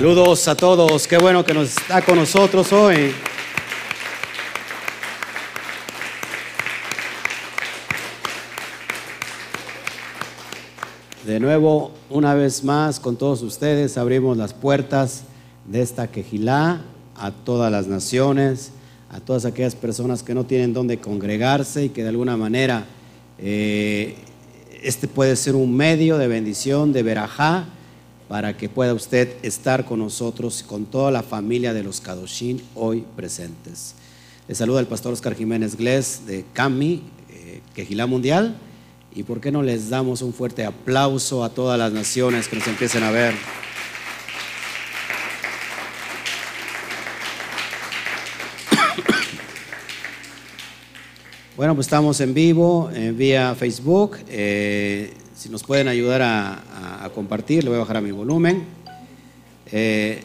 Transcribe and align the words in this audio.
Saludos 0.00 0.48
a 0.48 0.54
todos, 0.54 1.06
qué 1.06 1.18
bueno 1.18 1.44
que 1.44 1.52
nos 1.52 1.76
está 1.76 2.00
con 2.00 2.16
nosotros 2.16 2.72
hoy. 2.72 3.12
De 11.26 11.38
nuevo, 11.38 11.92
una 12.08 12.32
vez 12.32 12.64
más, 12.64 12.98
con 12.98 13.16
todos 13.16 13.42
ustedes, 13.42 13.98
abrimos 13.98 14.38
las 14.38 14.54
puertas 14.54 15.24
de 15.66 15.82
esta 15.82 16.06
quejilá 16.06 16.80
a 17.14 17.30
todas 17.30 17.70
las 17.70 17.86
naciones, 17.86 18.72
a 19.10 19.20
todas 19.20 19.44
aquellas 19.44 19.74
personas 19.74 20.22
que 20.22 20.32
no 20.32 20.44
tienen 20.44 20.72
dónde 20.72 20.96
congregarse 20.96 21.84
y 21.84 21.88
que 21.90 22.04
de 22.04 22.08
alguna 22.08 22.38
manera 22.38 22.86
eh, 23.36 24.16
este 24.82 25.08
puede 25.08 25.36
ser 25.36 25.56
un 25.56 25.76
medio 25.76 26.16
de 26.16 26.26
bendición, 26.26 26.94
de 26.94 27.02
verajá, 27.02 27.66
para 28.30 28.56
que 28.56 28.68
pueda 28.68 28.94
usted 28.94 29.28
estar 29.42 29.84
con 29.84 29.98
nosotros 29.98 30.62
con 30.62 30.86
toda 30.86 31.10
la 31.10 31.24
familia 31.24 31.74
de 31.74 31.82
los 31.82 32.00
Kadoshin 32.00 32.62
hoy 32.76 33.04
presentes. 33.16 33.96
Le 34.46 34.54
saluda 34.54 34.78
el 34.78 34.86
pastor 34.86 35.12
Oscar 35.12 35.34
Jiménez 35.34 35.74
Glés 35.74 36.26
de 36.28 36.44
CAMI, 36.52 37.02
eh, 37.28 37.60
Quejilá 37.74 38.06
Mundial. 38.06 38.56
Y 39.16 39.24
por 39.24 39.40
qué 39.40 39.50
no 39.50 39.64
les 39.64 39.90
damos 39.90 40.22
un 40.22 40.32
fuerte 40.32 40.64
aplauso 40.64 41.42
a 41.42 41.48
todas 41.48 41.76
las 41.76 41.90
naciones 41.92 42.46
que 42.46 42.54
nos 42.54 42.68
empiecen 42.68 43.02
a 43.02 43.10
ver. 43.10 43.34
Bueno, 51.56 51.74
pues 51.74 51.88
estamos 51.88 52.20
en 52.20 52.32
vivo 52.32 52.90
eh, 52.94 53.10
vía 53.10 53.56
Facebook. 53.56 54.18
Eh, 54.28 55.14
si 55.40 55.48
nos 55.48 55.62
pueden 55.64 55.88
ayudar 55.88 56.20
a, 56.20 57.10
compartir, 57.14 57.64
le 57.64 57.70
voy 57.70 57.76
a 57.78 57.80
bajar 57.80 57.96
a 57.96 58.00
mi 58.02 58.10
volumen. 58.10 58.66
Eh, 59.72 60.22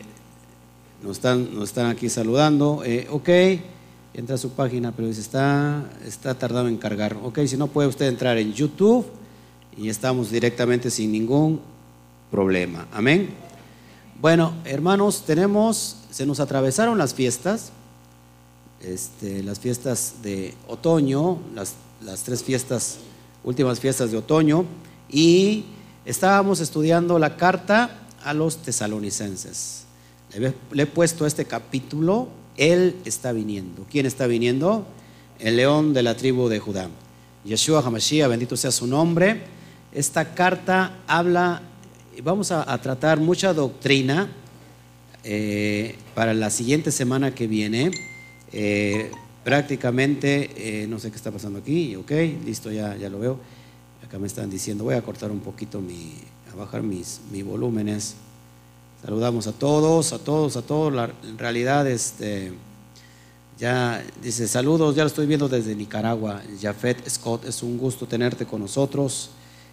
nos, 1.02 1.16
están, 1.16 1.56
nos 1.56 1.70
están 1.70 1.86
aquí 1.86 2.10
saludando. 2.10 2.84
ok 3.10 3.30
entra 4.14 4.36
a 4.36 4.38
su 4.38 4.50
página, 4.50 4.92
pero 4.92 5.08
está, 5.08 5.90
está 6.06 6.38
tardado 6.38 6.68
en 6.68 6.78
cargar. 6.78 7.18
Ok, 7.24 7.40
si 7.48 7.56
no 7.56 7.68
puede 7.68 7.88
usted 7.88 8.08
entrar 8.08 8.38
en 8.38 8.54
YouTube 8.54 9.06
y 9.78 9.88
estamos 9.88 10.32
directamente 10.32 10.92
sin 10.92 11.14
ningún 11.14 11.62
problema. 12.30 12.86
Amén. 12.92 13.30
Bueno, 14.20 14.54
hermanos, 14.66 15.24
tenemos, 15.26 15.98
se 16.12 16.26
nos 16.26 16.42
atravesaron 16.42 16.98
las 16.98 17.14
fiestas, 17.14 17.72
este, 18.82 19.44
las 19.44 19.60
fiestas 19.60 20.16
de 20.22 20.54
otoño, 20.68 21.40
las, 21.54 21.76
las 22.04 22.24
tres 22.24 22.44
fiestas, 22.44 22.98
últimas 23.46 23.80
fiestas 23.80 24.12
de 24.12 24.18
otoño, 24.18 24.66
y 25.16 25.64
estábamos 26.06 26.60
estudiando 26.60 27.18
la 27.18 27.38
carta 27.38 28.02
a 28.24 28.34
los 28.34 28.58
tesalonicenses. 28.58 29.86
le 30.38 30.84
he 30.84 30.86
puesto 30.86 31.26
este 31.26 31.46
capítulo 31.46 32.28
él 32.58 32.96
está 33.06 33.32
viniendo. 33.32 33.86
¿Quién 33.90 34.06
está 34.06 34.28
viniendo? 34.28 34.86
El 35.40 35.58
león 35.58 35.94
de 35.94 36.04
la 36.04 36.16
tribu 36.16 36.48
de 36.48 36.60
Judá. 36.60 36.90
Yeshua 37.44 37.82
HaMashiach, 37.86 38.30
bendito 38.30 38.58
sea 38.58 38.72
su 38.72 38.88
nombre. 38.88 39.42
Esta 39.92 40.34
carta 40.34 41.00
habla, 41.08 41.62
vamos 42.24 42.52
a, 42.52 42.78
tratar 42.82 43.20
mucha 43.20 43.54
doctrina 43.54 44.30
eh, 45.24 45.96
para 46.14 46.34
la 46.34 46.50
siguiente 46.50 46.92
semana 46.92 47.34
que 47.34 47.48
viene. 47.48 47.92
Eh, 48.52 49.12
prácticamente, 49.44 50.50
eh, 50.84 50.88
no 50.88 51.00
sé 51.00 51.12
qué 51.12 51.18
está 51.18 51.32
pasando 51.32 51.60
aquí, 51.60 51.96
ok, 51.96 52.12
listo, 52.46 52.72
ya, 52.72 52.96
ya 52.98 53.10
lo 53.10 53.20
veo. 53.20 53.40
Acá 54.06 54.20
me 54.20 54.28
están 54.28 54.52
diciendo, 54.52 54.84
voy 54.84 54.94
a 54.94 55.02
cortar 55.02 55.32
un 55.32 55.40
poquito 55.40 55.82
mi, 55.82 56.14
a 56.54 56.56
bajar 56.56 56.84
mis, 56.84 57.22
mis 57.32 57.44
volúmenes. 57.44 58.14
Saludamos 59.04 59.48
a 59.48 59.52
todos, 59.52 60.14
a 60.14 60.20
todos, 60.20 60.56
a 60.58 60.62
todos. 60.62 61.10
en 61.24 61.38
realidad, 61.40 61.88
este, 61.88 62.54
ya 63.58 64.06
dice 64.22 64.48
saludos, 64.48 64.96
ya 64.96 65.02
lo 65.04 65.08
estoy 65.08 65.26
viendo 65.26 65.50
desde 65.50 65.76
Nicaragua. 65.76 66.44
Jafet 66.62 67.10
Scott, 67.10 67.46
es 67.46 67.64
un 67.64 67.80
gusto 67.80 68.06
tenerte 68.06 68.46
con 68.46 68.62
nosotros. 68.62 69.32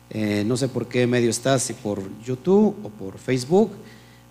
Eh, 0.09 0.45
no 0.47 0.57
sé 0.57 0.69
por 0.69 0.89
qué 0.89 1.07
medio 1.07 1.29
estás, 1.29 1.65
si 1.65 1.75
por 1.75 2.01
YouTube 2.23 2.75
o 2.83 2.89
por 2.89 3.19
Facebook. 3.19 3.71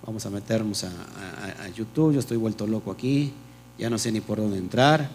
Vamos 0.03 0.25
a 0.25 0.31
meternos 0.31 0.83
a, 0.83 1.69
YouTube. 1.75 2.13
Yo 2.13 2.19
estoy 2.19 2.37
vuelto 2.37 2.65
loco 2.65 2.89
aquí, 2.89 3.33
ya 3.77 3.87
no 3.87 3.99
sé 3.99 4.11
ni 4.11 4.19
por 4.19 4.39
dónde 4.39 4.57
entrar. 4.57 5.11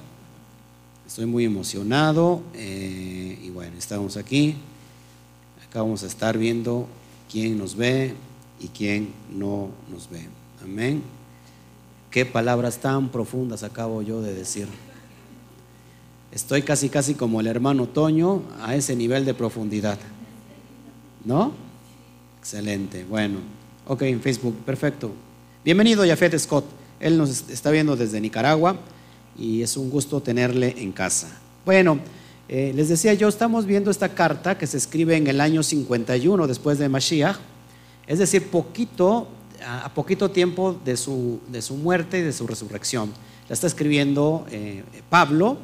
Estoy 1.05 1.27
muy 1.27 1.45
emocionado 1.45 2.41
eh, 2.55 3.37
y 3.43 3.51
bueno, 3.51 3.77
estamos 3.77 4.17
aquí. 4.17 4.55
Acá 5.77 5.83
vamos 5.83 6.05
a 6.05 6.07
estar 6.07 6.39
viendo 6.39 6.87
quién 7.31 7.59
nos 7.59 7.77
ve, 7.77 8.15
y 8.61 8.69
quien 8.69 9.13
no 9.31 9.69
nos 9.93 10.09
ve. 10.09 10.27
Amén. 10.63 11.03
Qué 12.11 12.25
palabras 12.25 12.79
tan 12.79 13.11
profundas 13.11 13.63
acabo 13.63 14.01
yo 14.01 14.23
de 14.23 14.33
decir. 14.33 14.69
Estoy 16.33 16.63
casi, 16.63 16.89
casi 16.89 17.13
como 17.13 17.43
el 17.43 17.47
hermano 17.47 17.87
Toño 17.89 18.41
a 18.63 18.75
ese 18.75 18.97
nivel 18.97 19.27
de 19.27 19.35
profundidad. 19.35 19.99
¿No? 21.27 21.53
Excelente. 22.39 23.05
Bueno, 23.05 23.41
ok, 23.87 24.01
en 24.01 24.23
Facebook, 24.23 24.57
perfecto. 24.65 25.13
Bienvenido, 25.63 26.07
Jafet 26.07 26.39
Scott. 26.39 26.65
Él 27.01 27.19
nos 27.19 27.51
está 27.51 27.71
viendo 27.71 27.97
desde 27.97 28.19
Nicaragua 28.19 28.77
y 29.39 29.61
es 29.61 29.77
un 29.77 29.91
gusto 29.91 30.23
tenerle 30.23 30.75
en 30.79 30.93
casa. 30.93 31.39
Bueno, 31.67 31.99
eh, 32.49 32.73
les 32.75 32.89
decía 32.89 33.15
yo, 33.15 33.29
estamos 33.29 33.67
viendo 33.67 33.91
esta 33.91 34.11
carta 34.11 34.57
que 34.57 34.67
se 34.67 34.77
escribe 34.77 35.17
en 35.17 35.27
el 35.27 35.41
año 35.41 35.63
51 35.63 36.47
después 36.47 36.79
de 36.79 36.89
Mashiach 36.89 37.39
es 38.07 38.21
decir, 38.21 38.51
poquito, 38.51 39.27
a 39.65 39.93
poquito 39.93 40.31
tiempo 40.31 40.79
de 40.85 40.97
su, 40.97 41.41
de 41.49 41.61
su 41.61 41.75
muerte 41.75 42.21
y 42.21 42.23
de 42.23 42.33
su 42.33 42.47
resurrección. 42.47 43.13
La 43.49 43.55
está 43.55 43.67
escribiendo 43.67 44.47
eh, 44.51 44.85
Pablo, 45.11 45.59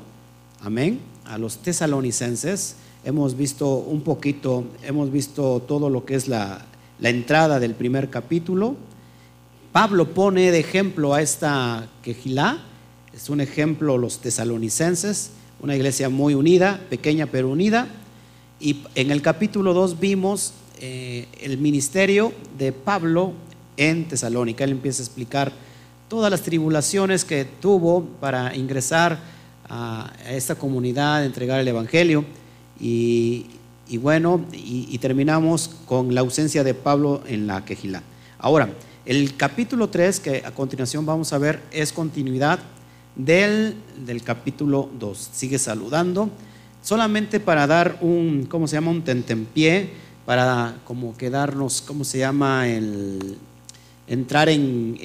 amén, 0.61 1.01
a 1.25 1.39
los 1.39 1.59
tesalonicenses. 1.59 2.77
Hemos 3.05 3.37
visto 3.37 3.77
un 3.77 4.03
poquito, 4.03 4.65
hemos 4.83 5.11
visto 5.13 5.63
todo 5.67 5.89
lo 5.89 6.05
que 6.05 6.15
es 6.17 6.27
la, 6.27 6.65
la 6.99 7.11
entrada 7.11 7.61
del 7.61 7.75
primer 7.75 8.11
capítulo. 8.11 8.77
Pablo 9.71 10.13
pone 10.13 10.51
de 10.51 10.59
ejemplo 10.59 11.15
a 11.15 11.23
esta 11.23 11.89
quejilá, 12.03 12.59
es 13.15 13.31
un 13.31 13.41
ejemplo 13.41 13.99
los 13.99 14.19
tesalonicenses, 14.19 15.31
una 15.63 15.77
iglesia 15.77 16.09
muy 16.09 16.35
unida, 16.35 16.81
pequeña 16.91 17.27
pero 17.27 17.49
unida. 17.49 17.87
Y 18.61 18.83
en 18.95 19.11
el 19.11 19.23
capítulo 19.23 19.73
2 19.73 20.01
vimos 20.01 20.53
eh, 20.81 21.29
el 21.41 21.59
ministerio 21.59 22.33
de 22.59 22.73
Pablo 22.73 23.33
en 23.77 24.09
Tesalónica. 24.09 24.65
Él 24.65 24.73
empieza 24.73 25.03
a 25.03 25.07
explicar 25.07 25.53
todas 26.09 26.31
las 26.31 26.43
tribulaciones 26.43 27.25
que 27.25 27.45
tuvo 27.45 28.05
para 28.21 28.55
ingresar 28.57 29.19
a 29.69 30.13
esta 30.29 30.57
comunidad, 30.57 31.25
entregar 31.25 31.61
el 31.61 31.69
Evangelio. 31.69 32.25
Y, 32.79 33.47
bueno, 34.01 34.45
y, 34.53 34.99
terminamos 34.99 35.71
con 35.87 36.15
la 36.15 36.23
ausencia 36.23 36.65
de 36.65 36.75
Pablo 36.75 37.23
en 37.27 37.47
la 37.47 37.65
quejilá. 37.65 38.03
Ahora, 38.39 38.69
el 39.07 39.37
capítulo 39.37 39.89
3, 39.89 40.21
que 40.21 40.43
a 40.45 40.51
continuación 40.51 41.07
vamos 41.07 41.33
a 41.33 41.39
ver, 41.39 41.63
es 41.71 41.93
continuidad 41.93 42.59
del, 43.17 43.77
del 44.05 44.23
capítulo 44.23 44.89
2. 44.99 45.31
Sigue 45.33 45.59
saludando, 45.59 46.31
solamente 46.83 47.41
para 47.41 47.67
dar 47.67 47.99
un, 48.01 48.47
¿cómo 48.49 48.67
se 48.67 48.77
llama? 48.77 48.91
Un 48.91 49.03
tentempié 49.03 49.91
para 50.25 50.77
como 50.85 51.17
quedarnos, 51.17 51.83
¿cómo 51.83 52.05
se 52.05 52.19
llama? 52.19 52.69
El, 52.69 53.37
entrar 54.07 54.49
en, 54.49 54.97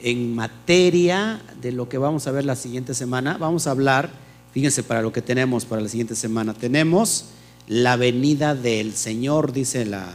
en, 0.00 0.34
materia 0.34 1.40
de 1.60 1.72
lo 1.72 1.88
que 1.88 1.98
vamos 1.98 2.26
a 2.26 2.32
ver 2.32 2.44
la 2.44 2.56
siguiente 2.56 2.94
semana. 2.94 3.36
Vamos 3.38 3.66
a 3.66 3.72
hablar, 3.72 4.10
fíjense 4.52 4.82
para 4.82 5.02
lo 5.02 5.12
que 5.12 5.22
tenemos 5.22 5.64
para 5.64 5.82
la 5.82 5.88
siguiente 5.88 6.14
semana. 6.14 6.54
Tenemos 6.54 7.26
la 7.66 7.96
venida 7.96 8.54
del 8.54 8.94
Señor, 8.94 9.52
dice 9.52 9.84
la, 9.84 10.08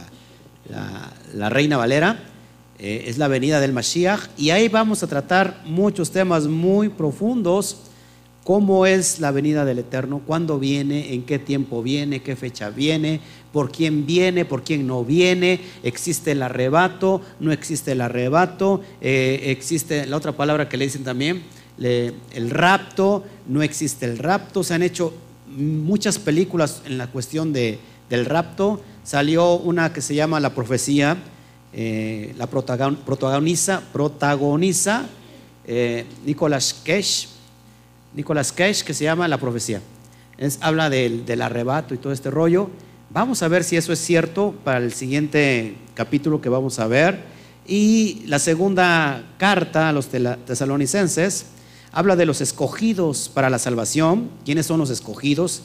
la, 1.34 1.48
Reina 1.48 1.76
Valera. 1.76 2.18
Eh, 2.86 3.08
es 3.08 3.16
la 3.16 3.28
venida 3.28 3.60
del 3.60 3.72
Mashiach. 3.72 4.28
Y 4.36 4.50
ahí 4.50 4.68
vamos 4.68 5.02
a 5.02 5.06
tratar 5.06 5.62
muchos 5.64 6.10
temas 6.10 6.46
muy 6.46 6.90
profundos 6.90 7.78
cómo 8.44 8.84
es 8.84 9.20
la 9.20 9.30
venida 9.30 9.64
del 9.64 9.78
Eterno, 9.78 10.20
cuándo 10.26 10.58
viene, 10.58 11.14
en 11.14 11.22
qué 11.22 11.38
tiempo 11.38 11.82
viene, 11.82 12.20
qué 12.20 12.36
fecha 12.36 12.68
viene, 12.68 13.22
por 13.54 13.72
quién 13.72 14.04
viene, 14.04 14.44
por 14.44 14.62
quién 14.64 14.86
no 14.86 15.02
viene, 15.02 15.60
existe 15.82 16.32
el 16.32 16.42
arrebato, 16.42 17.22
no 17.40 17.52
existe 17.52 17.92
el 17.92 18.02
arrebato, 18.02 18.82
eh, 19.00 19.44
existe 19.46 20.04
la 20.04 20.18
otra 20.18 20.32
palabra 20.32 20.68
que 20.68 20.76
le 20.76 20.84
dicen 20.84 21.04
también, 21.04 21.42
el 21.78 22.50
rapto, 22.50 23.24
no 23.48 23.62
existe 23.62 24.04
el 24.04 24.18
rapto, 24.18 24.62
se 24.62 24.74
han 24.74 24.82
hecho 24.82 25.14
muchas 25.56 26.18
películas 26.18 26.82
en 26.84 26.98
la 26.98 27.06
cuestión 27.06 27.50
de, 27.54 27.78
del 28.10 28.26
rapto, 28.26 28.82
salió 29.04 29.54
una 29.54 29.94
que 29.94 30.02
se 30.02 30.14
llama 30.14 30.38
La 30.38 30.54
Profecía, 30.54 31.16
eh, 31.76 32.34
la 32.38 32.46
protagoniza, 32.46 33.82
protagoniza 33.92 35.06
eh, 35.66 36.04
Nicolas 36.24 36.72
Cage, 36.84 37.26
Nicolas 38.14 38.52
Cage 38.52 38.84
que 38.84 38.94
se 38.94 39.04
llama 39.04 39.26
La 39.26 39.38
Profecía. 39.38 39.80
Es, 40.38 40.58
habla 40.60 40.88
del, 40.90 41.42
arrebato 41.42 41.94
y 41.94 41.98
todo 41.98 42.12
este 42.12 42.30
rollo. 42.30 42.70
Vamos 43.10 43.42
a 43.42 43.48
ver 43.48 43.64
si 43.64 43.76
eso 43.76 43.92
es 43.92 43.98
cierto 43.98 44.54
para 44.62 44.78
el 44.78 44.92
siguiente 44.92 45.74
capítulo 45.94 46.40
que 46.40 46.48
vamos 46.48 46.78
a 46.78 46.86
ver. 46.86 47.22
Y 47.66 48.22
la 48.26 48.38
segunda 48.38 49.24
carta 49.38 49.88
a 49.88 49.92
los 49.92 50.08
tesalonicenses 50.08 51.46
habla 51.92 52.14
de 52.14 52.26
los 52.26 52.40
escogidos 52.40 53.30
para 53.32 53.50
la 53.50 53.58
salvación. 53.58 54.30
¿Quiénes 54.44 54.66
son 54.66 54.78
los 54.78 54.90
escogidos? 54.90 55.62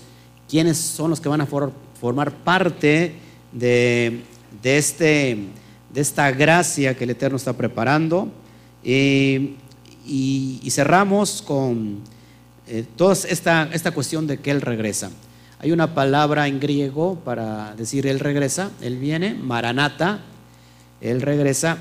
¿Quiénes 0.48 0.78
son 0.78 1.10
los 1.10 1.20
que 1.20 1.30
van 1.30 1.42
a 1.42 1.46
formar 1.46 2.32
parte 2.32 3.16
de, 3.52 4.22
este, 4.64 5.38
de 5.94 6.02
esta 6.02 6.32
gracia 6.32 6.96
que 6.96 7.04
el 7.04 7.12
Eterno 7.12 7.38
está 7.38 7.54
preparando? 7.54 8.32
y, 8.84 10.68
cerramos 10.70 11.42
con 11.42 12.00
eh, 12.68 12.86
toda 12.96 13.14
esta, 13.14 13.70
esta 13.74 13.92
cuestión 13.92 14.28
de 14.28 14.38
que 14.38 14.52
Él 14.52 14.62
regresa. 14.62 15.12
Hay 15.60 15.72
una 15.72 15.94
palabra 15.94 16.48
en 16.48 16.60
griego 16.60 17.20
para 17.26 17.76
decir 17.76 18.08
Él 18.08 18.20
regresa, 18.20 18.72
Él 18.82 18.98
viene, 18.98 19.34
Maranata, 19.34 20.22
Él 21.02 21.22
regresa. 21.22 21.78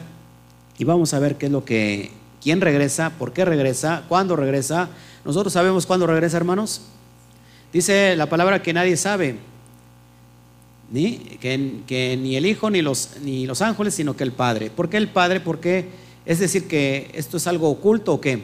Y 0.78 0.84
vamos 0.84 1.14
a 1.14 1.18
ver 1.18 1.36
qué 1.36 1.46
es 1.46 1.52
lo 1.52 1.64
que, 1.64 2.10
quién 2.42 2.60
regresa, 2.60 3.10
por 3.10 3.32
qué 3.32 3.44
regresa, 3.44 4.04
cuándo 4.08 4.36
regresa. 4.36 4.88
Nosotros 5.24 5.52
sabemos 5.52 5.86
cuándo 5.86 6.06
regresa, 6.06 6.36
hermanos. 6.36 6.82
Dice 7.72 8.16
la 8.16 8.26
palabra 8.26 8.62
que 8.62 8.72
nadie 8.72 8.96
sabe, 8.96 9.38
que, 10.92 12.18
ni 12.20 12.36
el 12.36 12.46
Hijo 12.46 12.70
ni 12.70 12.82
los, 12.82 13.10
ni 13.22 13.46
los 13.46 13.62
ángeles, 13.62 13.94
sino 13.94 14.16
que 14.16 14.24
el 14.24 14.32
Padre. 14.32 14.70
¿Por 14.70 14.88
qué 14.88 14.96
el 14.96 15.08
Padre? 15.08 15.40
Porque 15.40 15.88
es 16.24 16.38
decir 16.38 16.66
que 16.66 17.10
esto 17.14 17.36
es 17.36 17.46
algo 17.46 17.68
oculto 17.68 18.14
o 18.14 18.20
qué. 18.20 18.42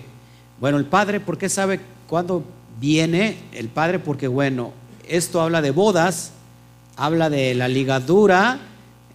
Bueno, 0.61 0.79
el 0.79 0.85
Padre, 0.85 1.20
¿por 1.20 1.38
qué 1.38 1.49
sabe 1.49 1.81
cuándo 2.08 2.44
viene? 2.81 3.37
El 3.52 3.69
Padre, 3.69 3.99
porque 3.99 4.29
bueno, 4.29 4.73
esto 5.08 5.41
habla 5.41 5.62
de 5.62 5.70
bodas, 5.70 6.32
habla 6.96 7.31
de 7.31 7.55
la 7.55 7.69
ligadura, 7.69 8.58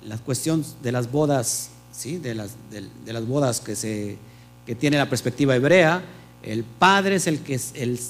la 0.04 0.18
cuestión 0.18 0.66
de 0.82 0.92
las 0.92 1.12
bodas, 1.12 1.70
¿sí? 1.92 2.18
de, 2.18 2.36
las, 2.36 2.56
bodas 3.28 3.60
que, 3.60 3.76
se, 3.76 4.18
que 4.66 4.76
tiene 4.76 4.98
la 4.98 5.10
perspectiva 5.10 5.56
hebrea. 5.56 6.02
El 6.42 6.64
padre 6.64 7.16
es 7.16 7.28
el 7.28 7.40
que, 7.40 7.60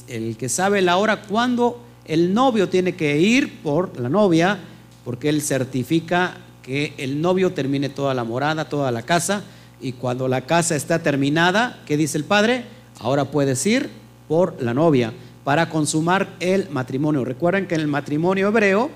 el 0.07 0.37
que 0.37 0.49
sabe 0.49 0.81
la 0.81 0.97
hora 0.97 1.23
cuando 1.23 1.81
el 2.05 2.33
novio 2.33 2.69
tiene 2.69 2.95
que 2.95 3.19
ir 3.19 3.61
por 3.61 3.99
la 3.99 4.09
novia, 4.09 4.59
porque 5.03 5.29
él 5.29 5.41
certifica 5.41 6.37
que 6.61 6.93
el 6.97 7.21
novio 7.21 7.53
termine 7.53 7.89
toda 7.89 8.13
la 8.13 8.23
morada, 8.23 8.69
toda 8.69 8.91
la 8.91 9.01
casa, 9.01 9.43
y 9.81 9.93
cuando 9.93 10.27
la 10.27 10.41
casa 10.41 10.75
está 10.75 10.99
terminada, 10.99 11.81
¿qué 11.85 11.97
dice 11.97 12.17
el 12.17 12.25
padre? 12.25 12.65
Ahora 12.99 13.25
puedes 13.25 13.65
ir 13.65 13.89
por 14.27 14.61
la 14.61 14.73
novia 14.73 15.13
para 15.43 15.69
consumar 15.69 16.35
el 16.39 16.69
matrimonio. 16.69 17.23
Recuerden 17.25 17.67
que 17.67 17.75
en 17.75 17.81
el 17.81 17.87
matrimonio 17.87 18.49
hebreo, 18.49 18.89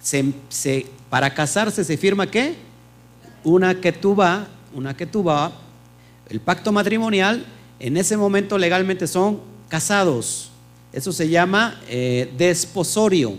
se, 0.00 0.86
para 1.10 1.34
casarse 1.34 1.84
se 1.84 1.96
firma 1.96 2.30
qué? 2.30 2.54
Una 3.44 3.80
ketubá, 3.80 4.48
una 4.74 4.96
ketubá, 4.96 5.52
el 6.28 6.40
pacto 6.40 6.72
matrimonial, 6.72 7.46
en 7.78 7.96
ese 7.96 8.16
momento 8.16 8.58
legalmente 8.58 9.06
son 9.06 9.40
casados. 9.68 10.50
Eso 10.92 11.12
se 11.12 11.28
llama 11.28 11.80
eh, 11.88 12.32
desposorio. 12.36 13.34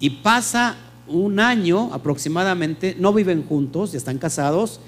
Y 0.00 0.10
pasa 0.10 0.76
un 1.06 1.40
año 1.40 1.92
aproximadamente, 1.92 2.96
no 2.98 3.12
viven 3.12 3.44
juntos, 3.46 3.92
ya 3.92 3.98
están 3.98 4.18
casados, 4.18 4.80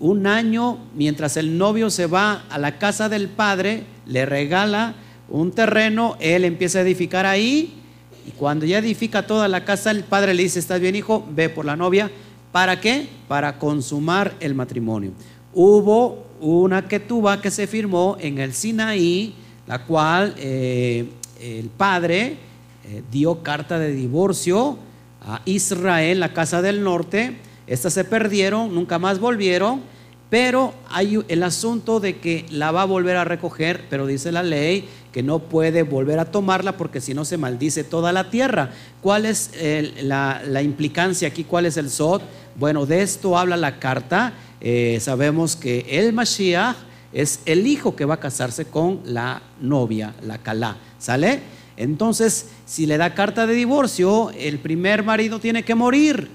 un 0.00 0.26
año 0.26 0.78
mientras 0.94 1.36
el 1.36 1.56
novio 1.56 1.90
se 1.90 2.06
va 2.06 2.44
a 2.50 2.58
la 2.58 2.78
casa 2.78 3.08
del 3.08 3.28
padre, 3.28 3.84
le 4.06 4.26
regala 4.26 4.94
un 5.28 5.52
terreno, 5.52 6.16
él 6.20 6.44
empieza 6.44 6.78
a 6.78 6.82
edificar 6.82 7.26
ahí 7.26 7.80
y 8.26 8.30
cuando 8.32 8.66
ya 8.66 8.78
edifica 8.78 9.26
toda 9.26 9.48
la 9.48 9.64
casa, 9.64 9.90
el 9.90 10.04
padre 10.04 10.34
le 10.34 10.42
dice, 10.42 10.58
estás 10.58 10.80
bien 10.80 10.96
hijo, 10.96 11.26
ve 11.30 11.48
por 11.48 11.64
la 11.64 11.76
novia. 11.76 12.10
¿Para 12.52 12.80
qué? 12.80 13.08
Para 13.28 13.58
consumar 13.58 14.34
el 14.40 14.54
matrimonio. 14.54 15.12
Hubo 15.52 16.24
una 16.40 16.88
ketuba 16.88 17.40
que 17.40 17.50
se 17.50 17.66
firmó 17.66 18.16
en 18.20 18.38
el 18.38 18.54
Sinaí, 18.54 19.34
la 19.66 19.84
cual 19.84 20.34
eh, 20.38 21.06
el 21.40 21.68
padre 21.68 22.38
eh, 22.86 23.02
dio 23.10 23.42
carta 23.42 23.78
de 23.78 23.92
divorcio 23.92 24.78
a 25.20 25.42
Israel, 25.44 26.20
la 26.20 26.32
casa 26.32 26.62
del 26.62 26.82
norte. 26.82 27.36
Estas 27.66 27.94
se 27.94 28.04
perdieron, 28.04 28.74
nunca 28.74 28.98
más 28.98 29.18
volvieron 29.18 29.82
pero 30.34 30.74
hay 30.90 31.22
el 31.28 31.44
asunto 31.44 32.00
de 32.00 32.18
que 32.18 32.44
la 32.50 32.72
va 32.72 32.82
a 32.82 32.86
volver 32.86 33.16
a 33.16 33.22
recoger, 33.22 33.84
pero 33.88 34.04
dice 34.04 34.32
la 34.32 34.42
ley 34.42 34.88
que 35.12 35.22
no 35.22 35.38
puede 35.38 35.84
volver 35.84 36.18
a 36.18 36.24
tomarla 36.24 36.76
porque 36.76 37.00
si 37.00 37.14
no 37.14 37.24
se 37.24 37.38
maldice 37.38 37.84
toda 37.84 38.10
la 38.12 38.30
tierra. 38.30 38.72
¿Cuál 39.00 39.26
es 39.26 39.52
la, 40.02 40.60
implicancia 40.60 41.28
aquí? 41.28 41.44
¿Cuál 41.44 41.66
es 41.66 41.76
el 41.76 41.88
sot? 41.88 42.20
Bueno, 42.56 42.84
de 42.84 43.02
esto 43.02 43.38
habla 43.38 43.56
la 43.56 43.78
carta. 43.78 44.32
Eh, 44.60 44.98
sabemos 45.00 45.54
que 45.54 45.86
el 45.88 46.12
Mashiach 46.12 46.74
es 47.12 47.38
el 47.46 47.68
hijo 47.68 47.94
que 47.94 48.04
va 48.04 48.14
a 48.14 48.20
casarse 48.20 48.64
con 48.64 49.02
la 49.04 49.40
novia, 49.60 50.14
la 50.26 50.38
Kalá. 50.38 50.78
¿Sale? 50.98 51.42
Entonces, 51.76 52.46
si 52.66 52.86
le 52.86 52.98
da 52.98 53.14
carta 53.14 53.46
de 53.46 53.54
divorcio, 53.54 54.30
el 54.30 54.58
primer 54.58 55.02
marido 55.02 55.40
tiene 55.40 55.64
que 55.64 55.74
morir 55.74 56.28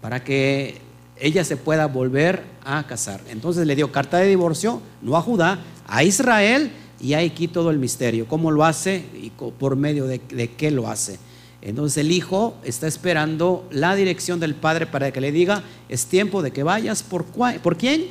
para 0.00 0.22
que 0.22 0.78
ella 1.18 1.44
se 1.44 1.56
pueda 1.56 1.86
volver 1.86 2.42
a 2.64 2.86
casar. 2.86 3.20
Entonces 3.30 3.66
le 3.66 3.76
dio 3.76 3.92
carta 3.92 4.18
de 4.18 4.28
divorcio, 4.28 4.80
no 5.02 5.16
a 5.16 5.22
Judá, 5.22 5.60
a 5.86 6.02
Israel, 6.02 6.72
y 7.00 7.14
hay 7.14 7.28
aquí 7.28 7.48
todo 7.48 7.70
el 7.70 7.78
misterio. 7.78 8.26
¿Cómo 8.26 8.50
lo 8.50 8.64
hace 8.64 9.04
y 9.14 9.30
por 9.30 9.76
medio 9.76 10.06
de, 10.06 10.18
qué 10.56 10.70
lo 10.70 10.88
hace? 10.88 11.18
Entonces 11.62 11.98
el 11.98 12.10
hijo 12.10 12.54
está 12.64 12.86
esperando 12.86 13.66
la 13.70 13.94
dirección 13.94 14.40
del 14.40 14.54
padre 14.54 14.86
para 14.86 15.10
que 15.10 15.20
le 15.20 15.32
diga, 15.32 15.62
es 15.88 16.06
tiempo 16.06 16.42
de 16.42 16.52
que 16.52 16.62
vayas. 16.62 17.02
¿Por, 17.02 17.24
¿por 17.24 17.76
quién? 17.76 18.06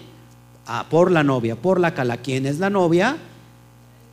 Ah, 0.66 0.86
por 0.90 1.12
la 1.12 1.24
novia, 1.24 1.56
por 1.56 1.80
la 1.80 1.94
cala. 1.94 2.18
¿Quién 2.18 2.46
es 2.46 2.60
la 2.60 2.70
novia? 2.70 3.18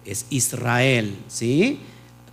Es 0.04 0.26
Israel, 0.30 1.16
¿sí? 1.28 1.80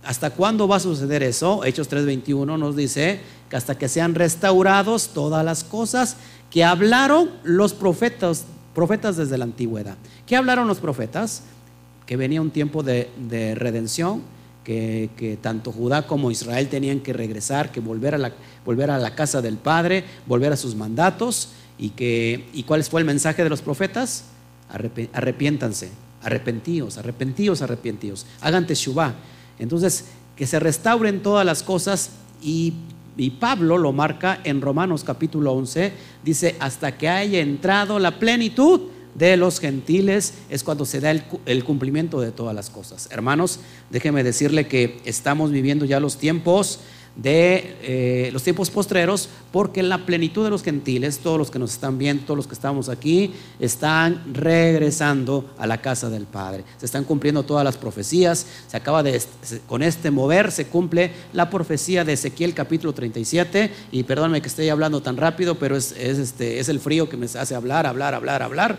¿Hasta 0.04 0.30
cuándo 0.30 0.68
va 0.68 0.76
a 0.76 0.80
suceder 0.80 1.22
eso? 1.22 1.64
Hechos 1.64 1.88
3:21 1.88 2.58
nos 2.58 2.76
dice 2.76 3.20
que 3.48 3.56
hasta 3.56 3.76
que 3.76 3.88
sean 3.88 4.14
restaurados 4.14 5.08
todas 5.08 5.44
las 5.44 5.64
cosas 5.64 6.16
que 6.50 6.62
hablaron 6.62 7.30
los 7.42 7.72
profetas, 7.72 8.44
profetas 8.74 9.16
desde 9.16 9.38
la 9.38 9.44
antigüedad. 9.44 9.96
¿Qué 10.26 10.36
hablaron 10.36 10.68
los 10.68 10.78
profetas? 10.78 11.42
Que 12.06 12.16
venía 12.16 12.40
un 12.40 12.50
tiempo 12.50 12.82
de, 12.82 13.08
redención, 13.56 14.22
que, 14.62 15.38
tanto 15.42 15.72
Judá 15.72 16.06
como 16.06 16.30
Israel 16.30 16.68
tenían 16.68 17.00
que 17.00 17.12
regresar, 17.12 17.72
que 17.72 17.80
volver 17.80 18.14
a 18.14 18.18
la, 18.98 19.14
casa 19.14 19.42
del 19.42 19.56
Padre, 19.56 20.04
volver 20.26 20.52
a 20.52 20.56
sus 20.56 20.76
mandatos. 20.76 21.48
¿Y, 21.76 21.90
que, 21.90 22.48
¿Y 22.52 22.62
cuál 22.62 22.84
fue 22.84 23.00
el 23.00 23.06
mensaje 23.06 23.42
de 23.42 23.50
los 23.50 23.62
profetas? 23.62 24.26
Arrepiéntanse, 25.12 25.90
arrepentíos, 26.22 26.98
arrepentíos, 26.98 27.62
arrepentíos. 27.62 28.26
Hagan 28.40 28.66
teshuvah. 28.66 29.14
Entonces, 29.58 30.06
que 30.36 30.46
se 30.46 30.58
restauren 30.58 31.22
todas 31.22 31.46
las 31.46 31.62
cosas 31.62 32.10
y 32.42 32.74
y 33.16 33.30
Pablo 33.30 33.78
lo 33.78 33.92
marca 33.92 34.40
en 34.44 34.60
Romanos 34.60 35.04
capítulo 35.04 35.52
11, 35.52 35.92
dice, 36.24 36.56
hasta 36.58 36.98
que 36.98 37.08
haya 37.08 37.40
entrado 37.40 37.98
la 37.98 38.18
plenitud 38.18 38.80
de 39.14 39.36
los 39.36 39.60
gentiles 39.60 40.34
es 40.50 40.64
cuando 40.64 40.84
se 40.84 40.98
da 41.00 41.12
el, 41.12 41.64
cumplimiento 41.64 42.20
de 42.20 42.32
todas 42.32 42.54
las 42.54 42.70
cosas. 42.70 43.08
Hermanos, 43.12 43.60
déjeme 43.90 44.24
decirle 44.24 44.66
que 44.66 45.00
estamos 45.04 45.52
viviendo 45.52 45.84
ya 45.84 46.00
los 46.00 46.16
tiempos 46.18 46.80
de 47.16 47.76
eh, 47.82 48.30
los 48.32 48.42
tiempos 48.42 48.70
postreros, 48.70 49.28
porque 49.52 49.82
la 49.82 50.04
plenitud 50.04 50.44
de 50.44 50.50
los 50.50 50.62
gentiles, 50.62 51.18
todos 51.18 51.38
los 51.38 51.50
que 51.50 51.58
nos 51.58 51.72
están 51.72 51.96
viendo, 51.96 52.24
todos 52.24 52.36
los 52.36 52.46
que 52.46 52.54
estamos 52.54 52.88
aquí, 52.88 53.32
están 53.60 54.34
regresando 54.34 55.50
a 55.58 55.66
la 55.66 55.80
casa 55.80 56.10
del 56.10 56.24
Padre. 56.24 56.64
Se 56.78 56.86
están 56.86 57.04
cumpliendo 57.04 57.44
todas 57.44 57.64
las 57.64 57.76
profecías. 57.76 58.46
Se 58.66 58.76
acaba 58.76 59.02
de, 59.02 59.22
con 59.66 59.82
este 59.82 60.10
mover, 60.10 60.50
se 60.50 60.66
cumple 60.66 61.12
la 61.32 61.50
profecía 61.50 62.04
de 62.04 62.14
Ezequiel 62.14 62.54
capítulo 62.54 62.92
37. 62.92 63.70
Y 63.92 64.02
perdónme 64.02 64.42
que 64.42 64.48
esté 64.48 64.70
hablando 64.70 65.00
tan 65.00 65.16
rápido, 65.16 65.54
pero 65.54 65.76
es, 65.76 65.92
este, 65.92 66.58
es 66.58 66.68
el 66.68 66.80
frío 66.80 67.08
que 67.08 67.16
me 67.16 67.26
hace 67.26 67.54
hablar, 67.54 67.86
hablar, 67.86 68.14
hablar, 68.14 68.42
hablar. 68.42 68.78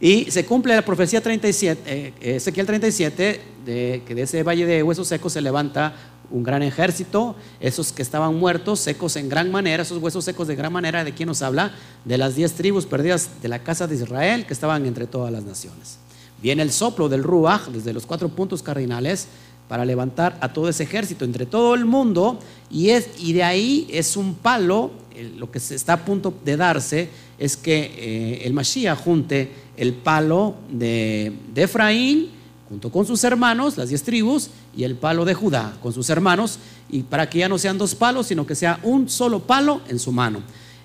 Y 0.00 0.30
se 0.30 0.46
cumple 0.46 0.76
la 0.76 0.82
profecía 0.84 1.20
37, 1.20 1.82
eh, 1.86 2.36
Ezequiel 2.36 2.66
37, 2.66 3.40
de, 3.64 4.02
que 4.06 4.14
de 4.14 4.22
ese 4.22 4.42
valle 4.44 4.64
de 4.64 4.82
huesos 4.82 5.08
secos 5.08 5.32
se 5.32 5.40
levanta 5.40 5.94
un 6.30 6.44
gran 6.44 6.62
ejército, 6.62 7.34
esos 7.58 7.92
que 7.92 8.02
estaban 8.02 8.34
muertos, 8.36 8.78
secos 8.80 9.16
en 9.16 9.28
gran 9.28 9.50
manera, 9.50 9.82
esos 9.82 10.00
huesos 10.00 10.24
secos 10.24 10.46
de 10.46 10.54
gran 10.54 10.72
manera, 10.72 11.02
¿de 11.02 11.14
quién 11.14 11.26
nos 11.26 11.42
habla? 11.42 11.72
De 12.04 12.16
las 12.16 12.36
diez 12.36 12.52
tribus 12.52 12.86
perdidas 12.86 13.42
de 13.42 13.48
la 13.48 13.60
casa 13.60 13.86
de 13.86 13.96
Israel 13.96 14.46
que 14.46 14.52
estaban 14.52 14.86
entre 14.86 15.06
todas 15.06 15.32
las 15.32 15.42
naciones. 15.42 15.98
Viene 16.40 16.62
el 16.62 16.70
soplo 16.70 17.08
del 17.08 17.24
Ruach 17.24 17.66
desde 17.68 17.92
los 17.92 18.06
cuatro 18.06 18.28
puntos 18.28 18.62
cardinales 18.62 19.26
para 19.68 19.84
levantar 19.84 20.38
a 20.40 20.52
todo 20.52 20.68
ese 20.68 20.84
ejército 20.84 21.24
entre 21.24 21.44
todo 21.44 21.74
el 21.74 21.84
mundo 21.84 22.38
y, 22.70 22.90
es, 22.90 23.08
y 23.18 23.32
de 23.32 23.42
ahí 23.42 23.88
es 23.90 24.16
un 24.16 24.34
palo, 24.34 24.92
lo 25.36 25.50
que 25.50 25.58
está 25.58 25.94
a 25.94 26.04
punto 26.04 26.32
de 26.44 26.56
darse 26.56 27.10
es 27.38 27.56
que 27.56 27.92
eh, 27.96 28.42
el 28.44 28.52
Mashiach 28.52 28.98
junte 28.98 29.50
el 29.76 29.94
palo 29.94 30.56
de, 30.70 31.32
Efraín 31.54 32.30
junto 32.68 32.90
con 32.90 33.06
sus 33.06 33.24
hermanos, 33.24 33.78
las 33.78 33.88
diez 33.88 34.02
tribus, 34.02 34.50
y 34.76 34.84
el 34.84 34.96
palo 34.96 35.24
de 35.24 35.32
Judá 35.32 35.74
con 35.80 35.92
sus 35.92 36.10
hermanos, 36.10 36.58
y 36.90 37.02
para 37.02 37.30
que 37.30 37.38
ya 37.38 37.48
no 37.48 37.56
sean 37.56 37.78
dos 37.78 37.94
palos, 37.94 38.26
sino 38.26 38.46
que 38.46 38.54
sea 38.54 38.78
un 38.82 39.08
solo 39.08 39.40
palo 39.40 39.80
en 39.88 39.98
su 39.98 40.12
mano. 40.12 40.42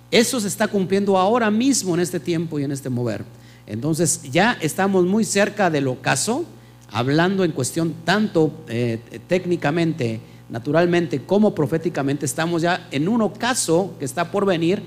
Eso 0.09 0.39
se 0.39 0.47
está 0.47 0.67
cumpliendo 0.67 1.17
ahora 1.17 1.51
mismo 1.51 1.93
en 1.93 1.99
este 1.99 2.19
tiempo 2.19 2.57
y 2.57 2.63
en 2.63 2.71
este 2.71 2.89
mover. 2.89 3.25
Entonces 3.67 4.21
ya 4.31 4.57
estamos 4.61 5.05
muy 5.05 5.25
cerca 5.25 5.69
del 5.69 5.87
ocaso, 5.87 6.45
hablando 6.91 7.43
en 7.43 7.51
cuestión 7.51 7.93
tanto 8.05 8.53
eh, 8.69 8.99
técnicamente, 9.27 10.21
naturalmente, 10.49 11.23
como 11.23 11.53
proféticamente, 11.53 12.25
estamos 12.25 12.61
ya 12.61 12.87
en 12.91 13.09
un 13.09 13.21
ocaso 13.21 13.95
que 13.99 14.05
está 14.05 14.31
por 14.31 14.45
venir 14.45 14.83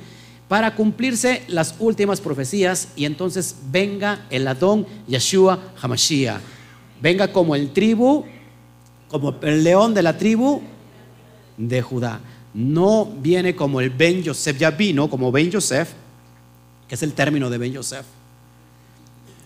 para 0.49 0.75
cumplirse 0.75 1.43
las 1.49 1.75
últimas 1.79 2.21
profecías 2.21 2.89
y 2.95 3.05
entonces 3.05 3.57
venga 3.71 4.27
el 4.31 4.47
Adón 4.47 4.87
Yeshua 5.09 5.59
Hamashiach. 5.81 6.41
Venga 7.01 7.33
como 7.33 7.55
el 7.55 7.73
tribu, 7.73 8.25
como 9.09 9.35
el 9.43 9.65
león 9.65 9.93
de 9.93 10.03
la 10.03 10.17
tribu 10.17 10.63
de 11.57 11.83
Judá. 11.83 12.21
No 12.55 13.05
viene 13.21 13.55
como 13.55 13.81
el 13.81 13.91
Ben 13.91 14.23
Yosef, 14.23 14.57
ya 14.59 14.71
vino 14.71 15.11
como 15.11 15.33
Ben 15.33 15.51
Yosef, 15.51 15.93
que 16.89 16.95
es 16.95 17.03
el 17.03 17.13
término 17.13 17.51
de 17.51 17.59
Ben 17.59 17.73
Yosef. 17.73 18.07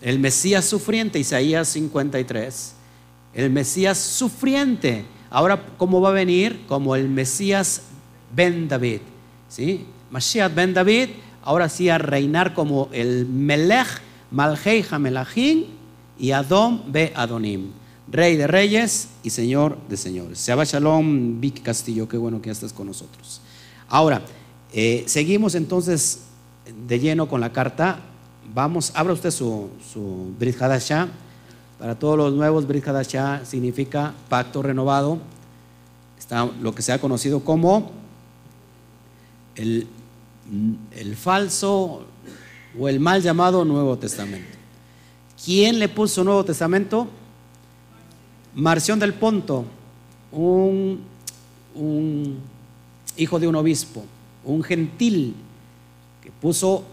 El 0.01 0.19
Mesías 0.19 0.65
sufriente, 0.65 1.19
Isaías 1.19 1.67
53. 1.69 2.73
El 3.33 3.49
Mesías 3.49 3.97
sufriente. 3.97 5.05
Ahora, 5.29 5.63
¿cómo 5.77 6.01
va 6.01 6.09
a 6.09 6.13
venir? 6.13 6.61
Como 6.67 6.95
el 6.95 7.09
Mesías 7.09 7.83
Ben 8.33 8.67
David. 8.67 9.01
¿Sí? 9.49 9.85
Mashiach 10.11 10.53
ben 10.53 10.73
David, 10.73 11.09
ahora 11.41 11.69
sí 11.69 11.87
a 11.87 11.97
reinar 11.97 12.53
como 12.53 12.89
el 12.91 13.25
Melech, 13.25 13.87
Malhei 14.29 14.85
Hamelachim 14.89 15.65
y 16.19 16.31
Adom 16.31 16.91
be 16.91 17.13
Adonim, 17.15 17.71
Rey 18.11 18.35
de 18.35 18.45
reyes 18.45 19.07
y 19.23 19.29
Señor 19.29 19.77
de 19.87 19.95
señores. 19.95 20.45
Shabbat 20.45 20.67
Shalom, 20.67 21.39
Vicky 21.39 21.61
Castillo, 21.61 22.09
qué 22.09 22.17
bueno 22.17 22.41
que 22.41 22.49
estás 22.49 22.73
con 22.73 22.87
nosotros. 22.87 23.39
Ahora, 23.87 24.21
eh, 24.73 25.05
seguimos 25.07 25.55
entonces 25.55 26.23
de 26.87 26.99
lleno 26.99 27.29
con 27.29 27.39
la 27.39 27.53
carta. 27.53 27.99
Vamos, 28.53 28.91
abra 28.95 29.13
usted 29.13 29.31
su, 29.31 29.69
su 29.93 30.33
Brit 30.37 30.57
Para 31.79 31.97
todos 31.97 32.17
los 32.17 32.33
nuevos, 32.33 32.67
Brit 32.67 32.85
Hadashah 32.85 33.45
significa 33.45 34.13
pacto 34.27 34.61
renovado. 34.61 35.19
Está 36.19 36.45
lo 36.61 36.75
que 36.75 36.81
se 36.81 36.91
ha 36.91 36.99
conocido 36.99 37.45
como 37.45 37.91
el 39.55 39.87
el 40.91 41.15
falso 41.15 42.05
o 42.77 42.89
el 42.89 42.99
mal 42.99 43.21
llamado 43.21 43.65
Nuevo 43.65 43.97
Testamento. 43.97 44.57
¿Quién 45.43 45.79
le 45.79 45.89
puso 45.89 46.23
Nuevo 46.23 46.45
Testamento? 46.45 47.07
Marción 48.53 48.99
del 48.99 49.13
Ponto, 49.13 49.65
un, 50.31 50.99
hijo 53.17 53.39
de 53.39 53.47
un 53.47 53.55
obispo, 53.55 54.03
un 54.43 54.61
gentil, 54.61 55.35
que 56.21 56.31
puso 56.31 56.83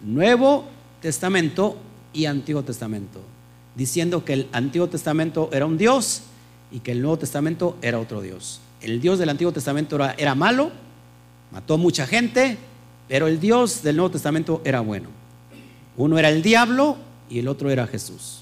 Nuevo 0.00 0.64
Testamento 1.02 1.76
y 2.12 2.26
Antiguo 2.26 2.62
Testamento, 2.62 3.20
diciendo 3.74 4.24
que 4.24 4.32
el 4.34 4.48
Antiguo 4.52 4.88
Testamento 4.88 5.50
era 5.52 5.66
un 5.66 5.76
Dios 5.76 6.22
y 6.70 6.80
que 6.80 6.92
el 6.92 7.02
Nuevo 7.02 7.18
Testamento 7.18 7.76
era 7.82 7.98
otro 7.98 8.20
Dios. 8.20 8.60
El 8.80 9.00
Dios 9.00 9.18
del 9.18 9.28
Antiguo 9.28 9.52
Testamento 9.52 9.96
era, 9.96 10.14
era 10.16 10.34
malo, 10.34 10.70
mató 11.50 11.76
mucha 11.76 12.06
gente, 12.06 12.56
pero 13.08 13.26
el 13.26 13.40
Dios 13.40 13.82
del 13.82 13.96
Nuevo 13.96 14.10
Testamento 14.10 14.60
era 14.64 14.80
bueno. 14.80 15.08
Uno 15.96 16.18
era 16.18 16.28
el 16.28 16.42
diablo 16.42 16.96
y 17.30 17.38
el 17.38 17.48
otro 17.48 17.70
era 17.70 17.86
Jesús. 17.86 18.40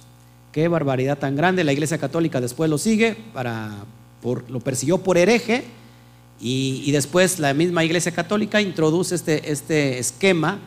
Qué 0.52 0.68
barbaridad 0.68 1.18
tan 1.18 1.36
grande. 1.36 1.64
La 1.64 1.72
Iglesia 1.72 1.98
Católica 1.98 2.40
después 2.40 2.68
lo 2.68 2.76
sigue, 2.76 3.16
para, 3.32 3.72
lo 4.48 4.60
persiguió 4.60 4.98
por 4.98 5.16
hereje 5.16 5.64
y, 6.40 6.90
después 6.90 7.38
la 7.38 7.54
misma 7.54 7.84
Iglesia 7.84 8.12
Católica 8.12 8.60
introduce 8.60 9.14
este, 9.14 9.50
este 9.50 9.98
esquema 9.98 10.58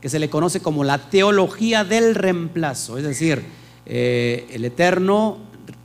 que 0.00 0.08
se 0.08 0.18
le 0.18 0.28
conoce 0.28 0.60
como 0.60 0.84
la 0.84 0.98
teología 0.98 1.84
del 1.84 2.14
reemplazo. 2.14 2.98
Es 2.98 3.04
decir, 3.04 3.42
eh, 3.86 4.46
el 4.50 4.64
Eterno 4.64 5.38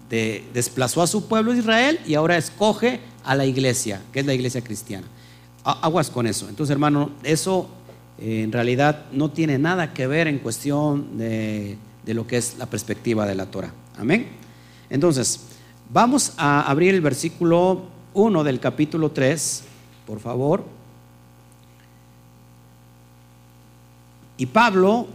desplazó 0.09 1.03
a 1.03 1.07
su 1.07 1.27
pueblo 1.27 1.53
Israel 1.53 1.99
y 2.07 2.15
ahora 2.15 2.35
escoge 2.35 2.99
a 3.23 3.35
la 3.35 3.45
iglesia, 3.45 4.01
que 4.11 4.21
es 4.21 4.25
la 4.25 4.33
iglesia 4.33 4.61
cristiana 4.61 5.05
aguas 5.63 6.09
con 6.09 6.27
eso. 6.27 6.47
Entonces, 6.49 6.71
hermano, 6.71 7.11
eso 7.23 7.69
eh, 8.17 8.43
en 8.43 8.51
realidad 8.51 9.05
no 9.11 9.31
tiene 9.31 9.57
nada 9.57 9.93
que 9.93 10.07
ver 10.07 10.27
en 10.27 10.39
cuestión 10.39 11.17
de, 11.17 11.77
lo 12.05 12.25
que 12.27 12.37
es 12.37 12.57
la 12.57 12.65
perspectiva 12.65 13.25
de 13.25 13.35
la 13.35 13.45
Torah. 13.45 13.71
Amén. 13.97 14.27
Entonces, 14.89 15.41
vamos 15.91 16.33
a 16.37 16.61
abrir 16.61 16.95
el 16.95 17.01
versículo 17.01 17.83
1 18.13 18.43
del 18.43 18.59
capítulo 18.59 19.11
3, 19.11 19.63
por 20.05 20.19
favor. 20.19 20.65
Y 24.37 24.45
Pablo, 24.47 25.07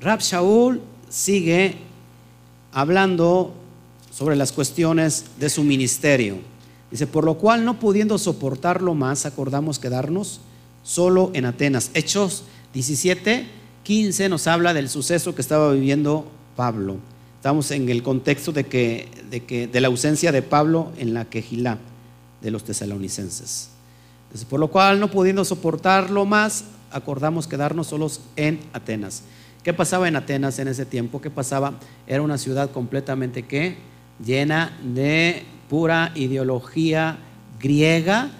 Rab 0.00 0.20
Shaul, 0.20 0.80
sigue 1.08 1.76
hablando 2.72 3.52
sobre 4.10 4.36
las 4.36 4.52
cuestiones 4.52 5.26
de 5.38 5.50
su 5.50 5.62
ministerio. 5.62 6.38
Dice, 6.90 7.06
por 7.06 7.24
lo 7.24 7.34
cual 7.36 7.64
no 7.64 7.78
pudiendo 7.78 8.16
soportarlo 8.18 8.94
más, 8.94 9.26
acordamos 9.26 9.78
quedarnos 9.78 10.40
solo 10.82 11.30
en 11.34 11.44
Atenas. 11.44 11.90
Hechos 11.94 12.44
17, 12.72 13.46
15 13.82 14.28
nos 14.28 14.46
habla 14.46 14.72
del 14.72 14.88
suceso 14.88 15.34
que 15.34 15.42
estaba 15.42 15.72
viviendo 15.72 16.30
Pablo. 16.56 16.96
Estamos 17.36 17.70
en 17.70 17.88
el 17.88 18.02
contexto 18.02 18.52
de, 18.52 18.64
que, 18.64 19.08
de, 19.30 19.44
que, 19.44 19.66
de 19.66 19.80
la 19.80 19.88
ausencia 19.88 20.32
de 20.32 20.42
Pablo 20.42 20.92
en 20.96 21.14
la 21.14 21.26
quejilá 21.26 21.78
de 22.40 22.50
los 22.50 22.64
tesalonicenses. 22.64 23.70
Dice, 24.32 24.46
por 24.46 24.60
lo 24.60 24.68
cual 24.68 24.98
no 24.98 25.10
pudiendo 25.10 25.44
soportarlo 25.44 26.24
más, 26.24 26.64
acordamos 26.90 27.46
quedarnos 27.46 27.88
solos 27.88 28.20
en 28.36 28.60
Atenas. 28.72 29.22
¿Qué 29.62 29.74
pasaba 29.74 30.08
en 30.08 30.16
Atenas 30.16 30.58
en 30.58 30.68
ese 30.68 30.86
tiempo? 30.86 31.20
¿Qué 31.20 31.30
pasaba? 31.30 31.74
Era 32.06 32.22
una 32.22 32.38
ciudad 32.38 32.70
completamente 32.70 33.42
que 33.44 33.76
llena 34.24 34.76
de 34.82 35.44
pura 35.68 36.12
ideología 36.14 37.18
griega, 37.60 38.30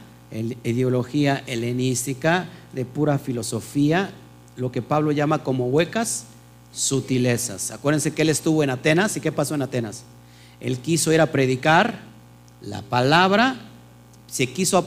ideología 0.65 1.43
helenística, 1.47 2.47
de 2.73 2.85
pura 2.85 3.19
filosofía, 3.19 4.11
lo 4.57 4.71
que 4.71 4.83
Pablo 4.83 5.13
llama 5.13 5.43
como 5.43 5.67
huecas 5.67 6.25
sutilezas. 6.73 7.71
Acuérdense 7.71 8.13
que 8.13 8.23
él 8.23 8.29
estuvo 8.29 8.63
en 8.63 8.71
Atenas 8.71 9.17
y 9.17 9.21
qué 9.21 9.33
pasó 9.33 9.55
en 9.55 9.63
Atenas. 9.63 10.05
Él 10.61 10.79
quiso 10.79 11.13
ir 11.13 11.21
a 11.21 11.33
predicar 11.33 12.01
la 12.61 12.83
palabra, 12.83 13.57
se 14.27 14.49
quiso, 14.49 14.87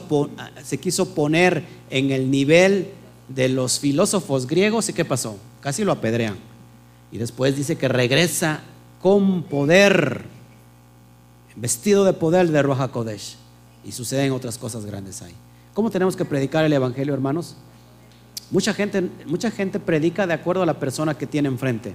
se 0.62 0.78
quiso 0.78 1.14
poner 1.14 1.64
en 1.90 2.10
el 2.10 2.30
nivel 2.30 2.88
de 3.28 3.48
los 3.48 3.80
filósofos 3.80 4.46
griegos 4.46 4.88
y 4.88 4.92
qué 4.92 5.04
pasó. 5.04 5.38
Casi 5.60 5.84
lo 5.84 5.92
apedrean. 5.92 6.36
Y 7.10 7.18
después 7.18 7.56
dice 7.56 7.76
que 7.76 7.88
regresa 7.88 8.60
con 9.00 9.42
poder 9.42 10.24
vestido 11.56 12.04
de 12.04 12.12
poder 12.12 12.48
de 12.48 12.62
Roja 12.62 12.88
Kodesh. 12.88 13.36
Y 13.84 13.92
suceden 13.92 14.32
otras 14.32 14.58
cosas 14.58 14.86
grandes 14.86 15.22
ahí. 15.22 15.34
¿Cómo 15.74 15.90
tenemos 15.90 16.16
que 16.16 16.24
predicar 16.24 16.64
el 16.64 16.72
Evangelio, 16.72 17.14
hermanos? 17.14 17.56
Mucha 18.50 18.74
gente, 18.74 19.08
mucha 19.26 19.50
gente 19.50 19.80
predica 19.80 20.26
de 20.26 20.34
acuerdo 20.34 20.62
a 20.62 20.66
la 20.66 20.78
persona 20.78 21.14
que 21.14 21.26
tiene 21.26 21.48
enfrente. 21.48 21.94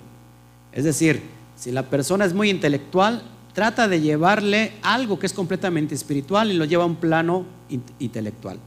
Es 0.71 0.83
decir, 0.83 1.21
si 1.55 1.71
la 1.71 1.83
persona 1.83 2.25
es 2.25 2.33
muy 2.33 2.49
intelectual, 2.49 3.21
trata 3.53 3.87
de 3.87 4.01
llevarle 4.01 4.73
algo 4.81 5.17
que 5.17 5.25
es 5.25 5.33
completamente 5.33 5.95
espiritual 5.95 6.51
y 6.51 6.55
lo 6.55 6.65
lleva 6.65 6.83
a 6.83 6.87
un 6.87 6.95
plano 6.95 7.45
intelectual. 7.99 8.59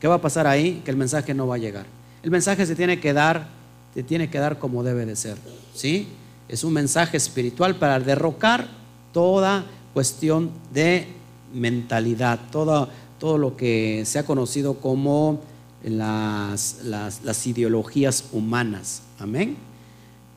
¿Qué 0.00 0.08
va 0.08 0.16
a 0.16 0.20
pasar 0.20 0.46
ahí? 0.46 0.82
Que 0.84 0.90
el 0.90 0.96
mensaje 0.96 1.34
no 1.34 1.46
va 1.46 1.54
a 1.54 1.58
llegar. 1.58 1.86
El 2.22 2.30
mensaje 2.30 2.66
se 2.66 2.74
tiene 2.74 3.00
que 3.00 3.12
dar, 3.12 3.48
se 3.94 4.02
tiene 4.02 4.28
que 4.28 4.38
dar 4.38 4.58
como 4.58 4.82
debe 4.82 5.06
de 5.06 5.16
ser. 5.16 5.38
¿Sí? 5.74 6.08
Es 6.48 6.64
un 6.64 6.72
mensaje 6.72 7.16
espiritual 7.16 7.76
para 7.76 7.98
derrocar 7.98 8.68
toda 9.12 9.64
cuestión 9.96 10.50
de 10.74 11.06
mentalidad, 11.54 12.38
todo, 12.52 12.90
todo 13.18 13.38
lo 13.38 13.56
que 13.56 14.02
se 14.04 14.18
ha 14.18 14.26
conocido 14.26 14.74
como 14.74 15.40
las, 15.82 16.80
las, 16.84 17.46
ideologías 17.46 18.26
humanas. 18.30 19.00
Amén. 19.18 19.56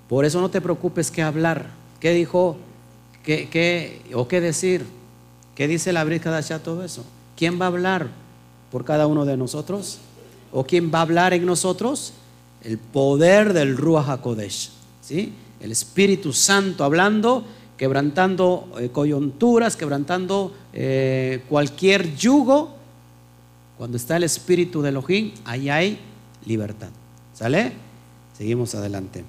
Por 0.07 0.23
eso 0.23 0.39
no 0.39 0.49
te 0.49 0.61
preocupes 0.61 1.11
qué 1.11 1.23
hablar, 1.23 1.71
qué 1.99 2.13
dijo, 2.13 2.55
qué, 3.21 3.49
qué, 3.49 4.01
o 4.13 4.29
qué 4.29 4.39
decir, 4.39 4.85
qué 5.55 5.67
dice 5.67 5.91
la 5.91 6.05
Brija 6.05 6.31
de 6.39 6.59
todo 6.59 6.85
eso. 6.85 7.03
¿Quién 7.35 7.59
va 7.59 7.65
a 7.65 7.67
hablar 7.67 8.07
por 8.71 8.85
cada 8.85 9.07
uno 9.07 9.25
de 9.25 9.35
nosotros? 9.35 9.97
¿O 10.53 10.63
quién 10.63 10.89
va 10.89 10.99
a 10.99 11.01
hablar 11.01 11.33
en 11.33 11.45
nosotros? 11.45 12.13
El 12.63 12.77
poder 12.77 13.51
del 13.51 13.75
Ruach 13.75 14.07
HaKodesh, 14.07 14.69
¿sí? 15.01 15.33
El 15.59 15.73
Espíritu 15.73 16.31
Santo 16.31 16.85
hablando 16.85 17.43
quebrantando 17.79 18.67
eh, 18.77 18.89
coyunturas, 18.89 19.77
quebrantando 19.77 20.53
eh, 20.73 21.43
cualquier 21.47 22.13
yugo. 22.13 22.75
Cuando 23.77 23.95
está 23.95 24.17
el 24.17 24.23
espíritu 24.23 24.81
de 24.81 24.89
Elohim, 24.89 25.31
ahí 25.45 25.69
hay 25.69 25.97
libertad. 26.45 26.89
¿Sale? 27.33 27.71
Seguimos 28.37 28.75
adelante. 28.75 29.23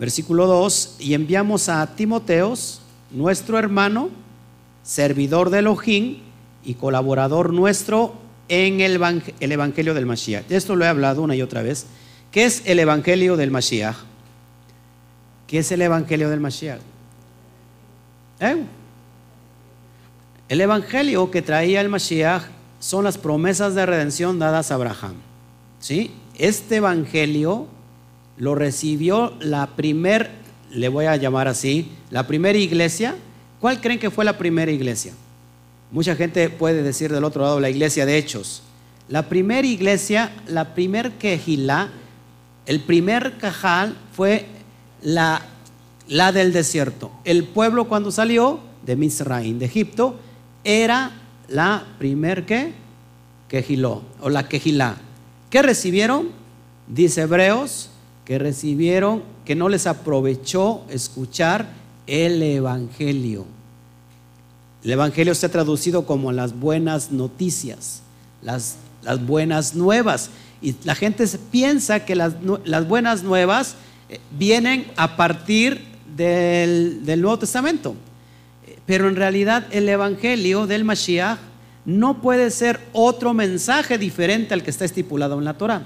Versículo 0.00 0.48
2, 0.48 0.96
y 0.98 1.14
enviamos 1.14 1.68
a 1.68 1.94
Timoteos, 1.94 2.80
nuestro 3.12 3.56
hermano, 3.56 4.10
servidor 4.82 5.50
de 5.50 5.60
Elohim 5.60 6.18
y 6.64 6.74
colaborador 6.74 7.52
nuestro 7.52 8.14
en 8.48 8.80
el, 8.80 9.00
el 9.38 9.52
Evangelio 9.52 9.94
del 9.94 10.06
Mashiach. 10.06 10.50
Esto 10.50 10.74
lo 10.74 10.84
he 10.84 10.88
hablado 10.88 11.22
una 11.22 11.36
y 11.36 11.42
otra 11.42 11.62
vez. 11.62 11.86
¿Qué 12.32 12.44
es 12.44 12.62
el 12.66 12.80
Evangelio 12.80 13.36
del 13.36 13.52
Mashiach? 13.52 14.15
¿Qué 15.46 15.58
es 15.58 15.70
el 15.70 15.82
Evangelio 15.82 16.28
del 16.28 16.40
Mashiach? 16.40 16.80
¿Eh? 18.40 18.64
El 20.48 20.60
Evangelio 20.60 21.30
que 21.30 21.42
traía 21.42 21.80
el 21.80 21.88
Mashiach 21.88 22.42
son 22.80 23.04
las 23.04 23.18
promesas 23.18 23.74
de 23.74 23.86
redención 23.86 24.38
dadas 24.38 24.70
a 24.70 24.74
Abraham. 24.74 25.14
¿Sí? 25.78 26.10
Este 26.36 26.76
Evangelio 26.76 27.66
lo 28.36 28.54
recibió 28.54 29.34
la 29.40 29.68
primer, 29.68 30.30
le 30.70 30.88
voy 30.88 31.06
a 31.06 31.16
llamar 31.16 31.48
así, 31.48 31.90
la 32.10 32.26
primera 32.26 32.58
iglesia. 32.58 33.16
¿Cuál 33.60 33.80
creen 33.80 33.98
que 33.98 34.10
fue 34.10 34.24
la 34.24 34.36
primera 34.36 34.70
iglesia? 34.70 35.14
Mucha 35.90 36.16
gente 36.16 36.50
puede 36.50 36.82
decir 36.82 37.12
del 37.12 37.24
otro 37.24 37.42
lado 37.42 37.60
la 37.60 37.70
iglesia 37.70 38.04
de 38.04 38.18
Hechos. 38.18 38.62
La 39.08 39.28
primera 39.28 39.66
iglesia, 39.66 40.32
la 40.48 40.74
primer 40.74 41.12
quejilá, 41.12 41.90
el 42.66 42.80
primer 42.80 43.38
cajal 43.38 43.96
fue 44.12 44.46
la, 45.02 45.42
la 46.08 46.32
del 46.32 46.52
desierto. 46.52 47.10
El 47.24 47.44
pueblo 47.44 47.88
cuando 47.88 48.10
salió 48.10 48.60
de 48.84 48.96
Misraín, 48.96 49.58
de 49.58 49.66
Egipto, 49.66 50.16
era 50.64 51.12
la 51.48 51.84
primer 51.98 52.46
que 52.46 52.72
quejiló, 53.48 54.02
o 54.20 54.28
la 54.28 54.48
quejilá. 54.48 54.96
¿Qué 55.50 55.62
recibieron? 55.62 56.30
Dice 56.88 57.22
Hebreos, 57.22 57.90
que 58.24 58.38
recibieron, 58.38 59.22
que 59.44 59.54
no 59.54 59.68
les 59.68 59.86
aprovechó 59.86 60.84
escuchar 60.90 61.68
el 62.06 62.42
Evangelio. 62.42 63.44
El 64.82 64.92
Evangelio 64.92 65.32
está 65.32 65.48
traducido 65.48 66.06
como 66.06 66.32
las 66.32 66.58
buenas 66.58 67.10
noticias, 67.10 68.02
las, 68.42 68.76
las 69.02 69.24
buenas 69.24 69.74
nuevas. 69.74 70.30
Y 70.62 70.74
la 70.84 70.94
gente 70.94 71.26
piensa 71.50 72.04
que 72.04 72.14
las, 72.14 72.34
las 72.64 72.86
buenas 72.88 73.22
nuevas 73.22 73.74
vienen 74.38 74.86
a 74.96 75.16
partir 75.16 75.84
del, 76.16 77.04
del 77.04 77.20
Nuevo 77.20 77.38
Testamento. 77.38 77.94
Pero 78.86 79.08
en 79.08 79.16
realidad 79.16 79.66
el 79.70 79.88
Evangelio 79.88 80.66
del 80.66 80.84
Mashiach 80.84 81.38
no 81.84 82.20
puede 82.20 82.50
ser 82.50 82.80
otro 82.92 83.34
mensaje 83.34 83.98
diferente 83.98 84.54
al 84.54 84.62
que 84.62 84.70
está 84.70 84.84
estipulado 84.84 85.38
en 85.38 85.44
la 85.44 85.54
Torah. 85.54 85.82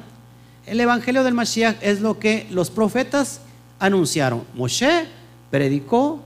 El 0.67 0.81
Evangelio 0.81 1.25
del 1.25 1.35
Mashiach 1.35 1.77
es 1.81 2.01
lo 2.01 2.19
que 2.19 2.47
los 2.51 2.71
profetas 2.71 3.41
anunciaron. 3.79 4.45
Moshe 4.55 5.07
predicó 5.51 6.23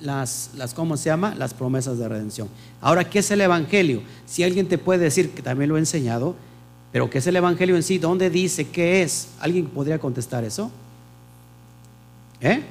las, 0.00 0.50
las, 0.56 0.74
¿cómo 0.74 0.96
se 0.96 1.06
llama? 1.06 1.34
Las 1.34 1.54
promesas 1.54 1.98
de 1.98 2.08
redención. 2.08 2.48
Ahora, 2.80 3.08
¿qué 3.08 3.20
es 3.20 3.30
el 3.30 3.40
Evangelio? 3.40 4.02
Si 4.26 4.42
alguien 4.42 4.68
te 4.68 4.78
puede 4.78 5.04
decir, 5.04 5.30
que 5.30 5.42
también 5.42 5.70
lo 5.70 5.76
he 5.76 5.80
enseñado, 5.80 6.36
pero 6.92 7.10
¿qué 7.10 7.18
es 7.18 7.26
el 7.26 7.36
Evangelio 7.36 7.76
en 7.76 7.82
sí? 7.82 7.98
¿Dónde 7.98 8.30
dice 8.30 8.68
qué 8.68 9.02
es? 9.02 9.28
¿Alguien 9.40 9.66
podría 9.66 9.98
contestar 9.98 10.44
eso? 10.44 10.70
¿Eh? 12.40 12.62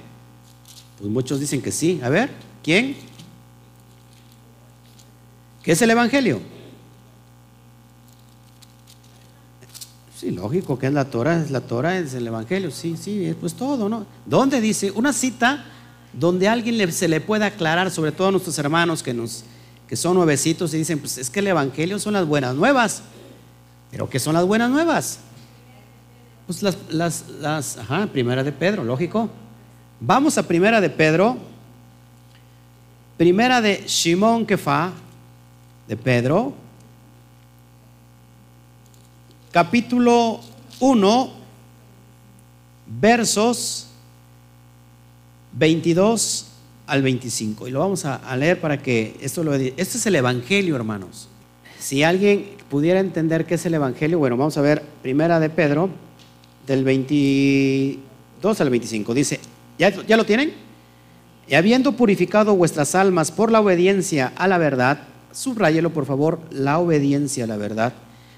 Pues 0.98 1.10
muchos 1.10 1.40
dicen 1.40 1.62
que 1.62 1.72
sí. 1.72 2.00
A 2.04 2.10
ver, 2.10 2.32
¿quién? 2.64 2.96
¿Qué 5.64 5.74
es 5.74 5.82
el 5.82 5.90
Evangelio? 5.90 6.40
Sí, 10.18 10.32
lógico 10.32 10.80
que 10.80 10.88
es 10.88 10.94
la 10.94 11.06
Torah, 11.06 11.40
es 11.42 11.52
la 11.52 11.62
Torah, 11.62 11.98
es 12.00 12.14
el 12.16 12.26
Evangelio, 12.26 12.72
sí, 12.72 12.98
sí, 12.98 13.26
es 13.26 13.36
pues 13.36 13.54
todo, 13.54 13.88
¿no? 13.88 14.06
¿Dónde 14.26 14.60
dice? 14.62 14.90
Una 14.92 15.14
cita 15.14 15.66
donde 16.12 16.48
a 16.48 16.54
alguien 16.54 16.92
se 16.92 17.08
le 17.08 17.22
pueda 17.22 17.48
aclarar, 17.48 17.92
sobre 17.92 18.12
todo 18.12 18.30
a 18.30 18.32
nuestros 18.32 18.58
hermanos 18.58 19.04
que, 19.04 19.14
nos, 19.14 19.44
que 19.88 19.96
son 19.96 20.16
nuevecitos 20.16 20.74
y 20.74 20.78
dicen, 20.78 21.00
pues 21.00 21.20
es 21.20 21.30
que 21.30 21.40
el 21.40 21.48
Evangelio 21.48 22.00
son 22.00 22.14
las 22.14 22.26
buenas 22.26 22.56
nuevas. 22.56 23.04
¿Pero 23.92 24.10
qué 24.10 24.20
son 24.20 24.34
las 24.34 24.46
buenas 24.46 24.72
nuevas? 24.72 25.20
Pues 26.48 26.64
las, 26.64 26.78
las, 26.90 27.26
las 27.40 27.78
ajá, 27.78 28.08
primera 28.08 28.44
de 28.44 28.52
Pedro, 28.52 28.84
lógico. 28.84 29.30
Vamos 30.00 30.38
a 30.38 30.44
primera 30.44 30.80
de 30.80 30.92
Pedro, 30.92 31.38
primera 33.18 33.62
de 33.62 33.84
Shimon 33.88 34.46
Kefa, 34.46 34.92
de 35.88 35.98
Pedro, 35.98 36.54
capítulo 39.52 40.40
1, 40.80 41.32
versos 42.86 43.88
22 45.54 46.46
al 46.86 47.02
25. 47.02 47.68
Y 47.68 47.72
lo 47.72 47.80
vamos 47.80 48.06
a, 48.06 48.36
leer 48.36 48.62
para 48.62 48.80
que 48.80 49.18
esto 49.20 49.44
lo... 49.44 49.56
Este 49.56 49.82
es 49.82 50.06
el 50.06 50.14
Evangelio, 50.14 50.76
hermanos. 50.76 51.28
Si 51.80 52.04
alguien 52.04 52.52
pudiera 52.70 53.00
entender 53.00 53.48
qué 53.48 53.56
es 53.56 53.66
el 53.66 53.74
Evangelio, 53.74 54.20
bueno, 54.20 54.38
vamos 54.38 54.60
a 54.60 54.62
ver 54.62 54.84
Primera 55.02 55.40
de 55.40 55.50
Pedro, 55.50 55.90
del 56.68 56.84
22 56.84 58.62
al 58.62 58.70
25. 58.70 59.16
Dice, 59.16 59.40
¿ya, 59.78 59.90
ya 60.06 60.18
lo 60.18 60.26
tienen? 60.26 60.54
Y 61.48 61.56
habiendo 61.56 61.94
purificado 61.94 62.56
vuestras 62.56 62.96
almas 62.96 63.32
por 63.32 63.52
la 63.52 63.62
obediencia 63.62 64.34
a 64.36 64.48
la 64.48 64.58
verdad, 64.58 65.00
subrayelo 65.32 65.92
por 65.92 66.06
favor, 66.06 66.40
la 66.52 66.80
obediencia 66.80 67.46
a 67.46 67.48
la 67.48 67.58
verdad 67.58 67.94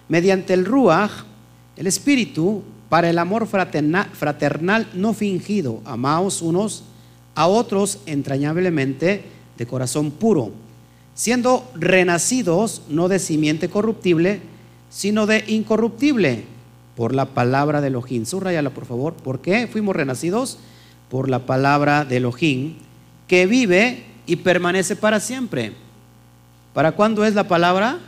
mediante 0.10 0.54
el 0.54 0.66
Ruach, 0.66 1.12
el 1.78 1.88
Espíritu, 1.88 2.64
para 2.90 3.10
el 3.10 3.20
amor 3.20 3.48
fraternal, 3.48 4.88
no 4.94 5.14
fingido. 5.14 5.82
Amaos 5.86 6.42
unos 6.42 6.84
a 7.36 7.48
otros 7.48 8.00
entrañablemente 8.08 9.24
de 9.58 9.66
corazón 9.68 10.12
puro, 10.12 10.52
siendo 11.14 11.70
renacidos 11.76 12.82
no 12.90 13.08
de 13.08 13.20
simiente 13.20 13.70
corruptible, 13.70 14.42
sino 14.90 15.28
de 15.28 15.46
incorruptible, 15.48 16.44
por 16.96 17.16
la 17.16 17.28
palabra 17.28 17.80
de 17.80 17.88
Elohim. 17.88 18.26
Subrayala, 18.26 18.72
por 18.72 18.86
favor. 18.86 19.14
¿Por 19.14 19.40
qué 19.40 19.68
fuimos 19.68 19.96
renacidos? 19.96 20.58
Por 21.10 21.30
la 21.30 21.40
palabra 21.46 22.06
de 22.06 22.18
Elohim, 22.18 22.76
que 23.28 23.46
vive 23.46 24.04
y 24.26 24.38
permanece 24.38 24.96
para 24.96 25.20
siempre. 25.20 25.74
¿Para 26.74 26.92
cuándo 26.92 27.26
es 27.26 27.34
la 27.34 27.48
palabra? 27.48 28.00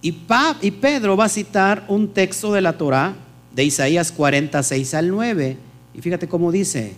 Y, 0.00 0.12
Pedro 0.12 1.16
va 1.16 1.24
a 1.24 1.28
citar 1.28 1.84
un 1.88 2.08
texto 2.08 2.52
de 2.52 2.60
la 2.60 2.74
Torah 2.78 3.14
de 3.52 3.64
Isaías 3.64 4.12
46 4.12 4.94
al 4.94 5.08
9. 5.08 5.56
Y 5.94 6.00
fíjate 6.00 6.28
cómo 6.28 6.52
dice, 6.52 6.94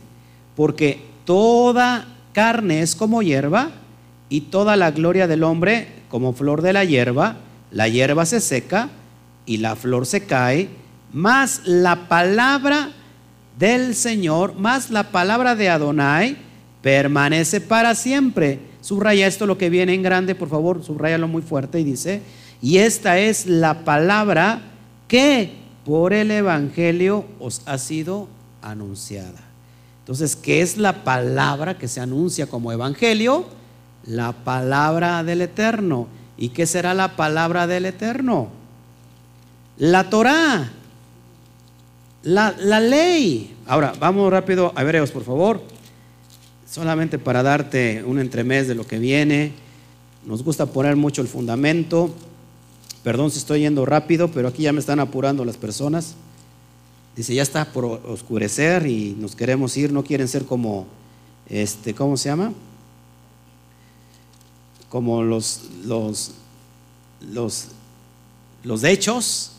porque 0.55 1.01
toda 1.25 2.07
carne 2.33 2.83
es 2.83 2.95
como 2.95 3.23
hierba 3.23 3.71
y 4.29 4.43
toda 4.43 4.77
la 4.77 4.91
gloria 4.91 5.27
del 5.27 5.45
hombre 5.45 5.89
como 6.11 6.35
flor 6.35 6.61
de 6.61 6.75
la 6.75 6.85
hierba. 6.85 7.37
La 7.71 7.89
hierba 7.89 8.27
se 8.27 8.41
seca 8.41 8.91
y 9.47 9.57
la 9.59 9.77
flor 9.77 10.05
se 10.05 10.27
cae, 10.27 10.69
más 11.13 11.63
la 11.65 12.09
palabra 12.09 12.91
del 13.59 13.95
Señor, 13.95 14.55
más 14.55 14.91
la 14.91 15.11
palabra 15.11 15.55
de 15.55 15.69
Adonai 15.69 16.37
permanece 16.83 17.61
para 17.61 17.95
siempre. 17.95 18.61
Subraya 18.81 19.27
esto 19.27 19.47
lo 19.47 19.59
que 19.59 19.71
viene 19.71 19.95
en 19.95 20.03
grande, 20.03 20.35
por 20.35 20.49
favor, 20.49 20.83
subrayalo 20.83 21.29
muy 21.29 21.43
fuerte 21.43 21.81
y 21.81 21.85
dice, 21.85 22.23
y 22.63 22.79
esta 22.79 23.19
es 23.19 23.47
la 23.47 23.85
palabra 23.85 24.63
que 25.09 25.53
por 25.85 26.13
el 26.13 26.31
Evangelio 26.31 27.25
os 27.39 27.63
ha 27.67 27.79
sido 27.79 28.29
anunciada. 28.63 29.41
Entonces, 30.01 30.37
¿qué 30.37 30.63
es 30.63 30.77
la 30.77 31.05
palabra 31.05 31.79
que 31.79 31.89
se 31.89 32.01
anuncia 32.01 32.47
como 32.47 32.73
Evangelio? 32.73 33.47
La 34.05 34.33
palabra 34.33 35.23
del 35.23 35.43
Eterno. 35.43 36.09
¿Y 36.37 36.49
qué 36.51 36.67
será 36.67 36.95
la 36.95 37.17
palabra 37.17 37.67
del 37.67 37.87
Eterno? 37.87 38.49
La 39.77 40.11
Torah. 40.11 40.73
La, 42.23 42.55
la 42.59 42.81
ley. 42.81 43.55
Ahora, 43.67 43.95
vamos 43.99 44.31
rápido 44.31 44.73
a 44.75 44.83
Hebreos, 44.83 45.11
por 45.11 45.25
favor. 45.25 45.63
Solamente 46.71 47.19
para 47.19 47.43
darte 47.43 48.05
un 48.05 48.19
entremés 48.19 48.69
de 48.69 48.75
lo 48.75 48.87
que 48.87 48.99
viene. 48.99 49.53
Nos 50.27 50.45
gusta 50.45 50.67
poner 50.67 50.97
mucho 50.97 51.23
el 51.23 51.29
fundamento. 51.29 52.15
Perdón 53.03 53.31
si 53.31 53.39
estoy 53.39 53.61
yendo 53.61 53.87
rápido, 53.87 54.31
pero 54.31 54.49
aquí 54.49 54.65
ya 54.65 54.73
me 54.73 54.81
están 54.81 55.01
apurando 55.01 55.45
las 55.45 55.57
personas. 55.57 56.15
Dice, 57.17 57.35
ya 57.35 57.43
está 57.43 57.65
por 57.73 57.85
oscurecer 57.85 58.87
y 58.87 59.17
nos 59.19 59.35
queremos 59.35 59.77
ir, 59.77 59.93
no 59.93 60.05
quieren 60.05 60.29
ser 60.29 60.45
como, 60.45 60.87
este, 61.49 61.95
¿cómo 61.95 62.17
se 62.17 62.29
llama? 62.29 62.53
Como 64.89 65.23
los, 65.23 65.63
los, 65.85 66.33
los, 67.21 67.69
los 68.63 68.85
hechos, 68.85 69.53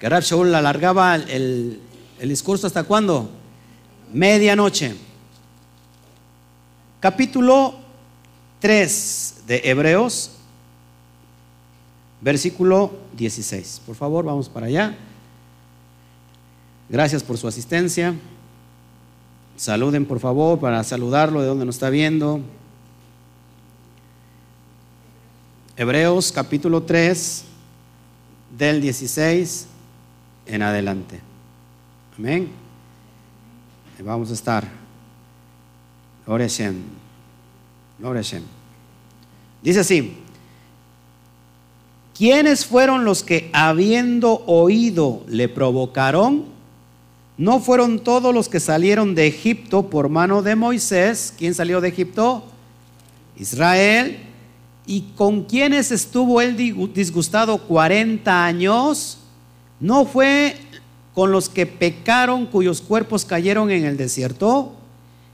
que, 0.00 0.08
Rab 0.08 0.22
Shaul 0.22 0.54
alargaba 0.54 1.14
el, 1.14 1.80
el 2.18 2.28
discurso 2.28 2.66
hasta 2.66 2.84
cuándo? 2.84 3.30
Medianoche. 4.12 4.96
Capítulo 6.98 7.74
3 8.60 9.44
de 9.46 9.62
Hebreos, 9.64 10.32
versículo 12.20 12.90
16. 13.16 13.82
Por 13.86 13.94
favor, 13.94 14.24
vamos 14.24 14.48
para 14.48 14.66
allá. 14.66 14.96
Gracias 16.88 17.22
por 17.22 17.38
su 17.38 17.46
asistencia. 17.46 18.14
Saluden, 19.56 20.06
por 20.06 20.18
favor, 20.18 20.58
para 20.58 20.82
saludarlo 20.82 21.40
de 21.42 21.46
donde 21.46 21.66
nos 21.66 21.76
está 21.76 21.90
viendo. 21.90 22.40
Hebreos 25.76 26.32
capítulo 26.32 26.82
3, 26.82 27.44
del 28.58 28.80
16 28.80 29.69
en 30.50 30.62
adelante. 30.62 31.20
Amén. 32.18 32.48
Vamos 34.02 34.30
a 34.30 34.34
estar. 34.34 34.64
A 36.26 36.46
Shem. 38.22 38.42
Dice 39.62 39.80
así. 39.80 40.16
¿Quiénes 42.16 42.66
fueron 42.66 43.04
los 43.04 43.22
que 43.22 43.50
habiendo 43.52 44.44
oído 44.46 45.22
le 45.26 45.48
provocaron? 45.48 46.46
¿No 47.38 47.60
fueron 47.60 48.00
todos 48.00 48.34
los 48.34 48.48
que 48.48 48.60
salieron 48.60 49.14
de 49.14 49.26
Egipto 49.26 49.88
por 49.88 50.08
mano 50.08 50.42
de 50.42 50.56
Moisés? 50.56 51.32
¿Quién 51.38 51.54
salió 51.54 51.80
de 51.80 51.88
Egipto? 51.88 52.44
Israel. 53.38 54.18
¿Y 54.86 55.12
con 55.16 55.44
quiénes 55.44 55.90
estuvo 55.92 56.40
él 56.40 56.56
disgustado 56.92 57.58
40 57.58 58.44
años? 58.44 59.19
¿No 59.80 60.04
fue 60.04 60.56
con 61.14 61.32
los 61.32 61.48
que 61.48 61.66
pecaron 61.66 62.46
cuyos 62.46 62.82
cuerpos 62.82 63.24
cayeron 63.24 63.70
en 63.70 63.84
el 63.84 63.96
desierto? 63.96 64.74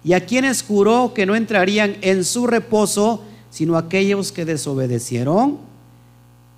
¿Y 0.05 0.13
a 0.13 0.25
quienes 0.25 0.63
juró 0.63 1.13
que 1.15 1.27
no 1.27 1.35
entrarían 1.35 1.97
en 2.01 2.25
su 2.25 2.47
reposo, 2.47 3.23
sino 3.51 3.77
aquellos 3.77 4.31
que 4.31 4.45
desobedecieron? 4.45 5.59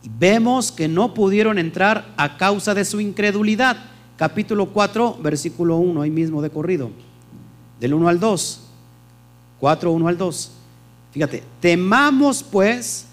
Y 0.02 0.10
vemos 0.18 0.70
que 0.70 0.86
no 0.86 1.14
pudieron 1.14 1.58
entrar 1.58 2.12
a 2.16 2.36
causa 2.36 2.74
de 2.74 2.84
su 2.84 3.00
incredulidad. 3.00 3.78
Capítulo 4.18 4.66
4, 4.66 5.18
versículo 5.22 5.78
1, 5.78 6.02
ahí 6.02 6.10
mismo 6.10 6.42
de 6.42 6.50
corrido. 6.50 6.90
Del 7.80 7.94
1 7.94 8.08
al 8.08 8.20
2. 8.20 8.60
4, 9.60 9.92
1 9.92 10.08
al 10.08 10.18
2. 10.18 10.50
Fíjate, 11.12 11.42
temamos 11.60 12.42
pues, 12.42 13.07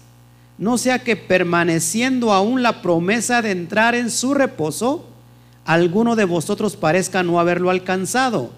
no 0.58 0.78
sea 0.78 1.00
que 1.00 1.16
permaneciendo 1.16 2.32
aún 2.32 2.62
la 2.62 2.80
promesa 2.82 3.42
de 3.42 3.50
entrar 3.50 3.94
en 3.94 4.10
su 4.10 4.34
reposo, 4.34 5.04
alguno 5.64 6.16
de 6.16 6.24
vosotros 6.24 6.76
parezca 6.76 7.22
no 7.22 7.38
haberlo 7.38 7.70
alcanzado, 7.70 8.50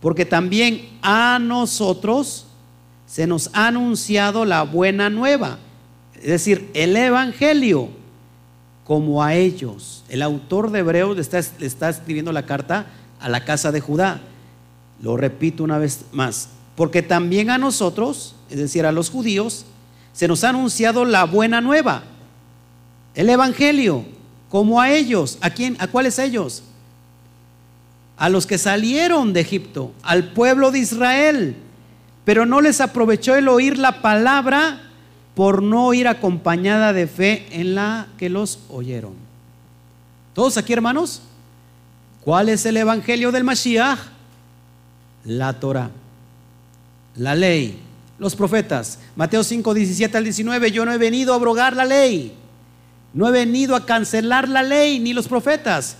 porque 0.00 0.24
también 0.24 0.88
a 1.02 1.38
nosotros 1.40 2.46
se 3.06 3.26
nos 3.26 3.50
ha 3.54 3.68
anunciado 3.68 4.44
la 4.44 4.62
buena 4.62 5.08
nueva, 5.08 5.58
es 6.14 6.26
decir, 6.26 6.70
el 6.74 6.96
Evangelio, 6.96 7.88
como 8.84 9.22
a 9.22 9.34
ellos. 9.34 10.02
El 10.08 10.20
autor 10.20 10.72
de 10.72 10.80
Hebreos 10.80 11.14
le 11.14 11.22
está, 11.22 11.40
le 11.60 11.66
está 11.66 11.88
escribiendo 11.88 12.32
la 12.32 12.44
carta 12.44 12.86
a 13.20 13.28
la 13.28 13.44
casa 13.44 13.70
de 13.70 13.80
Judá. 13.80 14.20
Lo 15.00 15.16
repito 15.16 15.62
una 15.62 15.78
vez 15.78 16.06
más, 16.12 16.48
porque 16.74 17.00
también 17.00 17.50
a 17.50 17.58
nosotros, 17.58 18.34
es 18.50 18.58
decir, 18.58 18.84
a 18.84 18.92
los 18.92 19.08
judíos, 19.08 19.64
se 20.12 20.28
nos 20.28 20.44
ha 20.44 20.50
anunciado 20.50 21.04
la 21.04 21.24
buena 21.24 21.60
nueva, 21.60 22.02
el 23.14 23.28
Evangelio, 23.28 24.04
como 24.48 24.80
a 24.80 24.90
ellos. 24.90 25.38
¿A 25.40 25.50
quién? 25.50 25.76
¿A 25.78 25.88
cuáles 25.88 26.18
ellos? 26.18 26.62
A 28.16 28.28
los 28.28 28.46
que 28.46 28.58
salieron 28.58 29.32
de 29.32 29.40
Egipto, 29.40 29.92
al 30.02 30.32
pueblo 30.32 30.70
de 30.70 30.80
Israel, 30.80 31.56
pero 32.24 32.46
no 32.46 32.60
les 32.60 32.80
aprovechó 32.80 33.34
el 33.34 33.48
oír 33.48 33.78
la 33.78 34.02
palabra 34.02 34.82
por 35.34 35.62
no 35.62 35.94
ir 35.94 36.06
acompañada 36.06 36.92
de 36.92 37.06
fe 37.06 37.46
en 37.50 37.74
la 37.74 38.08
que 38.18 38.28
los 38.28 38.60
oyeron. 38.68 39.14
¿Todos 40.34 40.56
aquí, 40.56 40.72
hermanos? 40.72 41.22
¿Cuál 42.22 42.50
es 42.50 42.66
el 42.66 42.76
Evangelio 42.76 43.32
del 43.32 43.44
Mashiach? 43.44 43.98
La 45.24 45.54
Torah 45.54 45.90
la 47.16 47.34
ley, 47.34 47.78
los 48.20 48.36
profetas. 48.36 48.98
Mateo 49.16 49.42
5, 49.42 49.74
17 49.74 50.16
al 50.16 50.24
19, 50.24 50.70
yo 50.70 50.84
no 50.84 50.92
he 50.92 50.98
venido 50.98 51.32
a 51.32 51.36
abrogar 51.36 51.74
la 51.74 51.86
ley, 51.86 52.34
no 53.14 53.26
he 53.26 53.32
venido 53.32 53.74
a 53.74 53.86
cancelar 53.86 54.48
la 54.48 54.62
ley 54.62 55.00
ni 55.00 55.14
los 55.14 55.26
profetas, 55.26 55.96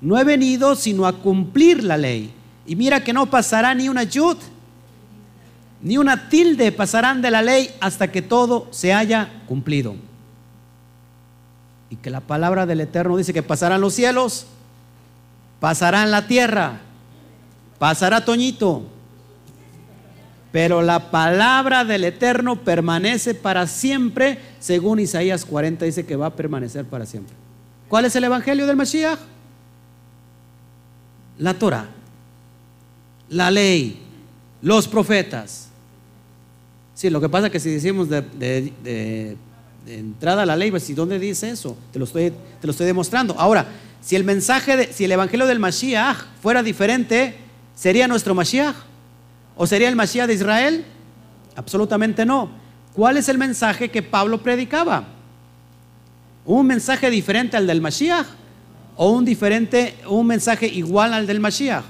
no 0.00 0.18
he 0.18 0.22
venido 0.22 0.76
sino 0.76 1.06
a 1.06 1.14
cumplir 1.14 1.82
la 1.82 1.96
ley. 1.96 2.30
Y 2.66 2.76
mira 2.76 3.02
que 3.02 3.14
no 3.14 3.28
pasará 3.28 3.74
ni 3.74 3.88
una 3.88 4.04
yud, 4.04 4.36
ni 5.80 5.96
una 5.96 6.28
tilde 6.28 6.70
pasarán 6.72 7.22
de 7.22 7.30
la 7.30 7.40
ley 7.40 7.70
hasta 7.80 8.12
que 8.12 8.20
todo 8.20 8.68
se 8.70 8.92
haya 8.92 9.42
cumplido. 9.48 9.96
Y 11.88 11.96
que 11.96 12.10
la 12.10 12.20
palabra 12.20 12.66
del 12.66 12.82
Eterno 12.82 13.16
dice 13.16 13.32
que 13.32 13.42
pasarán 13.42 13.80
los 13.80 13.94
cielos, 13.94 14.46
pasarán 15.58 16.10
la 16.10 16.26
tierra, 16.26 16.80
pasará 17.78 18.24
Toñito, 18.24 18.86
pero 20.52 20.82
la 20.82 21.10
palabra 21.10 21.84
del 21.84 22.04
Eterno 22.04 22.56
permanece 22.56 23.34
para 23.34 23.66
siempre, 23.66 24.38
según 24.60 25.00
Isaías 25.00 25.46
40 25.46 25.86
dice 25.86 26.04
que 26.04 26.14
va 26.14 26.26
a 26.26 26.36
permanecer 26.36 26.84
para 26.84 27.06
siempre. 27.06 27.34
¿Cuál 27.88 28.04
es 28.04 28.14
el 28.14 28.24
evangelio 28.24 28.66
del 28.66 28.76
Mashiach? 28.76 29.18
La 31.38 31.54
Torah, 31.54 31.88
la 33.30 33.50
ley, 33.50 33.98
los 34.60 34.86
profetas. 34.86 35.68
Sí, 36.94 37.08
lo 37.08 37.20
que 37.20 37.30
pasa 37.30 37.46
es 37.46 37.52
que 37.52 37.60
si 37.60 37.70
decimos 37.70 38.08
de, 38.10 39.36
entrada 39.86 40.42
a 40.42 40.46
la 40.46 40.54
ley, 40.54 40.70
pues 40.70 40.88
¿y 40.90 40.94
dónde 40.94 41.18
dice 41.18 41.48
eso? 41.48 41.78
Te 41.92 41.98
lo 41.98 42.04
estoy, 42.04 42.30
te 42.60 42.66
lo 42.66 42.72
estoy 42.72 42.86
demostrando. 42.86 43.34
Ahora, 43.38 43.66
si 44.02 44.16
el 44.16 44.24
mensaje, 44.24 44.92
si 44.92 45.06
el 45.06 45.12
evangelio 45.12 45.46
del 45.46 45.58
Mashiach 45.58 46.18
fuera 46.42 46.62
diferente, 46.62 47.36
¿sería 47.74 48.06
nuestro 48.06 48.34
Mashiach? 48.34 48.91
¿O 49.56 49.66
sería 49.66 49.88
el 49.88 49.96
Mashiach 49.96 50.26
de 50.26 50.34
Israel? 50.34 50.84
Absolutamente 51.56 52.24
no. 52.24 52.50
¿Cuál 52.94 53.16
es 53.16 53.28
el 53.28 53.38
mensaje 53.38 53.90
que 53.90 54.02
Pablo 54.02 54.42
predicaba? 54.42 55.04
¿Un 56.44 56.66
mensaje 56.66 57.10
diferente 57.10 57.56
al 57.56 57.66
del 57.66 57.80
Mashiach? 57.80 58.26
¿O 58.96 59.10
un, 59.10 59.24
diferente, 59.24 59.96
un 60.06 60.26
mensaje 60.26 60.66
igual 60.66 61.14
al 61.14 61.26
del 61.26 61.40
Mashiach? 61.40 61.84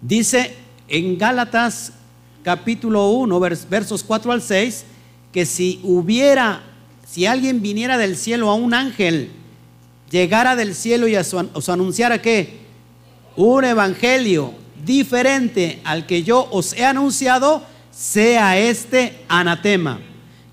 Dice 0.00 0.56
en 0.88 1.16
Gálatas 1.16 1.92
capítulo 2.42 3.10
1, 3.10 3.40
versos 3.40 4.02
4 4.02 4.32
al 4.32 4.42
6, 4.42 4.84
que 5.32 5.46
si 5.46 5.80
hubiera, 5.84 6.62
si 7.08 7.26
alguien 7.26 7.62
viniera 7.62 7.96
del 7.98 8.16
cielo 8.16 8.50
a 8.50 8.54
un 8.54 8.74
ángel, 8.74 9.30
llegara 10.10 10.56
del 10.56 10.74
cielo 10.74 11.08
y 11.08 11.16
os 11.16 11.68
anunciara 11.68 12.20
que 12.20 12.60
un 13.36 13.64
evangelio 13.64 14.61
diferente 14.84 15.80
al 15.84 16.06
que 16.06 16.22
yo 16.22 16.48
os 16.50 16.72
he 16.72 16.84
anunciado, 16.84 17.62
sea 17.90 18.58
este 18.58 19.24
anatema. 19.28 20.00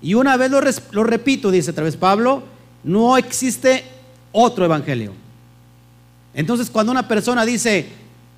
Y 0.02 0.14
una 0.14 0.36
vez 0.36 0.50
lo, 0.50 1.04
repito, 1.04 1.50
dice 1.50 1.72
otra 1.72 1.84
vez 1.84 1.96
Pablo, 1.96 2.42
no 2.84 3.16
existe 3.16 3.84
otro 4.32 4.64
evangelio. 4.64 5.12
Entonces 6.32 6.70
cuando 6.70 6.92
una 6.92 7.08
persona 7.08 7.44
dice, 7.44 7.88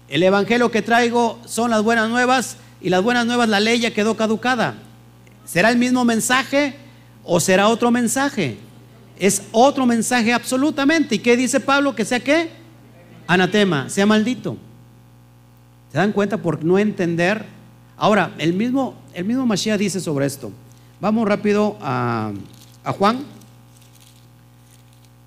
el 0.08 0.22
evangelio 0.22 0.70
que 0.70 0.82
traigo 0.82 1.38
son 1.46 1.70
las 1.70 1.82
buenas 1.82 2.08
nuevas 2.08 2.56
y 2.80 2.88
las 2.88 3.02
buenas 3.02 3.26
nuevas 3.26 3.48
la 3.48 3.60
ley 3.60 3.80
ya 3.80 3.92
quedó 3.92 4.16
caducada, 4.16 4.74
¿será 5.44 5.70
el 5.70 5.78
mismo 5.78 6.04
mensaje 6.04 6.74
o 7.22 7.38
será 7.38 7.68
otro 7.68 7.90
mensaje? 7.90 8.56
Es 9.18 9.42
otro 9.52 9.86
mensaje 9.86 10.32
absolutamente. 10.32 11.16
¿Y 11.16 11.18
qué 11.18 11.36
dice 11.36 11.60
Pablo? 11.60 11.94
Que 11.94 12.04
sea 12.04 12.18
qué? 12.18 12.50
Anatema, 13.28 13.88
sea 13.88 14.06
maldito. 14.06 14.56
¿Se 15.92 15.98
dan 15.98 16.12
cuenta 16.12 16.38
por 16.38 16.64
no 16.64 16.78
entender? 16.78 17.44
Ahora, 17.98 18.34
el 18.38 18.54
mismo, 18.54 18.94
el 19.12 19.26
mismo 19.26 19.44
Mashiach 19.44 19.78
dice 19.78 20.00
sobre 20.00 20.24
esto. 20.24 20.50
Vamos 21.02 21.28
rápido 21.28 21.76
a, 21.82 22.32
Juan. 22.98 23.22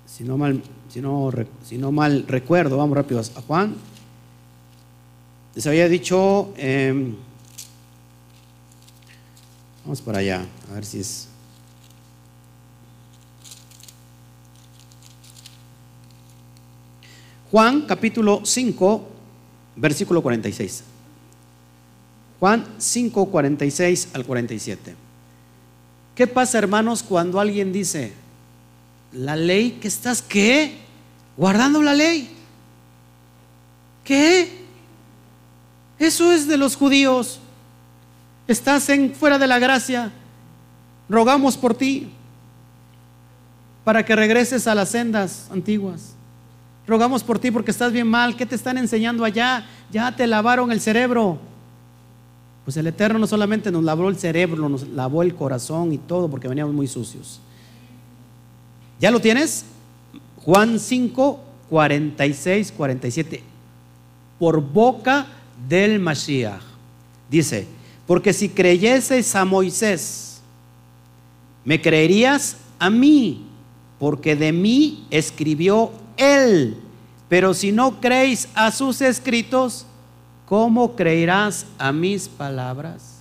Si 0.06 0.24
no, 0.24 0.36
mal, 0.36 0.60
si, 0.88 1.00
no, 1.00 1.30
si 1.64 1.78
no 1.78 1.92
mal 1.92 2.24
recuerdo, 2.26 2.78
vamos 2.78 2.96
rápido 2.96 3.20
a 3.20 3.42
Juan. 3.42 3.76
Les 5.54 5.64
había 5.68 5.88
dicho, 5.88 6.52
em, 6.56 7.14
vamos 9.84 10.00
para 10.00 10.18
allá, 10.18 10.44
a 10.68 10.74
ver 10.74 10.84
si 10.84 10.98
es... 10.98 11.28
Juan 17.52 17.82
capítulo 17.82 18.40
5, 18.44 19.15
versículo 19.76 20.22
46. 20.22 20.82
Juan 22.40 22.66
5, 22.78 23.26
46 23.26 24.08
al 24.14 24.24
47. 24.24 24.94
¿Qué 26.14 26.26
pasa, 26.26 26.58
hermanos, 26.58 27.02
cuando 27.02 27.40
alguien 27.40 27.72
dice, 27.72 28.12
la 29.12 29.36
ley 29.36 29.72
que 29.72 29.88
estás, 29.88 30.22
¿qué? 30.22 30.78
Guardando 31.36 31.82
la 31.82 31.94
ley. 31.94 32.30
¿Qué? 34.04 34.64
Eso 35.98 36.32
es 36.32 36.46
de 36.46 36.56
los 36.56 36.76
judíos. 36.76 37.40
Estás 38.48 38.88
en, 38.88 39.14
fuera 39.14 39.38
de 39.38 39.46
la 39.46 39.58
gracia. 39.58 40.12
Rogamos 41.08 41.56
por 41.56 41.74
ti 41.74 42.10
para 43.84 44.04
que 44.04 44.16
regreses 44.16 44.66
a 44.66 44.74
las 44.74 44.90
sendas 44.90 45.48
antiguas. 45.50 46.15
Rogamos 46.86 47.24
por 47.24 47.38
ti 47.38 47.50
porque 47.50 47.70
estás 47.70 47.92
bien 47.92 48.06
mal. 48.06 48.36
¿Qué 48.36 48.46
te 48.46 48.54
están 48.54 48.78
enseñando 48.78 49.24
allá? 49.24 49.66
Ya 49.90 50.14
te 50.14 50.26
lavaron 50.26 50.70
el 50.70 50.80
cerebro. 50.80 51.38
Pues 52.64 52.76
el 52.76 52.86
Eterno 52.86 53.18
no 53.18 53.26
solamente 53.26 53.70
nos 53.70 53.84
lavó 53.84 54.08
el 54.08 54.16
cerebro, 54.16 54.68
nos 54.68 54.86
lavó 54.88 55.22
el 55.22 55.34
corazón 55.34 55.92
y 55.92 55.98
todo 55.98 56.28
porque 56.28 56.48
veníamos 56.48 56.74
muy 56.74 56.86
sucios. 56.86 57.40
¿Ya 59.00 59.10
lo 59.10 59.20
tienes? 59.20 59.64
Juan 60.38 60.78
5, 60.78 61.40
46, 61.70 62.72
47. 62.76 63.42
Por 64.38 64.60
boca 64.60 65.26
del 65.68 65.98
Mashiach. 65.98 66.62
Dice, 67.30 67.66
porque 68.06 68.32
si 68.32 68.48
creyeseis 68.48 69.34
a 69.34 69.44
Moisés, 69.44 70.40
me 71.64 71.80
creerías 71.80 72.56
a 72.78 72.90
mí, 72.90 73.44
porque 73.98 74.36
de 74.36 74.52
mí 74.52 75.04
escribió 75.10 75.90
él. 76.16 76.76
Pero 77.28 77.54
si 77.54 77.72
no 77.72 78.00
creéis 78.00 78.48
a 78.54 78.70
sus 78.70 79.00
escritos, 79.00 79.86
¿cómo 80.46 80.94
creerás 80.94 81.66
a 81.78 81.92
mis 81.92 82.28
palabras? 82.28 83.20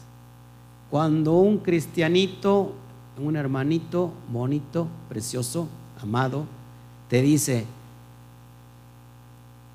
Cuando 0.90 1.34
un 1.34 1.58
cristianito, 1.58 2.74
un 3.18 3.36
hermanito 3.36 4.12
bonito, 4.32 4.88
precioso, 5.10 5.68
amado, 6.02 6.46
te 7.10 7.22
dice, 7.22 7.66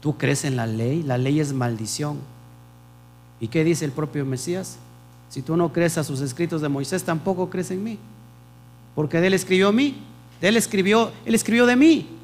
tú 0.00 0.16
crees 0.16 0.44
en 0.44 0.56
la 0.56 0.66
ley, 0.66 1.02
la 1.02 1.18
ley 1.18 1.40
es 1.40 1.52
maldición. 1.52 2.18
¿Y 3.40 3.48
qué 3.48 3.64
dice 3.64 3.84
el 3.84 3.92
propio 3.92 4.24
Mesías? 4.24 4.78
Si 5.28 5.42
tú 5.42 5.56
no 5.56 5.72
crees 5.72 5.96
a 5.98 6.04
sus 6.04 6.20
escritos 6.20 6.60
de 6.60 6.68
Moisés, 6.68 7.02
tampoco 7.02 7.50
crees 7.50 7.70
en 7.70 7.82
mí. 7.82 7.98
Porque 8.94 9.20
de 9.20 9.28
él 9.28 9.34
escribió 9.34 9.68
a 9.68 9.72
mí, 9.72 9.96
de 10.40 10.48
él 10.48 10.56
escribió, 10.56 11.10
él 11.24 11.34
escribió 11.34 11.66
de 11.66 11.76
mí. 11.76 12.19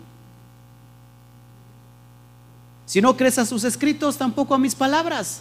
Si 2.87 3.01
no 3.01 3.17
crees 3.17 3.39
a 3.39 3.45
sus 3.45 3.65
escritos, 3.65 4.17
tampoco 4.17 4.55
a 4.55 4.59
mis 4.59 4.75
palabras. 4.75 5.41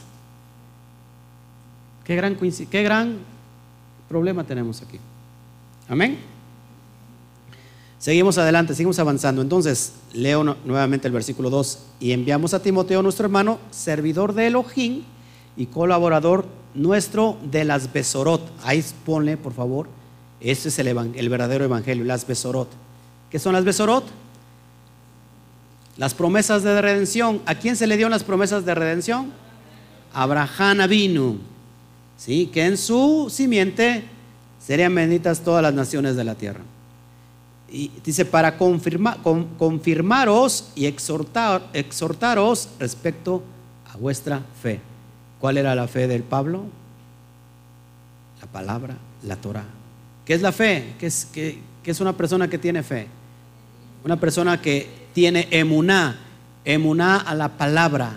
Qué 2.04 2.16
gran, 2.16 2.36
qué 2.36 2.84
gran 2.84 3.20
problema 4.10 4.44
tenemos 4.44 4.82
aquí. 4.82 5.00
Amén. 5.88 6.20
Seguimos 8.00 8.38
adelante, 8.38 8.74
seguimos 8.74 9.00
avanzando. 9.00 9.42
Entonces, 9.42 9.94
leo 10.14 10.44
nuevamente 10.44 11.08
el 11.08 11.14
versículo 11.14 11.50
2. 11.50 11.80
Y 12.00 12.12
enviamos 12.12 12.54
a 12.54 12.62
Timoteo, 12.62 13.02
nuestro 13.02 13.26
hermano, 13.26 13.60
servidor 13.72 14.34
de 14.34 14.48
Elohim 14.48 15.04
y 15.56 15.68
colaborador 15.68 16.46
nuestro 16.74 17.38
de 17.44 17.64
las 17.64 17.94
Besorot. 17.94 18.42
Ahí 18.64 18.84
pone, 19.06 19.38
por 19.38 19.54
favor, 19.54 19.88
ese 20.40 20.70
es 20.70 20.80
el, 20.80 20.88
el, 20.88 21.30
verdadero 21.30 21.64
evangelio, 21.64 22.04
las 22.04 22.28
Besorot. 22.28 22.70
¿Qué 23.30 23.40
son 23.40 23.54
las 23.54 23.64
Besorot? 23.64 24.04
Las 25.98 26.14
promesas 26.14 26.64
de 26.64 26.82
redención. 26.82 27.42
¿A 27.46 27.56
quién 27.56 27.76
se 27.76 27.88
le 27.88 27.96
dieron 27.96 28.12
las 28.12 28.24
promesas 28.24 28.66
de 28.66 28.76
redención? 28.76 29.32
Abraham 30.14 30.82
Avinu. 30.82 31.40
¿Sí? 32.18 32.48
Que 32.54 32.66
en 32.66 32.78
su 32.78 33.28
simiente 33.30 34.04
serían 34.60 34.96
benditas 34.96 35.42
todas 35.42 35.62
las 35.62 35.74
naciones 35.74 36.16
de 36.16 36.24
la 36.24 36.36
tierra. 36.36 36.62
Y 37.70 37.92
dice, 38.04 38.26
para 38.26 38.58
confirmar, 38.58 39.20
confirmaros 39.58 40.70
y 40.76 40.86
exhortar, 40.86 41.68
exhortaros 41.74 42.70
respecto 42.80 43.44
a 43.92 43.98
vuestra 43.98 44.42
fe. 44.62 44.80
¿Cuál 45.40 45.58
era 45.58 45.76
la 45.76 45.88
fe 45.88 46.08
del 46.08 46.24
Pablo? 46.24 46.64
La 48.42 48.48
palabra, 48.48 48.96
la 49.24 49.36
Torah. 49.36 49.66
¿Qué 50.26 50.34
es 50.34 50.42
la 50.42 50.52
fe? 50.52 50.96
¿Qué 51.00 51.08
es, 51.08 51.28
qué, 51.32 51.60
es 51.84 52.00
una 52.00 52.14
persona 52.14 52.50
que 52.50 52.58
tiene 52.58 52.82
fe? 52.82 53.08
Una 54.04 54.20
persona 54.20 54.62
que 54.62 54.88
tiene 55.16 55.48
emuná, 55.50 56.20
emuná 56.64 57.18
a 57.18 57.34
la 57.34 57.58
palabra, 57.58 58.16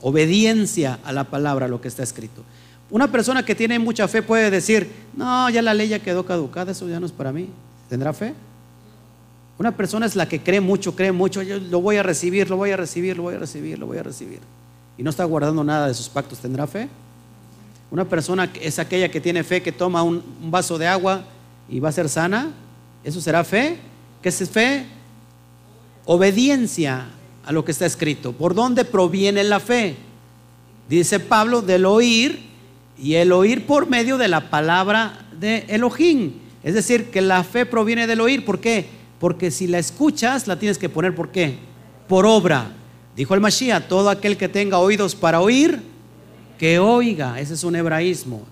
obediencia 0.00 0.98
a 1.04 1.12
la 1.12 1.24
palabra, 1.24 1.68
lo 1.68 1.82
que 1.82 1.88
está 1.88 2.02
escrito. 2.02 2.42
Una 2.88 3.12
persona 3.12 3.44
que 3.44 3.54
tiene 3.54 3.78
mucha 3.78 4.08
fe 4.08 4.22
puede 4.22 4.50
decir, 4.50 4.88
no, 5.14 5.50
ya 5.50 5.60
la 5.60 5.74
ley 5.74 5.88
ya 5.88 5.98
quedó 5.98 6.24
caducada, 6.24 6.72
eso 6.72 6.88
ya 6.88 6.98
no 6.98 7.04
es 7.04 7.12
para 7.12 7.30
mí. 7.30 7.50
¿Tendrá 7.90 8.14
fe? 8.14 8.32
Una 9.58 9.76
persona 9.76 10.06
es 10.06 10.16
la 10.16 10.26
que 10.26 10.40
cree 10.40 10.62
mucho, 10.62 10.96
cree 10.96 11.12
mucho, 11.12 11.42
yo 11.42 11.58
lo 11.58 11.82
voy 11.82 11.96
a 11.96 12.02
recibir, 12.02 12.48
lo 12.48 12.56
voy 12.56 12.70
a 12.70 12.76
recibir, 12.78 13.18
lo 13.18 13.24
voy 13.24 13.34
a 13.34 13.38
recibir, 13.38 13.78
lo 13.78 13.86
voy 13.86 13.98
a 13.98 14.02
recibir 14.02 14.40
y 14.98 15.02
no 15.02 15.10
está 15.10 15.24
guardando 15.24 15.62
nada 15.62 15.88
de 15.88 15.94
sus 15.94 16.08
pactos, 16.08 16.38
¿tendrá 16.38 16.66
fe? 16.66 16.88
Una 17.90 18.04
persona 18.04 18.50
es 18.60 18.78
aquella 18.78 19.10
que 19.10 19.20
tiene 19.20 19.44
fe, 19.44 19.62
que 19.62 19.72
toma 19.72 20.02
un, 20.02 20.22
vaso 20.50 20.78
de 20.78 20.86
agua 20.86 21.22
y 21.68 21.80
va 21.80 21.90
a 21.90 21.92
ser 21.92 22.08
sana. 22.08 22.50
¿Eso 23.04 23.20
será 23.20 23.44
fe? 23.44 23.78
¿Qué 24.22 24.28
es 24.28 24.50
fe? 24.50 24.86
Obediencia 26.06 27.06
a 27.44 27.52
lo 27.52 27.64
que 27.64 27.72
está 27.72 27.84
escrito. 27.86 28.32
¿Por 28.32 28.54
dónde 28.54 28.84
proviene 28.84 29.44
la 29.44 29.60
fe? 29.60 29.96
Dice 30.88 31.20
Pablo, 31.20 31.62
del 31.62 31.84
oír 31.84 32.40
y 32.98 33.14
el 33.14 33.32
oír 33.32 33.66
por 33.66 33.88
medio 33.88 34.16
de 34.16 34.28
la 34.28 34.48
palabra 34.50 35.26
de 35.38 35.64
Elohim. 35.68 36.32
Es 36.62 36.74
decir, 36.74 37.10
que 37.10 37.20
la 37.20 37.44
fe 37.44 37.66
proviene 37.66 38.06
del 38.06 38.20
oír. 38.20 38.44
¿Por 38.44 38.60
qué? 38.60 38.86
Porque 39.20 39.50
si 39.50 39.66
la 39.66 39.78
escuchas, 39.78 40.46
la 40.46 40.58
tienes 40.58 40.78
que 40.78 40.88
poner 40.88 41.14
¿por 41.14 41.30
qué? 41.30 41.58
Por 42.08 42.26
obra. 42.26 42.72
Dijo 43.16 43.34
el 43.34 43.40
Mashiach, 43.40 43.88
todo 43.88 44.10
aquel 44.10 44.36
que 44.36 44.48
tenga 44.48 44.78
oídos 44.78 45.14
para 45.14 45.40
oír, 45.40 45.80
que 46.58 46.78
oiga. 46.78 47.40
Ese 47.40 47.54
es 47.54 47.64
un 47.64 47.76
hebraísmo. 47.76 48.42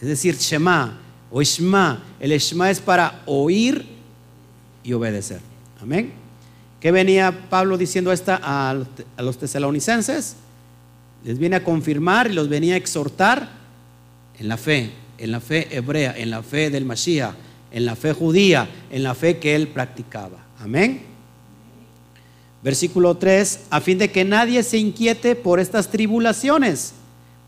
Es 0.00 0.08
decir, 0.08 0.36
Shema 0.36 0.98
o 1.30 1.42
Shema. 1.42 2.02
El 2.20 2.38
Shema 2.38 2.70
es 2.70 2.80
para 2.80 3.22
oír 3.26 3.86
y 4.84 4.92
obedecer. 4.92 5.40
Amén. 5.80 6.25
¿Qué 6.80 6.90
venía 6.90 7.48
Pablo 7.48 7.78
diciendo 7.78 8.12
esta 8.12 8.40
a, 8.42 8.74
los 9.18 9.38
tesalonicenses? 9.38 10.36
Les 11.24 11.38
viene 11.38 11.56
a 11.56 11.64
confirmar 11.64 12.30
y 12.30 12.34
los 12.34 12.48
venía 12.48 12.74
a 12.74 12.76
exhortar 12.76 13.48
en 14.38 14.48
la 14.48 14.56
fe, 14.56 14.92
en 15.18 15.32
la 15.32 15.40
fe 15.40 15.74
hebrea, 15.74 16.16
en 16.16 16.30
la 16.30 16.42
fe 16.42 16.70
del 16.70 16.84
Mashiach, 16.84 17.34
en 17.70 17.86
la 17.86 17.96
fe 17.96 18.12
judía, 18.12 18.68
en 18.90 19.02
la 19.02 19.14
fe 19.14 19.38
que 19.38 19.54
él 19.54 19.68
practicaba. 19.68 20.38
Amén. 20.60 21.02
Versículo 22.62 23.16
3, 23.16 23.66
a 23.70 23.80
fin 23.80 23.98
de 23.98 24.10
que 24.10 24.24
nadie 24.24 24.62
se 24.62 24.78
inquiete 24.78 25.34
por 25.34 25.60
estas 25.60 25.90
tribulaciones, 25.90 26.92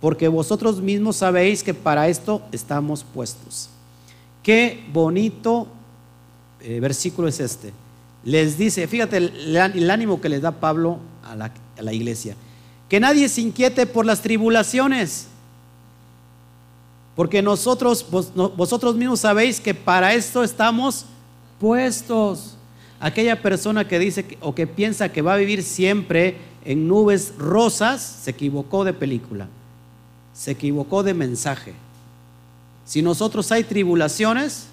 porque 0.00 0.28
vosotros 0.28 0.80
mismos 0.80 1.16
sabéis 1.16 1.62
que 1.62 1.74
para 1.74 2.08
esto 2.08 2.42
estamos 2.52 3.04
puestos. 3.04 3.68
Qué 4.42 4.84
bonito 4.92 5.68
eh, 6.60 6.80
versículo 6.80 7.28
es 7.28 7.40
este. 7.40 7.72
Les 8.24 8.58
dice, 8.58 8.86
fíjate 8.86 9.16
el, 9.16 9.90
ánimo 9.90 10.20
que 10.20 10.28
les 10.28 10.42
da 10.42 10.52
Pablo 10.52 10.98
a 11.22 11.36
la, 11.36 11.92
iglesia, 11.92 12.36
que 12.88 13.00
nadie 13.00 13.28
se 13.28 13.40
inquiete 13.40 13.86
por 13.86 14.04
las 14.04 14.22
tribulaciones, 14.22 15.28
porque 17.14 17.42
nosotros, 17.42 18.06
vosotros 18.10 18.96
mismos 18.96 19.20
sabéis 19.20 19.60
que 19.60 19.74
para 19.74 20.14
esto 20.14 20.44
estamos 20.44 21.06
puestos. 21.58 22.54
Aquella 23.00 23.40
persona 23.40 23.86
que 23.86 23.98
dice 23.98 24.38
o 24.40 24.54
que 24.54 24.66
piensa 24.66 25.10
que 25.10 25.22
va 25.22 25.34
a 25.34 25.36
vivir 25.36 25.62
siempre 25.62 26.36
en 26.64 26.88
nubes 26.88 27.34
rosas, 27.38 28.02
se 28.22 28.30
equivocó 28.30 28.84
de 28.84 28.92
película, 28.92 29.48
se 30.32 30.52
equivocó 30.52 31.02
de 31.02 31.14
mensaje. 31.14 31.74
Si 32.84 33.02
nosotros 33.02 33.52
hay 33.52 33.64
tribulaciones, 33.64 34.66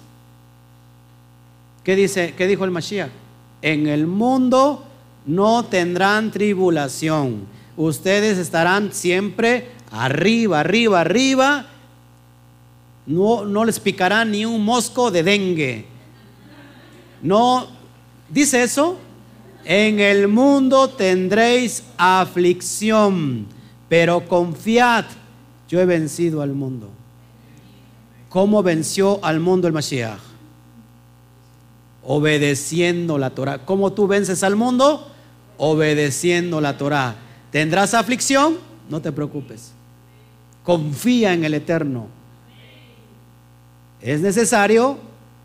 ¿qué, 1.84 1.94
dice, 1.94 2.34
qué 2.36 2.46
dijo 2.46 2.64
el 2.64 2.70
Mashiach? 2.70 3.10
En 3.62 3.86
el 3.86 4.06
mundo 4.06 4.84
no 5.26 5.64
tendrán 5.64 6.30
tribulación. 6.30 7.46
Ustedes 7.76 8.38
estarán 8.38 8.92
siempre 8.92 9.70
arriba, 9.90 10.60
arriba, 10.60 11.00
arriba. 11.00 11.66
No, 13.06 13.44
no 13.44 13.64
les 13.64 13.80
picará 13.80 14.24
ni 14.24 14.44
un 14.44 14.64
mosco 14.64 15.10
de 15.10 15.22
dengue. 15.22 15.86
No 17.22 17.76
Dice 18.28 18.64
eso, 18.64 18.96
en 19.64 20.00
el 20.00 20.26
mundo 20.26 20.90
tendréis 20.90 21.84
aflicción, 21.96 23.46
pero 23.88 24.26
confiad, 24.26 25.04
yo 25.68 25.80
he 25.80 25.86
vencido 25.86 26.42
al 26.42 26.52
mundo. 26.52 26.90
¿Cómo 28.28 28.62
venció 28.64 29.24
al 29.24 29.38
mundo 29.38 29.68
el 29.68 29.72
Mashiach? 29.72 30.18
Obedeciendo 32.08 33.18
la 33.18 33.30
Torah. 33.30 33.64
¿Cómo 33.64 33.92
tú 33.92 34.06
vences 34.06 34.42
al 34.42 34.54
mundo? 34.54 35.10
Obedeciendo 35.58 36.60
la 36.60 36.78
Torah. 36.78 37.16
¿Tendrás 37.50 37.94
aflicción? 37.94 38.58
No 38.88 39.02
te 39.02 39.10
preocupes. 39.10 39.72
Confía 40.62 41.32
en 41.32 41.44
el 41.44 41.54
Eterno. 41.54 42.06
Es 44.00 44.20
necesario 44.20 44.98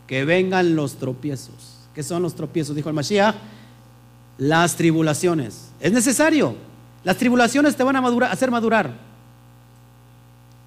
que 0.06 0.24
vengan 0.24 0.76
los 0.76 0.96
tropiezos. 0.96 1.78
¿Qué 1.94 2.02
son 2.02 2.22
los 2.22 2.34
tropiezos? 2.34 2.76
Dijo 2.76 2.88
el 2.88 2.94
Mashiach. 2.94 3.34
Las 4.38 4.76
tribulaciones. 4.76 5.70
Es 5.80 5.92
necesario. 5.92 6.54
Las 7.02 7.16
tribulaciones 7.16 7.76
te 7.76 7.82
van 7.82 7.96
a 7.96 8.26
hacer 8.30 8.50
madurar. 8.50 8.92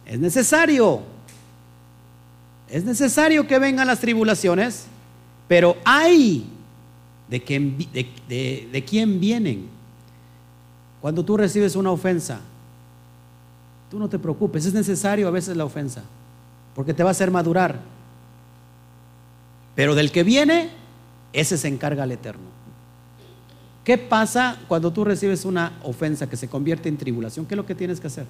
Es 0.05 0.19
necesario. 0.19 1.01
Es 2.69 2.83
necesario 2.83 3.47
que 3.47 3.59
vengan 3.59 3.87
las 3.87 3.99
tribulaciones, 3.99 4.85
pero 5.47 5.77
hay 5.85 6.45
de, 7.29 8.69
de 8.71 8.85
quién 8.85 9.19
vienen. 9.19 9.67
Cuando 11.01 11.23
tú 11.23 11.37
recibes 11.37 11.75
una 11.75 11.91
ofensa, 11.91 12.41
Tú 13.89 13.99
no 13.99 14.09
te 14.09 14.19
preocupes, 14.19 14.65
es 14.65 14.73
necesario 14.73 15.27
a 15.27 15.31
veces 15.31 15.55
la 15.55 15.65
ofensa, 15.65 16.03
porque 16.73 16.93
te 16.93 17.03
va 17.03 17.09
a 17.09 17.11
hacer 17.11 17.31
madurar. 17.31 17.79
Pero 19.75 19.95
del 19.95 20.11
que 20.11 20.23
viene, 20.23 20.69
ese 21.33 21.57
se 21.57 21.67
encarga 21.67 22.03
el 22.03 22.11
Eterno. 22.11 22.55
¿Qué 23.83 23.97
pasa 23.97 24.57
cuando 24.67 24.91
tú 24.91 25.05
recibes 25.05 25.45
una 25.45 25.79
ofensa 25.83 26.27
que 26.27 26.37
se 26.37 26.49
convierte 26.49 26.89
en 26.89 26.97
tribulación? 26.97 27.45
¿Qué 27.45 27.53
es 27.53 27.57
lo 27.57 27.65
que 27.65 27.75
tienes 27.75 27.99
que 27.99 28.07
hacer? 28.07 28.25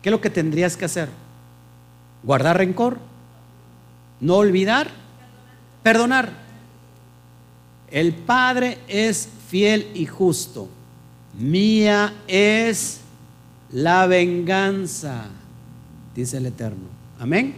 ¿Qué 0.00 0.08
es 0.08 0.12
lo 0.12 0.20
que 0.20 0.30
tendrías 0.30 0.76
que 0.76 0.84
hacer? 0.84 1.08
¿Guardar 2.22 2.58
rencor? 2.58 2.98
¿No 4.20 4.36
olvidar? 4.36 4.88
Perdonar. 5.82 6.32
El 7.90 8.14
Padre 8.14 8.78
es 8.88 9.28
fiel 9.48 9.88
y 9.94 10.06
justo. 10.06 10.68
Mía 11.38 12.12
es 12.28 13.00
la 13.72 14.06
venganza, 14.06 15.26
dice 16.14 16.36
el 16.36 16.46
Eterno. 16.46 16.88
Amén. 17.18 17.54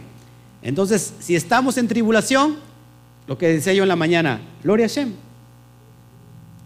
Entonces, 0.61 1.13
si 1.19 1.35
estamos 1.35 1.77
en 1.77 1.87
tribulación, 1.87 2.57
lo 3.27 3.37
que 3.37 3.47
decía 3.47 3.73
yo 3.73 3.83
en 3.83 3.89
la 3.89 3.95
mañana, 3.95 4.41
gloria 4.63 4.85
a 4.85 4.89
Shem. 4.89 5.13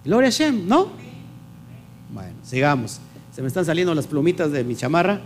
Gloria 0.06 0.30
a 0.30 0.32
Shem, 0.32 0.68
¿no? 0.68 0.92
Bueno, 2.14 2.36
sigamos. 2.44 3.00
Se 3.34 3.42
me 3.42 3.48
están 3.48 3.66
saliendo 3.66 3.94
las 3.94 4.08
plumitas 4.08 4.52
de 4.52 4.64
mi 4.64 4.76
chamarra. 4.76 5.22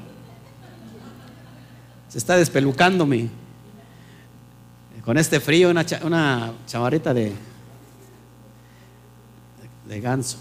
Se 2.09 2.17
está 2.17 2.35
despelucando 2.37 3.05
mi. 3.05 3.29
Con 5.05 5.17
este 5.17 5.39
frío, 5.39 5.69
una, 5.69 5.85
una 6.03 6.53
chamarrita 6.67 7.13
de, 7.13 7.33
de 9.87 10.01
ganso. 10.01 10.37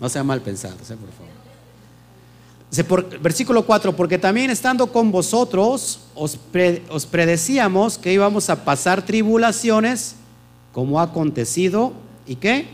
No 0.00 0.08
sea 0.08 0.22
mal 0.22 0.40
pensado, 0.42 0.76
por 0.76 0.86
favor. 2.86 3.20
versículo 3.20 3.64
4, 3.64 3.96
porque 3.96 4.18
también 4.18 4.50
estando 4.50 4.92
con 4.92 5.10
vosotros 5.10 6.00
os, 6.14 6.38
os 6.90 7.06
predecíamos 7.06 7.98
que 7.98 8.12
íbamos 8.12 8.48
a 8.50 8.64
pasar 8.64 9.04
tribulaciones 9.04 10.14
como 10.72 11.00
ha 11.00 11.04
acontecido 11.04 11.92
y 12.26 12.36
qué? 12.36 12.68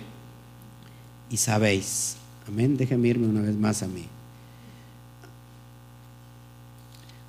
Y 1.30 1.36
sabéis. 1.38 2.16
Amén. 2.46 2.76
Déjenme 2.76 3.08
irme 3.08 3.26
una 3.26 3.40
vez 3.40 3.54
más 3.54 3.82
a 3.82 3.86
mí. 3.86 4.06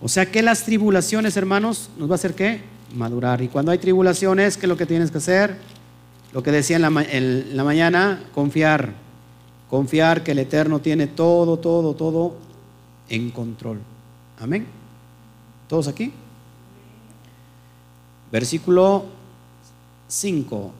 O 0.01 0.09
sea 0.09 0.29
que 0.29 0.41
las 0.41 0.65
tribulaciones, 0.65 1.37
hermanos, 1.37 1.89
nos 1.97 2.09
va 2.09 2.13
a 2.13 2.15
hacer 2.15 2.35
qué? 2.35 2.74
Madurar. 2.93 3.41
Y 3.41 3.47
cuando 3.47 3.71
hay 3.71 3.77
tribulaciones, 3.77 4.57
¿qué 4.57 4.65
es 4.65 4.69
lo 4.69 4.77
que 4.77 4.85
tienes 4.85 5.11
que 5.11 5.17
hacer? 5.17 5.57
Lo 6.33 6.43
que 6.43 6.51
decía 6.51 6.75
en 6.75 6.81
la, 7.55 7.63
mañana, 7.63 8.23
confiar. 8.33 8.93
Confiar 9.69 10.23
que 10.23 10.31
el 10.31 10.39
Eterno 10.39 10.79
tiene 10.79 11.07
todo, 11.07 11.57
todo, 11.57 11.95
todo 11.95 12.35
en 13.09 13.31
control. 13.31 13.79
Amén. 14.39 14.65
¿Todos 15.67 15.87
aquí? 15.87 16.11
Versículo 18.31 19.05
5. 20.07 20.71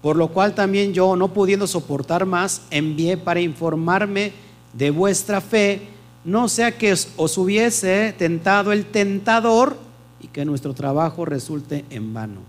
Por 0.00 0.16
lo 0.16 0.28
cual 0.28 0.54
también 0.54 0.92
yo, 0.92 1.14
no 1.14 1.28
pudiendo 1.32 1.66
soportar 1.66 2.26
más, 2.26 2.62
envié 2.70 3.16
para 3.16 3.40
informarme 3.40 4.32
de 4.72 4.90
vuestra 4.90 5.40
fe, 5.40 5.88
no 6.24 6.48
sea 6.48 6.76
que 6.76 6.92
os 6.92 7.38
hubiese 7.38 8.14
tentado 8.16 8.72
el 8.72 8.86
tentador 8.86 9.76
y 10.22 10.28
que 10.28 10.44
nuestro 10.44 10.72
trabajo 10.72 11.24
resulte 11.24 11.84
en 11.90 12.14
vano. 12.14 12.40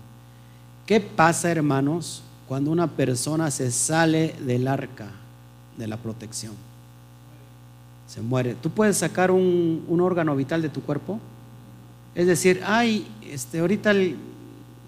¿Qué 0.86 1.00
pasa, 1.00 1.50
hermanos, 1.50 2.22
cuando 2.48 2.70
una 2.70 2.86
persona 2.86 3.50
se 3.50 3.70
sale 3.70 4.34
del 4.40 4.68
arca 4.68 5.08
de 5.76 5.86
la 5.86 5.96
protección. 5.96 6.52
Se 8.06 8.20
muere. 8.20 8.54
¿Tú 8.54 8.70
puedes 8.70 8.98
sacar 8.98 9.30
un, 9.30 9.98
órgano 10.00 10.36
vital 10.36 10.62
de 10.62 10.68
tu 10.68 10.82
cuerpo? 10.82 11.18
Es 12.14 12.26
decir, 12.26 12.60
ay, 12.64 13.06
este, 13.28 13.58
ahorita 13.58 13.92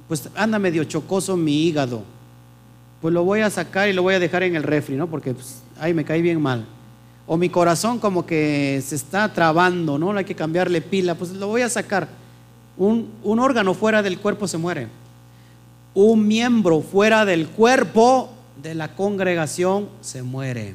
pues 0.07 0.29
anda 0.37 0.59
medio 0.59 0.85
chocoso 0.85 1.37
mi 1.37 1.67
hígado. 1.67 2.03
Pues 3.01 3.13
lo 3.13 3.25
voy 3.25 3.41
a 3.41 3.51
sacar 3.51 3.89
y 3.89 3.93
lo 3.93 4.03
voy 4.03 4.15
a 4.15 4.21
dejar 4.21 4.43
en 4.43 4.55
el 4.55 4.63
refri, 4.63 4.97
¿no? 4.97 5.07
Porque, 5.07 5.35
pues, 5.35 5.63
ay, 5.79 5.93
me 5.93 6.05
cae 6.05 6.23
bien 6.23 6.41
mal. 6.41 6.65
O 7.27 7.37
mi 7.37 7.49
corazón 7.49 7.99
como 7.99 8.25
que 8.25 8.81
se 8.85 8.95
está 8.95 9.33
trabando, 9.33 9.99
¿no? 9.99 10.13
Hay 10.13 10.25
que 10.25 10.35
cambiarle 10.35 10.81
pila, 10.81 11.15
pues 11.15 11.33
lo 11.33 11.49
voy 11.49 11.63
a 11.63 11.69
sacar. 11.69 12.09
Un, 12.79 13.11
órgano 13.25 13.75
fuera 13.75 14.03
del 14.03 14.19
cuerpo 14.19 14.47
se 14.47 14.59
muere 14.59 14.89
un 15.97 16.29
miembro 16.29 16.83
fuera 16.83 17.25
del 17.25 17.49
cuerpo 17.49 18.29
de 18.63 18.75
la 18.75 18.95
congregación 18.95 19.89
se 20.03 20.23
muere. 20.23 20.75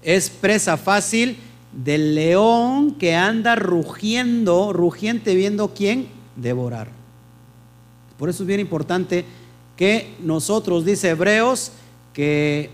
Es 0.00 0.30
presa 0.30 0.76
fácil 0.76 1.38
del 1.72 2.14
león 2.14 2.94
que 2.94 3.16
anda 3.16 3.56
rugiendo, 3.56 4.72
rugiente 4.72 5.34
viendo 5.34 5.74
quién 5.74 6.06
devorar. 6.36 6.88
Por 8.16 8.28
eso 8.28 8.44
es 8.44 8.46
bien 8.46 8.60
importante 8.60 9.24
que 9.76 10.14
nosotros, 10.20 10.84
dice 10.84 11.10
Hebreos, 11.10 11.72
que, 12.12 12.70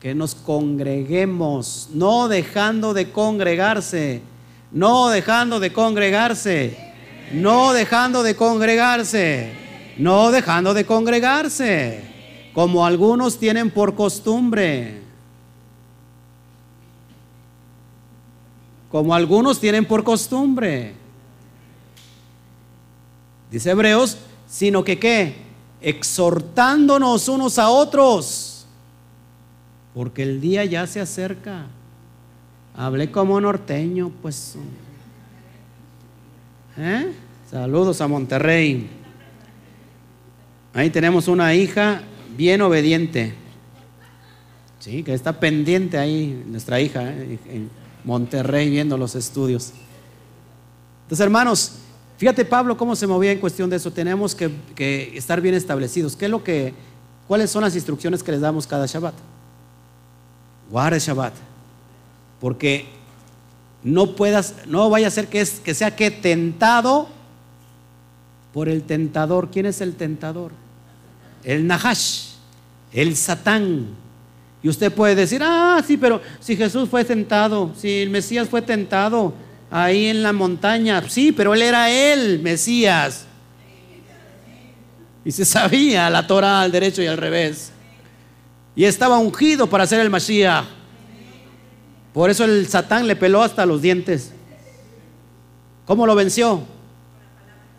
que 0.00 0.16
nos 0.16 0.34
congreguemos, 0.34 1.90
no 1.94 2.26
dejando 2.26 2.92
de 2.92 3.12
congregarse, 3.12 4.20
no 4.72 5.10
dejando 5.10 5.60
de 5.60 5.72
congregarse, 5.72 6.91
no 7.32 7.72
dejando 7.72 8.22
de 8.22 8.36
congregarse 8.36 9.62
no 9.96 10.30
dejando 10.30 10.74
de 10.74 10.84
congregarse, 10.84 12.02
como 12.52 12.84
algunos 12.84 13.38
tienen 13.38 13.70
por 13.70 13.94
costumbre. 13.94 15.00
Como 18.90 19.14
algunos 19.14 19.58
tienen 19.58 19.86
por 19.86 20.04
costumbre. 20.04 20.94
Dice 23.50 23.70
Hebreos, 23.70 24.18
sino 24.46 24.84
que 24.84 24.98
qué? 24.98 25.36
Exhortándonos 25.80 27.28
unos 27.28 27.58
a 27.58 27.70
otros, 27.70 28.66
porque 29.94 30.22
el 30.22 30.40
día 30.40 30.64
ya 30.64 30.86
se 30.86 31.00
acerca. 31.00 31.66
Hablé 32.74 33.10
como 33.10 33.40
norteño, 33.40 34.10
pues. 34.22 34.56
¿Eh? 36.78 37.12
Saludos 37.50 38.00
a 38.00 38.08
Monterrey. 38.08 38.88
Ahí 40.72 40.88
tenemos 40.90 41.28
una 41.28 41.54
hija 41.54 42.02
bien 42.36 42.62
obediente. 42.62 43.34
Sí, 44.78 45.02
que 45.02 45.12
está 45.14 45.38
pendiente 45.38 45.98
ahí, 45.98 46.42
nuestra 46.46 46.80
hija, 46.80 47.02
eh, 47.10 47.38
en 47.48 47.70
Monterrey, 48.04 48.70
viendo 48.70 48.96
los 48.96 49.14
estudios. 49.14 49.72
Entonces, 51.04 51.22
hermanos, 51.22 51.72
fíjate 52.16 52.44
Pablo 52.44 52.76
cómo 52.76 52.96
se 52.96 53.06
movía 53.06 53.32
en 53.32 53.38
cuestión 53.38 53.68
de 53.68 53.76
eso. 53.76 53.92
Tenemos 53.92 54.34
que, 54.34 55.12
estar 55.14 55.40
bien 55.40 55.54
establecidos. 55.54 56.16
¿Qué 56.16 56.24
es 56.24 56.30
lo 56.30 56.42
que, 56.42 56.72
¿Cuáles 57.28 57.50
son 57.50 57.62
las 57.62 57.74
instrucciones 57.74 58.22
que 58.22 58.32
les 58.32 58.40
damos 58.40 58.66
cada 58.66 58.86
Shabbat? 58.86 59.14
Guarda 60.70 60.98
Shabbat. 60.98 61.34
Porque 62.40 62.86
no 63.84 64.14
puedas, 64.14 64.54
no 64.66 64.88
vaya 64.90 65.08
a 65.08 65.10
ser 65.10 65.28
que, 65.28 65.40
es, 65.40 65.60
que 65.60 65.74
sea 65.74 65.96
que 65.96 66.10
tentado 66.10 67.08
por 68.52 68.68
el 68.68 68.82
tentador. 68.82 69.50
¿Quién 69.50 69.66
es 69.66 69.80
el 69.80 69.94
tentador? 69.94 70.52
el 71.44 71.66
Nahash, 71.66 72.28
el 72.92 73.16
Satán. 73.16 73.88
Y 74.62 74.68
usted 74.68 74.92
puede 74.92 75.14
decir, 75.14 75.42
ah, 75.44 75.82
sí, 75.86 75.96
pero 75.96 76.20
si 76.40 76.56
Jesús 76.56 76.88
fue 76.88 77.04
tentado, 77.04 77.72
si 77.76 78.02
el 78.02 78.10
Mesías 78.10 78.48
fue 78.48 78.62
tentado 78.62 79.34
ahí 79.70 80.06
en 80.06 80.22
la 80.22 80.32
montaña, 80.32 81.02
sí, 81.08 81.32
pero 81.32 81.54
él 81.54 81.62
era 81.62 81.90
él, 81.90 82.40
Mesías. 82.40 83.26
Y 85.24 85.32
se 85.32 85.44
sabía 85.44 86.10
la 86.10 86.26
Torah 86.26 86.60
al 86.60 86.70
derecho 86.70 87.02
y 87.02 87.06
al 87.06 87.16
revés. 87.16 87.72
Y 88.74 88.84
estaba 88.84 89.18
ungido 89.18 89.68
para 89.68 89.86
ser 89.86 90.00
el 90.00 90.10
Mashiach. 90.10 90.64
Por 92.12 92.30
eso 92.30 92.44
el 92.44 92.66
Satán 92.68 93.06
le 93.06 93.16
peló 93.16 93.42
hasta 93.42 93.64
los 93.64 93.80
dientes. 93.80 94.32
¿Cómo 95.86 96.06
lo 96.06 96.14
venció? 96.14 96.62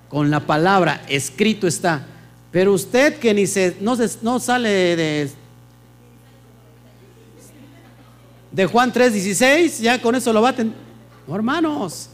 Con 0.09 0.29
la 0.29 0.41
palabra, 0.41 1.03
escrito 1.07 1.67
está. 1.67 2.05
Pero 2.51 2.73
usted 2.73 3.17
que 3.17 3.34
ni 3.34 3.47
se 3.47 3.77
no, 3.79 3.95
no 4.21 4.39
sale 4.39 4.95
de, 4.95 5.29
de 8.51 8.65
Juan 8.65 8.91
3:16, 8.93 9.81
ya 9.81 10.01
con 10.01 10.15
eso 10.15 10.31
lo 10.31 10.41
baten. 10.41 10.73
No, 11.27 11.36
hermanos, 11.36 12.09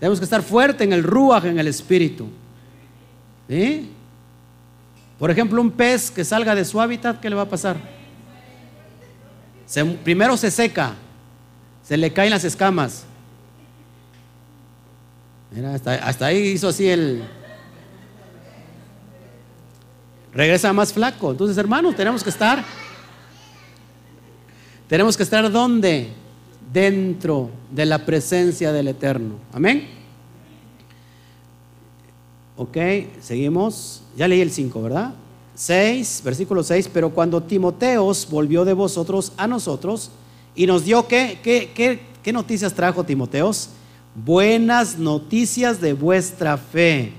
tenemos 0.00 0.18
que 0.18 0.24
estar 0.24 0.42
fuerte 0.42 0.84
en 0.84 0.92
el 0.92 1.02
ruaj, 1.02 1.46
en 1.46 1.58
el 1.58 1.68
espíritu. 1.68 2.28
Por 5.18 5.30
ejemplo, 5.30 5.60
un 5.60 5.70
pez 5.70 6.10
que 6.10 6.24
salga 6.24 6.54
de 6.54 6.64
su 6.64 6.80
hábitat, 6.80 7.20
¿qué 7.20 7.28
le 7.28 7.36
va 7.36 7.42
a 7.42 7.48
pasar? 7.48 7.76
primero 10.04 10.36
se 10.36 10.50
seca, 10.50 10.94
se 11.82 11.96
le 11.96 12.12
caen 12.12 12.30
las 12.30 12.44
escamas. 12.44 13.04
Mira, 15.50 15.74
hasta 15.74 16.26
ahí 16.26 16.38
hizo 16.48 16.68
así 16.68 16.88
el, 16.88 17.22
regresa 20.32 20.72
más 20.72 20.92
flaco. 20.92 21.30
Entonces, 21.30 21.58
hermanos, 21.58 21.94
tenemos 21.94 22.24
que 22.24 22.30
estar. 22.30 22.64
Tenemos 24.88 25.16
que 25.16 25.22
estar 25.22 25.50
donde? 25.50 26.22
dentro 26.72 27.50
de 27.70 27.86
la 27.86 28.04
presencia 28.04 28.72
del 28.72 28.88
Eterno. 28.88 29.34
Amén. 29.52 29.88
Ok, 32.56 32.76
seguimos. 33.20 34.02
Ya 34.16 34.28
leí 34.28 34.40
el 34.40 34.50
5, 34.50 34.82
¿verdad? 34.82 35.14
6, 35.54 36.22
versículo 36.24 36.62
6, 36.62 36.88
pero 36.92 37.10
cuando 37.10 37.42
Timoteos 37.42 38.28
volvió 38.30 38.64
de 38.64 38.72
vosotros 38.72 39.32
a 39.36 39.46
nosotros 39.46 40.10
y 40.54 40.66
nos 40.66 40.84
dio, 40.84 41.06
¿qué, 41.08 41.40
qué, 41.42 42.00
qué 42.22 42.32
noticias 42.32 42.74
trajo 42.74 43.04
Timoteos? 43.04 43.70
Buenas 44.14 44.98
noticias 44.98 45.80
de 45.80 45.94
vuestra 45.94 46.58
fe 46.58 47.12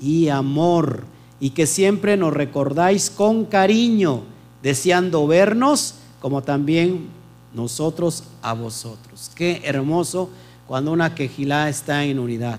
y 0.00 0.28
amor 0.28 1.04
y 1.38 1.50
que 1.50 1.66
siempre 1.66 2.16
nos 2.16 2.34
recordáis 2.34 3.08
con 3.08 3.44
cariño, 3.44 4.22
deseando 4.62 5.26
vernos 5.26 5.94
como 6.20 6.42
también 6.42 7.08
nosotros 7.54 8.24
a 8.42 8.52
vosotros. 8.52 9.30
Qué 9.34 9.62
hermoso 9.64 10.28
cuando 10.66 10.92
una 10.92 11.14
quejilá 11.14 11.68
está 11.68 12.04
en 12.04 12.18
unidad. 12.18 12.58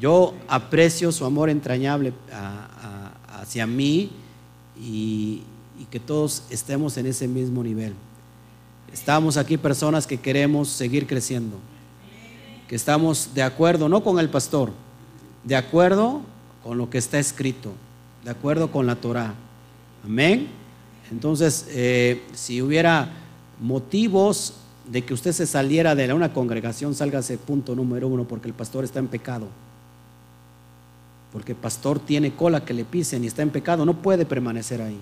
Yo 0.00 0.34
aprecio 0.46 1.10
su 1.10 1.24
amor 1.24 1.50
entrañable 1.50 2.12
hacia 3.36 3.66
mí 3.66 4.10
y 4.80 5.42
que 5.90 5.98
todos 5.98 6.44
estemos 6.50 6.96
en 6.96 7.06
ese 7.06 7.26
mismo 7.26 7.64
nivel. 7.64 7.94
Estamos 8.92 9.36
aquí 9.36 9.56
personas 9.56 10.06
que 10.06 10.18
queremos 10.18 10.68
seguir 10.68 11.06
creciendo, 11.06 11.56
que 12.66 12.76
estamos 12.76 13.30
de 13.34 13.42
acuerdo, 13.42 13.88
no 13.88 14.02
con 14.02 14.18
el 14.18 14.28
pastor, 14.28 14.72
de 15.44 15.56
acuerdo 15.56 16.22
con 16.62 16.78
lo 16.78 16.90
que 16.90 16.98
está 16.98 17.18
escrito, 17.18 17.72
de 18.24 18.30
acuerdo 18.30 18.70
con 18.70 18.86
la 18.86 18.96
Torah. 18.96 19.34
Amén. 20.04 20.48
Entonces, 21.10 21.66
eh, 21.70 22.22
si 22.34 22.60
hubiera 22.60 23.10
motivos 23.60 24.54
de 24.90 25.04
que 25.04 25.14
usted 25.14 25.32
se 25.32 25.46
saliera 25.46 25.94
de 25.94 26.12
una 26.12 26.32
congregación, 26.32 26.94
sálgase 26.94 27.38
punto 27.38 27.74
número 27.74 28.08
uno, 28.08 28.24
porque 28.24 28.48
el 28.48 28.54
pastor 28.54 28.84
está 28.84 28.98
en 28.98 29.08
pecado. 29.08 29.46
Porque 31.32 31.52
el 31.52 31.58
pastor 31.58 31.98
tiene 31.98 32.34
cola 32.34 32.64
que 32.64 32.72
le 32.72 32.84
pisen 32.84 33.24
y 33.24 33.26
está 33.26 33.42
en 33.42 33.50
pecado, 33.50 33.84
no 33.84 33.94
puede 33.94 34.24
permanecer 34.24 34.80
ahí. 34.80 34.98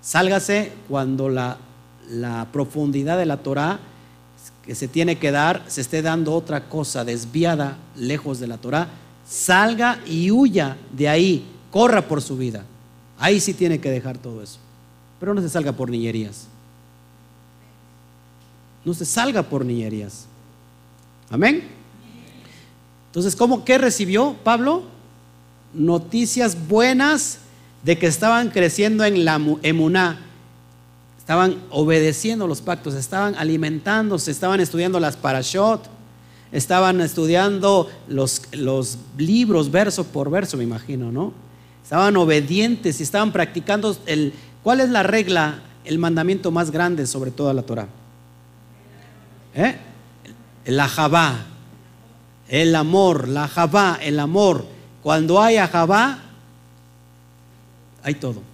Sálgase 0.00 0.72
cuando 0.88 1.28
la, 1.28 1.58
la 2.10 2.48
profundidad 2.52 3.18
de 3.18 3.26
la 3.26 3.38
Torah 3.38 3.80
que 4.64 4.74
se 4.74 4.88
tiene 4.88 5.18
que 5.18 5.30
dar 5.30 5.64
se 5.66 5.80
esté 5.80 6.02
dando 6.02 6.34
otra 6.34 6.68
cosa 6.68 7.04
desviada, 7.04 7.78
lejos 7.96 8.38
de 8.38 8.46
la 8.46 8.58
Torah 8.58 8.88
salga 9.26 9.98
y 10.06 10.30
huya 10.30 10.76
de 10.92 11.08
ahí, 11.08 11.44
corra 11.70 12.06
por 12.06 12.20
su 12.20 12.36
vida. 12.36 12.64
Ahí 13.18 13.40
sí 13.40 13.54
tiene 13.54 13.80
que 13.80 13.90
dejar 13.90 14.18
todo 14.18 14.42
eso. 14.42 14.58
Pero 15.20 15.34
no 15.34 15.40
se 15.40 15.48
salga 15.48 15.72
por 15.72 15.90
niñerías. 15.90 16.46
No 18.84 18.92
se 18.94 19.04
salga 19.04 19.42
por 19.42 19.64
niñerías. 19.64 20.26
Amén. 21.30 21.62
Entonces, 23.06 23.36
¿cómo 23.36 23.64
qué 23.64 23.78
recibió 23.78 24.36
Pablo? 24.42 24.82
Noticias 25.72 26.68
buenas 26.68 27.38
de 27.84 27.98
que 27.98 28.06
estaban 28.06 28.50
creciendo 28.50 29.04
en 29.04 29.24
la 29.24 29.40
emuná. 29.62 30.20
Estaban 31.22 31.62
obedeciendo 31.70 32.48
los 32.48 32.60
pactos, 32.60 32.94
estaban 32.94 33.36
alimentándose, 33.36 34.32
estaban 34.32 34.58
estudiando 34.60 34.98
las 34.98 35.16
parashot 35.16 35.88
estaban 36.52 37.00
estudiando 37.00 37.90
los, 38.06 38.42
libros 39.16 39.70
verso 39.70 40.04
por 40.04 40.30
verso, 40.30 40.56
me 40.56 40.64
imagino, 40.64 41.10
¿no? 41.10 41.32
Estaban 41.82 42.16
obedientes 42.16 43.00
y 43.00 43.02
estaban 43.02 43.32
practicando 43.32 43.96
el... 44.06 44.34
¿Cuál 44.62 44.80
es 44.80 44.90
la 44.90 45.02
regla, 45.02 45.62
el 45.84 45.98
mandamiento 45.98 46.50
más 46.52 46.70
grande 46.70 47.06
sobre 47.06 47.30
toda 47.32 47.52
la 47.52 47.62
Torah? 47.62 47.88
¿Eh? 49.54 49.76
La 50.66 50.86
Jabá, 50.86 51.46
el 52.48 52.76
amor, 52.76 53.26
la 53.26 53.48
Jabá, 53.48 53.98
el 54.00 54.20
amor. 54.20 54.64
Cuando 55.02 55.42
hay 55.42 55.56
Jabá, 55.56 56.18
hay 58.04 58.14
todo. 58.14 58.51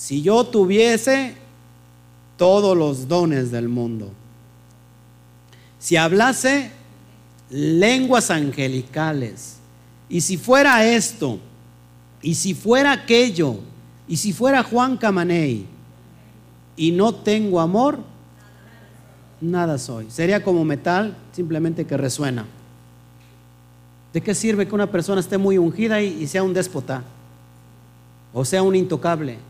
Si 0.00 0.22
yo 0.22 0.44
tuviese 0.44 1.34
todos 2.38 2.74
los 2.74 3.06
dones 3.06 3.50
del 3.50 3.68
mundo, 3.68 4.10
si 5.78 5.96
hablase 5.96 6.70
lenguas 7.50 8.30
angelicales, 8.30 9.58
y 10.08 10.22
si 10.22 10.38
fuera 10.38 10.86
esto, 10.86 11.38
y 12.22 12.34
si 12.34 12.54
fuera 12.54 12.92
aquello, 12.92 13.58
y 14.08 14.16
si 14.16 14.32
fuera 14.32 14.62
Juan 14.62 14.96
Camaney, 14.96 15.66
y 16.78 16.92
no 16.92 17.14
tengo 17.14 17.60
amor, 17.60 17.98
nada 19.38 19.76
soy. 19.76 20.10
Sería 20.10 20.42
como 20.42 20.64
metal, 20.64 21.14
simplemente 21.32 21.86
que 21.86 21.98
resuena. 21.98 22.46
¿De 24.14 24.22
qué 24.22 24.34
sirve 24.34 24.66
que 24.66 24.74
una 24.74 24.90
persona 24.90 25.20
esté 25.20 25.36
muy 25.36 25.58
ungida 25.58 26.00
y, 26.00 26.26
sea 26.26 26.42
un 26.42 26.54
déspota? 26.54 27.04
O 28.32 28.46
sea 28.46 28.62
un 28.62 28.74
intocable, 28.74 29.49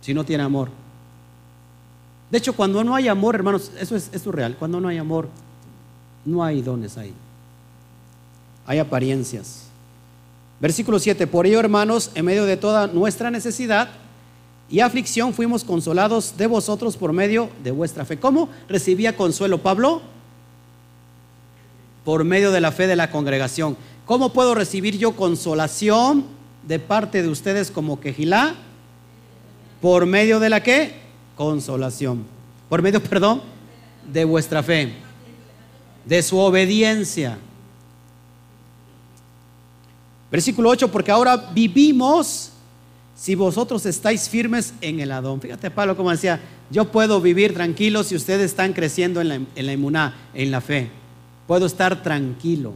si 0.00 0.14
no 0.14 0.24
tiene 0.24 0.42
amor. 0.42 0.70
De 2.30 2.38
hecho, 2.38 2.52
cuando 2.52 2.84
no 2.84 2.94
hay 2.94 3.08
amor, 3.08 3.34
hermanos, 3.34 3.72
eso 3.78 3.96
es, 3.96 4.24
real. 4.26 4.56
Cuando 4.56 4.80
no 4.80 4.88
hay 4.88 4.98
amor, 4.98 5.28
no 6.24 6.44
hay 6.44 6.62
dones 6.62 6.96
ahí. 6.96 7.12
Hay 8.66 8.78
apariencias. 8.78 9.64
Versículo 10.60 10.98
7. 11.00 11.26
Por 11.26 11.46
ello, 11.46 11.58
hermanos, 11.58 12.12
en 12.14 12.24
medio 12.24 12.44
de 12.44 12.56
toda 12.56 12.86
nuestra 12.86 13.30
necesidad 13.30 13.88
y 14.68 14.78
aflicción, 14.78 15.34
fuimos 15.34 15.64
consolados 15.64 16.36
de 16.36 16.46
vosotros 16.46 16.96
por 16.96 17.12
medio 17.12 17.50
de 17.64 17.72
vuestra 17.72 18.04
fe. 18.04 18.20
¿Cómo 18.20 18.48
recibía 18.68 19.16
consuelo 19.16 19.58
Pablo? 19.58 20.00
Por 22.04 22.22
medio 22.22 22.52
de 22.52 22.60
la 22.60 22.70
fe 22.70 22.86
de 22.86 22.94
la 22.94 23.10
congregación. 23.10 23.76
¿Cómo 24.06 24.32
puedo 24.32 24.54
recibir 24.54 24.96
yo 24.96 25.16
consolación 25.16 26.24
de 26.66 26.78
parte 26.78 27.22
de 27.22 27.28
ustedes 27.28 27.72
como 27.72 27.98
quejilá? 27.98 28.54
Por 29.80 30.06
medio 30.06 30.40
de 30.40 30.50
la 30.50 30.62
qué? 30.62 31.00
consolación. 31.40 32.26
Por 32.68 32.82
medio, 32.82 33.02
perdón, 33.10 33.40
de 34.12 34.24
vuestra 34.24 34.62
fe, 34.62 34.92
de 36.04 36.22
su 36.22 36.36
obediencia. 36.36 37.38
Versículo 40.30 40.68
8, 40.68 40.92
porque 40.92 41.10
ahora 41.10 41.36
vivimos 41.36 42.50
si 43.16 43.34
vosotros 43.34 43.86
estáis 43.86 44.28
firmes 44.28 44.74
en 44.82 45.00
el 45.00 45.12
Adón. 45.12 45.40
Fíjate 45.40 45.70
Pablo 45.70 45.96
como 45.96 46.10
decía, 46.10 46.40
yo 46.70 46.90
puedo 46.92 47.20
vivir 47.20 47.54
tranquilo 47.54 48.04
si 48.04 48.16
ustedes 48.16 48.50
están 48.50 48.74
creciendo 48.74 49.20
en 49.22 49.28
la, 49.28 49.34
en 49.34 49.66
la 49.66 49.72
inmuná, 49.72 50.14
en 50.34 50.50
la 50.50 50.60
fe. 50.60 50.90
Puedo 51.46 51.64
estar 51.64 52.02
tranquilo. 52.02 52.74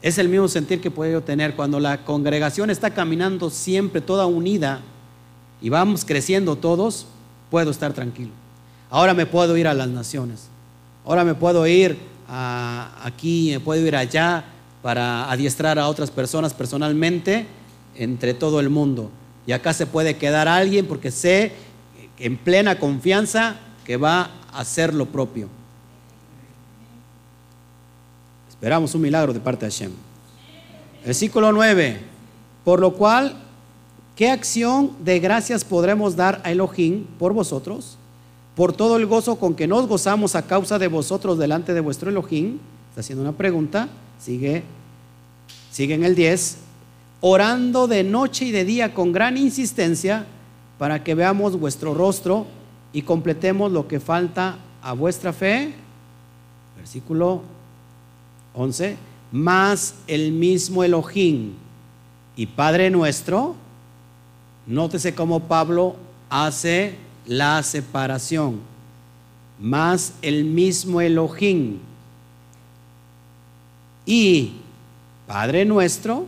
Es 0.00 0.18
el 0.18 0.28
mismo 0.28 0.46
sentir 0.46 0.80
que 0.80 0.90
puedo 0.90 1.22
tener 1.22 1.56
cuando 1.56 1.80
la 1.80 2.04
congregación 2.04 2.70
está 2.70 2.90
caminando 2.90 3.50
siempre 3.50 4.00
toda 4.00 4.26
unida 4.26 4.80
y 5.60 5.70
vamos 5.70 6.04
creciendo 6.04 6.56
todos, 6.56 7.06
puedo 7.50 7.70
estar 7.70 7.92
tranquilo. 7.92 8.30
Ahora 8.90 9.12
me 9.12 9.26
puedo 9.26 9.56
ir 9.56 9.66
a 9.66 9.74
las 9.74 9.88
naciones. 9.88 10.48
Ahora 11.04 11.24
me 11.24 11.34
puedo 11.34 11.66
ir 11.66 11.98
aquí, 12.28 13.50
me 13.52 13.60
puedo 13.60 13.84
ir 13.84 13.96
allá 13.96 14.44
para 14.82 15.30
adiestrar 15.30 15.78
a 15.78 15.88
otras 15.88 16.10
personas 16.10 16.54
personalmente 16.54 17.46
entre 17.96 18.34
todo 18.34 18.60
el 18.60 18.70
mundo. 18.70 19.10
Y 19.46 19.52
acá 19.52 19.72
se 19.72 19.86
puede 19.86 20.16
quedar 20.16 20.46
alguien 20.46 20.86
porque 20.86 21.10
sé 21.10 21.52
en 22.18 22.36
plena 22.36 22.78
confianza 22.78 23.56
que 23.84 23.96
va 23.96 24.30
a 24.52 24.60
hacer 24.60 24.94
lo 24.94 25.06
propio. 25.06 25.48
Esperamos 28.58 28.94
un 28.94 29.00
milagro 29.00 29.32
de 29.32 29.40
parte 29.40 29.66
de 29.66 29.72
Hashem. 29.72 29.92
Versículo 31.04 31.52
9. 31.52 32.00
Por 32.64 32.80
lo 32.80 32.92
cual 32.94 33.48
¿Qué 34.18 34.32
acción 34.32 34.90
de 35.04 35.20
gracias 35.20 35.62
podremos 35.62 36.16
dar 36.16 36.40
a 36.42 36.50
Elohim 36.50 37.04
por 37.20 37.32
vosotros? 37.32 37.96
Por 38.56 38.72
todo 38.72 38.96
el 38.96 39.06
gozo 39.06 39.36
con 39.36 39.54
que 39.54 39.68
nos 39.68 39.86
gozamos 39.86 40.34
a 40.34 40.44
causa 40.44 40.76
de 40.76 40.88
vosotros 40.88 41.38
delante 41.38 41.72
de 41.72 41.78
vuestro 41.78 42.10
Elohim. 42.10 42.58
Está 42.88 43.02
haciendo 43.02 43.22
una 43.22 43.36
pregunta. 43.36 43.88
Sigue, 44.18 44.64
sigue 45.70 45.94
en 45.94 46.02
el 46.02 46.16
10. 46.16 46.56
Orando 47.20 47.86
de 47.86 48.02
noche 48.02 48.46
y 48.46 48.50
de 48.50 48.64
día 48.64 48.92
con 48.92 49.12
gran 49.12 49.36
insistencia 49.36 50.26
para 50.78 51.04
que 51.04 51.14
veamos 51.14 51.56
vuestro 51.56 51.94
rostro 51.94 52.44
y 52.92 53.02
completemos 53.02 53.70
lo 53.70 53.86
que 53.86 54.00
falta 54.00 54.58
a 54.82 54.94
vuestra 54.94 55.32
fe. 55.32 55.74
Versículo 56.76 57.42
11. 58.58 58.96
Más 59.32 59.94
el 60.06 60.32
mismo 60.32 60.84
Elohim 60.84 61.52
y 62.36 62.46
Padre 62.46 62.90
nuestro 62.90 63.54
Nótese 64.68 65.14
cómo 65.14 65.40
Pablo 65.40 65.96
hace 66.28 66.94
la 67.26 67.62
separación. 67.62 68.60
Más 69.58 70.12
el 70.20 70.44
mismo 70.44 71.00
Elohim 71.00 71.78
y 74.04 74.52
Padre 75.26 75.64
nuestro, 75.64 76.26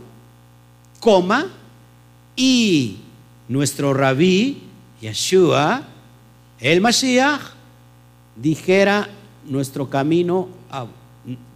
coma, 0.99 1.47
y 2.35 2.97
nuestro 3.47 3.93
rabí, 3.93 4.63
Yeshua, 5.01 5.83
el 6.59 6.81
Mashiach 6.81 7.41
dijera 8.35 9.07
nuestro 9.45 9.87
camino, 9.89 10.49
a, 10.71 10.87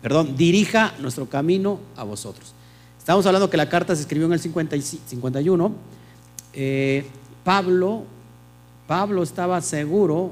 perdón, 0.01 0.35
dirija 0.35 0.93
nuestro 0.99 1.27
camino 1.27 1.79
a 1.95 2.03
vosotros. 2.03 2.53
Estamos 2.99 3.25
hablando 3.25 3.49
que 3.49 3.57
la 3.57 3.69
carta 3.69 3.95
se 3.95 4.01
escribió 4.01 4.25
en 4.25 4.33
el 4.33 4.39
51. 4.39 5.71
Eh, 6.53 7.05
Pablo, 7.43 8.03
Pablo 8.87 9.23
estaba 9.23 9.61
seguro 9.61 10.31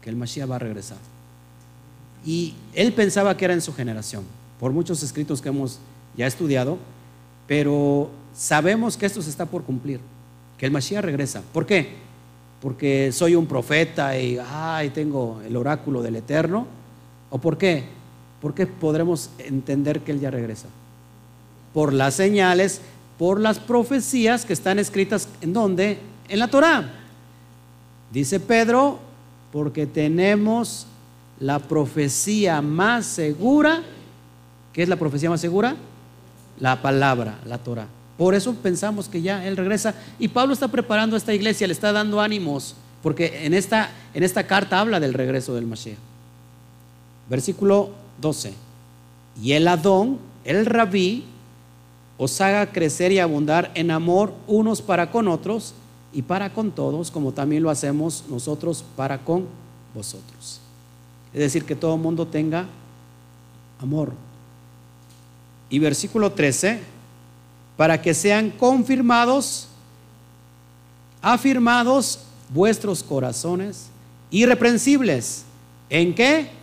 que 0.00 0.08
el 0.08 0.16
Mashiach 0.16 0.50
va 0.50 0.56
a 0.56 0.60
regresar. 0.60 0.98
Y 2.24 2.54
él 2.74 2.92
pensaba 2.92 3.36
que 3.36 3.44
era 3.44 3.54
en 3.54 3.60
su 3.60 3.74
generación, 3.74 4.24
por 4.58 4.72
muchos 4.72 5.02
escritos 5.02 5.40
que 5.40 5.48
hemos 5.48 5.78
ya 6.16 6.26
estudiado, 6.26 6.78
pero 7.46 8.10
sabemos 8.34 8.96
que 8.96 9.06
esto 9.06 9.22
se 9.22 9.30
está 9.30 9.46
por 9.46 9.64
cumplir, 9.64 10.00
que 10.58 10.66
el 10.66 10.72
Mashiach 10.72 11.04
regresa. 11.04 11.42
¿Por 11.52 11.66
qué? 11.66 11.96
Porque 12.60 13.10
soy 13.12 13.34
un 13.34 13.46
profeta 13.46 14.18
y 14.18 14.38
ay, 14.38 14.90
tengo 14.90 15.40
el 15.46 15.56
oráculo 15.56 16.02
del 16.02 16.16
Eterno. 16.16 16.66
¿O 17.30 17.38
por 17.38 17.56
qué? 17.56 17.99
Porque 18.40 18.66
podremos 18.66 19.30
entender 19.38 20.00
que 20.00 20.12
Él 20.12 20.20
ya 20.20 20.30
regresa. 20.30 20.68
Por 21.74 21.92
las 21.92 22.14
señales, 22.14 22.80
por 23.18 23.38
las 23.40 23.58
profecías 23.58 24.44
que 24.44 24.52
están 24.52 24.78
escritas 24.78 25.28
en 25.40 25.52
donde? 25.52 25.98
En 26.28 26.38
la 26.38 26.48
Torah. 26.48 26.90
Dice 28.10 28.40
Pedro, 28.40 28.98
porque 29.52 29.86
tenemos 29.86 30.86
la 31.38 31.58
profecía 31.58 32.62
más 32.62 33.06
segura. 33.06 33.82
¿Qué 34.72 34.82
es 34.82 34.88
la 34.88 34.96
profecía 34.96 35.30
más 35.30 35.40
segura? 35.40 35.76
La 36.58 36.80
palabra, 36.82 37.38
la 37.46 37.58
Torah. 37.58 37.86
Por 38.16 38.34
eso 38.34 38.54
pensamos 38.54 39.08
que 39.08 39.22
ya 39.22 39.46
Él 39.46 39.56
regresa. 39.56 39.94
Y 40.18 40.28
Pablo 40.28 40.52
está 40.52 40.68
preparando 40.68 41.16
a 41.16 41.18
esta 41.18 41.32
iglesia, 41.32 41.66
le 41.66 41.72
está 41.72 41.90
dando 41.90 42.20
ánimos, 42.20 42.74
porque 43.02 43.46
en 43.46 43.54
esta, 43.54 43.90
en 44.12 44.22
esta 44.22 44.46
carta 44.46 44.78
habla 44.78 45.00
del 45.00 45.14
regreso 45.14 45.54
del 45.54 45.66
Mashiach. 45.66 45.96
Versículo 47.30 47.90
12. 48.20 48.52
Y 49.42 49.52
el 49.52 49.68
Adón, 49.68 50.18
el 50.44 50.66
rabí, 50.66 51.24
os 52.18 52.40
haga 52.40 52.70
crecer 52.70 53.12
y 53.12 53.18
abundar 53.18 53.70
en 53.74 53.90
amor 53.90 54.34
unos 54.46 54.82
para 54.82 55.10
con 55.10 55.26
otros 55.28 55.74
y 56.12 56.22
para 56.22 56.52
con 56.52 56.70
todos, 56.70 57.10
como 57.10 57.32
también 57.32 57.62
lo 57.62 57.70
hacemos 57.70 58.24
nosotros 58.28 58.84
para 58.96 59.18
con 59.18 59.46
vosotros. 59.94 60.60
Es 61.32 61.40
decir, 61.40 61.64
que 61.64 61.76
todo 61.76 61.94
el 61.94 62.00
mundo 62.00 62.26
tenga 62.26 62.66
amor. 63.80 64.12
Y 65.70 65.78
versículo 65.78 66.32
13, 66.32 66.80
para 67.76 68.02
que 68.02 68.12
sean 68.12 68.50
confirmados, 68.50 69.68
afirmados 71.22 72.18
vuestros 72.50 73.02
corazones, 73.02 73.86
irreprensibles. 74.30 75.44
¿En 75.88 76.14
qué? 76.14 76.59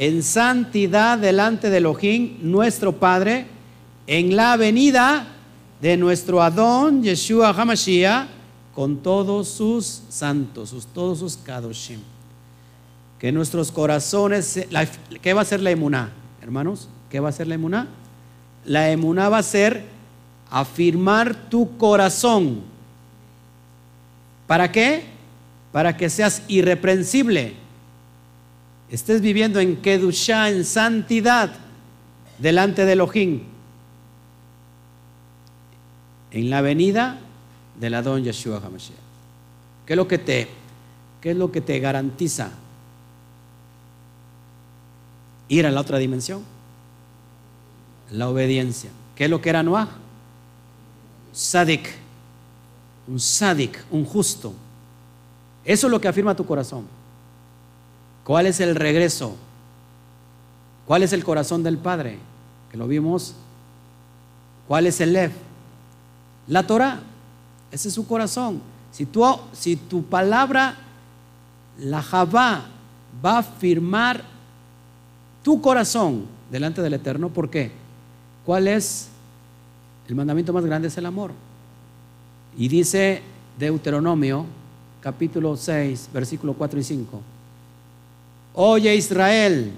En 0.00 0.22
santidad 0.22 1.18
delante 1.18 1.70
de 1.70 1.78
Elohim, 1.78 2.38
nuestro 2.40 2.92
Padre, 2.92 3.46
en 4.06 4.36
la 4.36 4.56
venida 4.56 5.26
de 5.80 5.96
nuestro 5.96 6.40
Adón, 6.40 7.02
Yeshua 7.02 7.50
HaMashiach, 7.50 8.28
con 8.74 8.98
todos 8.98 9.48
sus 9.48 10.02
santos, 10.08 10.86
todos 10.94 11.18
sus 11.18 11.36
kadoshim 11.36 11.98
que 13.18 13.32
nuestros 13.32 13.72
corazones, 13.72 14.66
¿qué 15.20 15.34
va 15.34 15.42
a 15.42 15.44
ser 15.44 15.60
la 15.60 15.70
emuná? 15.70 16.12
Hermanos, 16.40 16.88
¿qué 17.10 17.18
va 17.20 17.30
a 17.30 17.32
ser 17.32 17.48
la 17.48 17.56
emuná? 17.56 17.88
La 18.64 18.90
emuná 18.90 19.28
va 19.28 19.38
a 19.38 19.42
ser 19.42 19.84
afirmar 20.50 21.48
tu 21.50 21.76
corazón. 21.76 22.60
¿Para 24.46 24.70
qué? 24.70 25.04
Para 25.72 25.96
que 25.96 26.08
seas 26.08 26.42
irreprensible. 26.46 27.54
Estés 28.90 29.20
viviendo 29.20 29.60
en 29.60 29.76
Kedushá, 29.76 30.48
en 30.48 30.64
santidad, 30.64 31.52
delante 32.38 32.84
de 32.84 32.92
Elohim. 32.92 33.42
En 36.30 36.50
la 36.50 36.60
venida 36.60 37.18
de 37.78 37.90
la 37.90 38.02
don 38.02 38.24
Yeshua 38.24 38.58
HaMashiach. 38.64 38.96
¿Qué 39.86 39.92
es 39.92 39.96
lo 39.96 40.08
que 40.08 40.18
te, 40.18 40.48
qué 41.20 41.30
es 41.30 41.36
lo 41.36 41.50
que 41.52 41.60
te 41.60 41.78
garantiza 41.80 42.52
ir 45.48 45.66
a 45.66 45.70
la 45.70 45.80
otra 45.80 45.98
dimensión. 45.98 46.42
La 48.10 48.28
obediencia. 48.28 48.90
¿Qué 49.16 49.24
es 49.24 49.30
lo 49.30 49.40
que 49.40 49.50
era 49.50 49.62
Noah? 49.62 49.88
Sadik. 51.32 51.88
Un 53.06 53.18
sadik, 53.18 53.82
un 53.90 54.04
justo. 54.04 54.52
Eso 55.64 55.86
es 55.86 55.90
lo 55.90 56.00
que 56.00 56.08
afirma 56.08 56.36
tu 56.36 56.44
corazón. 56.44 56.86
¿Cuál 58.28 58.44
es 58.44 58.60
el 58.60 58.74
regreso? 58.74 59.34
¿Cuál 60.86 61.02
es 61.02 61.14
el 61.14 61.24
corazón 61.24 61.62
del 61.62 61.78
Padre? 61.78 62.18
Que 62.70 62.76
lo 62.76 62.86
vimos. 62.86 63.34
¿Cuál 64.66 64.86
es 64.86 65.00
el 65.00 65.14
Lev? 65.14 65.32
La 66.46 66.66
Torah. 66.66 67.00
Ese 67.72 67.88
es 67.88 67.94
su 67.94 68.06
corazón. 68.06 68.60
Si 68.90 69.06
tu, 69.06 70.04
palabra, 70.10 70.76
la 71.78 72.02
Javá, 72.02 72.66
va 73.24 73.36
a 73.36 73.38
afirmar 73.38 74.22
tu 75.42 75.62
corazón 75.62 76.26
delante 76.50 76.82
del 76.82 76.92
Eterno. 76.92 77.30
¿Por 77.30 77.48
qué? 77.48 77.72
¿Cuál 78.44 78.68
es? 78.68 79.08
El 80.06 80.16
mandamiento 80.16 80.52
más 80.52 80.66
grande 80.66 80.88
es 80.88 80.98
el 80.98 81.06
amor. 81.06 81.30
Y 82.58 82.68
dice 82.68 83.22
Deuteronomio, 83.58 84.44
capítulo 85.00 85.56
6, 85.56 86.10
versículo 86.12 86.52
4 86.52 86.78
y 86.78 86.82
5. 86.82 87.22
Oye 88.60 88.96
Israel, 88.96 89.70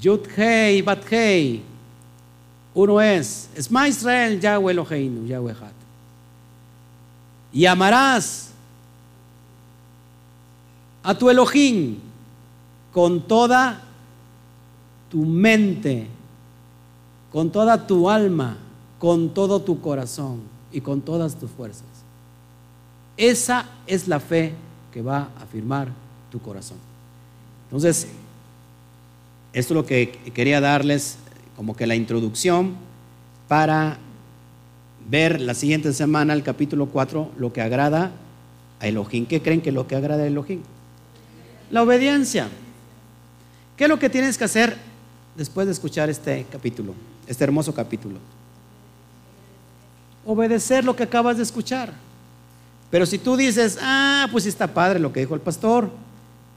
Yud 0.00 0.26
Hei, 0.34 0.80
Bat 0.80 1.04
Hei, 1.12 1.62
uno 2.72 2.98
es, 3.02 3.50
es 3.54 3.70
más 3.70 3.90
Israel, 3.90 4.40
Yahweh 4.40 4.72
Eloheinu, 4.72 5.26
Yahweh 5.26 5.52
Hat. 5.52 5.74
Y 7.52 7.66
amarás 7.66 8.48
a 11.02 11.12
tu 11.12 11.28
Elohim 11.28 11.98
con 12.94 13.20
toda 13.20 13.82
tu 15.10 15.26
mente, 15.26 16.06
con 17.30 17.50
toda 17.50 17.86
tu 17.86 18.08
alma, 18.08 18.56
con 18.98 19.34
todo 19.34 19.60
tu 19.60 19.82
corazón 19.82 20.40
y 20.72 20.80
con 20.80 21.02
todas 21.02 21.34
tus 21.34 21.50
fuerzas. 21.50 21.84
Esa 23.18 23.66
es 23.86 24.08
la 24.08 24.18
fe 24.18 24.54
que 24.90 25.02
va 25.02 25.28
a 25.38 25.42
afirmar 25.42 26.07
tu 26.30 26.40
corazón. 26.40 26.78
Entonces, 27.68 28.08
esto 29.52 29.74
es 29.74 29.76
lo 29.76 29.86
que 29.86 30.10
quería 30.34 30.60
darles 30.60 31.18
como 31.56 31.74
que 31.74 31.86
la 31.86 31.94
introducción 31.94 32.76
para 33.48 33.98
ver 35.08 35.40
la 35.40 35.54
siguiente 35.54 35.92
semana, 35.92 36.34
el 36.34 36.42
capítulo 36.42 36.86
4, 36.86 37.32
lo 37.38 37.52
que 37.52 37.62
agrada 37.62 38.12
a 38.80 38.86
Elohim. 38.86 39.26
¿Qué 39.26 39.42
creen 39.42 39.60
que 39.60 39.72
lo 39.72 39.86
que 39.86 39.96
agrada 39.96 40.22
a 40.22 40.26
Elohim? 40.26 40.60
La 41.70 41.82
obediencia. 41.82 42.48
¿Qué 43.76 43.84
es 43.84 43.90
lo 43.90 43.98
que 43.98 44.10
tienes 44.10 44.36
que 44.36 44.44
hacer 44.44 44.76
después 45.36 45.66
de 45.66 45.72
escuchar 45.72 46.10
este 46.10 46.46
capítulo, 46.50 46.94
este 47.26 47.44
hermoso 47.44 47.74
capítulo? 47.74 48.18
Obedecer 50.26 50.84
lo 50.84 50.94
que 50.94 51.04
acabas 51.04 51.38
de 51.38 51.42
escuchar. 51.42 51.92
Pero 52.90 53.06
si 53.06 53.18
tú 53.18 53.36
dices, 53.36 53.78
ah, 53.80 54.28
pues 54.30 54.46
está 54.46 54.66
padre 54.66 54.98
lo 54.98 55.12
que 55.12 55.20
dijo 55.20 55.34
el 55.34 55.40
pastor, 55.40 55.90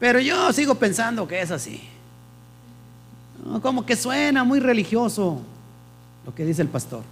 pero 0.02 0.20
yo 0.20 0.52
sigo 0.52 0.74
pensando 0.74 1.28
que 1.28 1.40
es 1.40 1.52
así. 1.52 1.80
Como 3.62 3.86
que 3.86 3.96
suena 3.96 4.44
muy 4.44 4.60
religioso 4.60 5.40
lo 6.26 6.34
que 6.34 6.44
dice 6.44 6.64
el 6.64 6.70
pastor. 6.70 7.04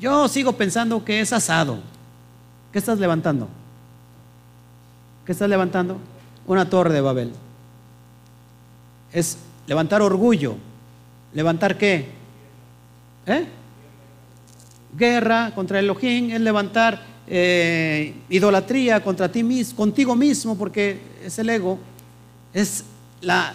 Yo 0.00 0.26
sigo 0.26 0.54
pensando 0.54 1.04
que 1.04 1.20
es 1.20 1.32
asado. 1.32 1.78
¿Qué 2.72 2.80
estás 2.80 2.98
levantando? 2.98 3.46
¿Qué 5.24 5.30
estás 5.30 5.48
levantando? 5.48 5.96
Una 6.44 6.68
torre 6.68 6.92
de 6.92 7.00
Babel 7.00 7.30
es 9.12 9.38
levantar 9.68 10.02
orgullo. 10.02 10.56
¿Levantar 11.32 11.78
qué? 11.78 12.08
¿Eh? 13.26 13.46
Guerra 14.96 15.52
contra 15.54 15.78
el 15.78 15.84
Elohim, 15.84 16.32
es 16.32 16.40
levantar 16.40 17.00
eh, 17.28 18.12
idolatría 18.28 19.04
contra 19.04 19.30
ti 19.30 19.44
mismo, 19.44 19.76
contigo 19.76 20.16
mismo, 20.16 20.58
porque 20.58 21.00
es 21.24 21.38
el 21.38 21.50
ego, 21.50 21.78
es 22.52 22.84
la, 23.20 23.54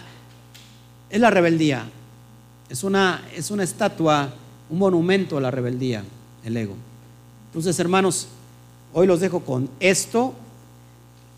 es 1.10 1.20
la 1.20 1.30
rebeldía, 1.30 1.84
es 2.68 2.84
una, 2.84 3.22
es 3.34 3.50
una 3.50 3.64
estatua, 3.64 4.32
un 4.70 4.78
monumento 4.78 5.38
a 5.38 5.40
la 5.40 5.50
rebeldía, 5.50 6.04
el 6.44 6.56
ego. 6.56 6.74
Entonces, 7.46 7.78
hermanos, 7.78 8.28
hoy 8.92 9.06
los 9.06 9.20
dejo 9.20 9.40
con 9.40 9.68
esto. 9.80 10.34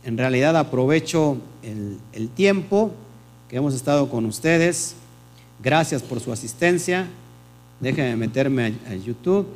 En 0.04 0.16
realidad 0.16 0.56
aprovecho 0.56 1.36
el, 1.62 1.98
el 2.12 2.28
tiempo 2.28 2.92
que 3.48 3.56
hemos 3.56 3.74
estado 3.74 4.08
con 4.08 4.24
ustedes. 4.26 4.94
Gracias 5.62 6.02
por 6.02 6.20
su 6.20 6.32
asistencia. 6.32 7.06
Déjenme 7.80 8.16
meterme 8.16 8.74
a, 8.88 8.94
YouTube. 8.94 9.46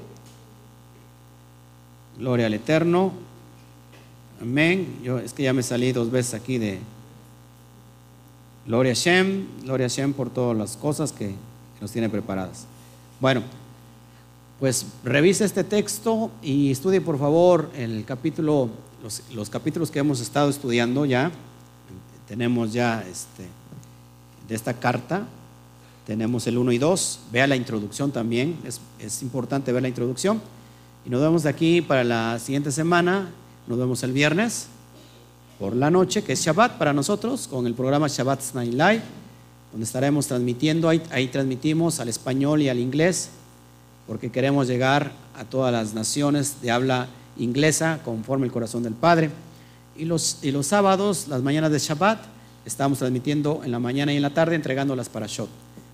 Gloria 2.19 2.47
al 2.47 2.55
Eterno. 2.55 3.13
Amén. 4.41 5.01
Yo 5.03 5.19
es 5.19 5.33
que 5.33 5.43
ya 5.43 5.53
me 5.53 5.63
salí 5.63 5.93
dos 5.93 6.11
veces 6.11 6.35
aquí 6.35 6.59
de 6.59 6.79
Gloria 8.71 8.93
a 8.93 8.95
Shem, 8.95 9.47
Gloria 9.65 9.87
a 9.87 9.89
Shem 9.89 10.13
por 10.13 10.31
todas 10.31 10.57
las 10.57 10.77
cosas 10.77 11.11
que 11.11 11.35
nos 11.81 11.91
tiene 11.91 12.09
preparadas. 12.09 12.67
Bueno, 13.19 13.43
pues 14.61 14.87
revise 15.03 15.45
este 15.45 15.65
texto 15.65 16.31
y 16.41 16.71
estudie 16.71 17.01
por 17.01 17.19
favor 17.19 17.69
el 17.75 18.05
capítulo, 18.05 18.71
los, 19.35 19.51
capítulos 19.51 19.91
que 19.91 19.99
hemos 19.99 20.21
estado 20.21 20.49
estudiando 20.49 21.05
ya. 21.05 21.33
Tenemos 22.29 22.73
ya 22.73 23.05
este, 23.11 23.49
de 24.49 24.55
esta 24.55 24.75
carta, 24.75 25.27
tenemos 26.07 26.47
el 26.47 26.57
1 26.57 26.71
y 26.71 26.79
2. 26.79 27.21
Vea 27.33 27.49
la 27.49 27.57
introducción 27.57 28.13
también, 28.13 28.57
es, 28.65 28.81
es 29.01 29.21
importante 29.23 29.73
ver 29.73 29.83
la 29.83 29.89
introducción. 29.89 30.41
Y 31.05 31.11
nos 31.11 31.21
vemos 31.21 31.43
de 31.43 31.49
aquí 31.49 31.83
para 31.83 32.05
la 32.05 32.39
siguiente 32.39 32.71
semana. 32.71 33.31
Nos 33.67 33.77
vemos 33.81 34.05
el 34.05 34.13
viernes 34.13 34.69
por 35.61 35.77
la 35.77 35.91
noche, 35.91 36.25
que 36.25 36.33
es 36.33 36.41
Shabbat 36.41 36.79
para 36.79 36.95
nosotros, 36.95 37.47
con 37.47 37.67
el 37.67 37.75
programa 37.75 38.09
Shabbat 38.09 38.55
Night 38.55 38.73
Live, 38.73 39.03
donde 39.71 39.85
estaremos 39.85 40.27
transmitiendo. 40.27 40.89
Ahí, 40.89 41.29
transmitimos 41.31 42.01
al 42.01 42.09
español 42.09 42.63
y 42.63 42.71
al 42.71 42.79
inglés, 42.79 43.29
porque 44.07 44.31
queremos 44.31 44.69
llegar 44.69 45.13
a 45.37 45.45
todas 45.45 45.71
las 45.71 45.93
naciones 45.93 46.63
de 46.63 46.71
habla 46.71 47.09
inglesa 47.37 48.01
conforme 48.07 48.47
el 48.47 48.53
corazón 48.53 48.83
del 48.83 48.95
Padre. 48.95 49.31
Y 49.99 50.07
los, 50.07 50.39
y 50.41 50.51
los 50.51 50.67
sábados, 50.67 51.29
las 51.29 51.43
mañanas 51.43 51.71
de 51.71 51.79
Shabbat, 51.79 52.23
estamos 52.65 52.99
transmitiendo 52.99 53.61
en 53.63 53.71
la 53.71 53.79
mañana 53.79 54.15
y 54.15 54.17
en 54.17 54.23
la 54.23 54.31
tarde, 54.31 54.55
entregando 54.55 54.97
las 54.97 55.11
Shot. 55.13 55.51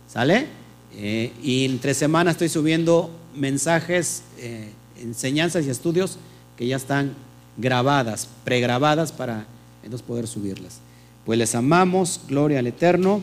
¿Sale? 0.09 0.47
Eh, 0.95 1.33
y 1.43 1.65
en 1.65 1.81
tres 1.81 1.97
semanas 1.97 2.35
estoy 2.35 2.51
subiendo 2.51 3.11
mensajes, 3.35 4.23
eh, 4.39 4.71
enseñanzas 5.03 5.67
y 5.67 5.71
estudios 5.71 6.19
que 6.57 6.69
ya 6.69 6.77
están 6.77 7.15
grabadas, 7.57 8.29
pregrabadas 8.45 9.11
para 9.11 9.45
entonces 9.87 10.07
poder 10.07 10.27
subirlas. 10.27 10.81
Pues 11.25 11.39
les 11.39 11.55
amamos, 11.55 12.21
gloria 12.29 12.59
al 12.59 12.67
Eterno, 12.67 13.23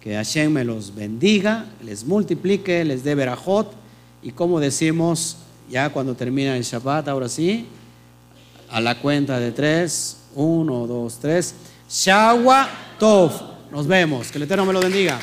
que 0.00 0.14
Hashem 0.14 0.52
me 0.52 0.64
los 0.64 0.94
bendiga, 0.94 1.66
les 1.84 2.04
multiplique, 2.04 2.84
les 2.84 3.04
dé 3.04 3.14
verajot 3.14 3.72
y 4.22 4.32
como 4.32 4.58
decimos 4.58 5.36
ya 5.70 5.90
cuando 5.90 6.14
termina 6.14 6.56
el 6.56 6.62
Shabbat, 6.62 7.08
ahora 7.08 7.28
sí, 7.28 7.66
a 8.70 8.80
la 8.80 8.98
cuenta 9.00 9.38
de 9.38 9.52
tres, 9.52 10.18
uno, 10.34 10.86
dos, 10.86 11.18
tres, 11.20 11.54
Shawa 11.90 12.68
Tov. 12.98 13.32
Nos 13.70 13.86
vemos, 13.86 14.30
que 14.30 14.38
el 14.38 14.44
Eterno 14.44 14.64
me 14.64 14.72
lo 14.72 14.80
bendiga. 14.80 15.20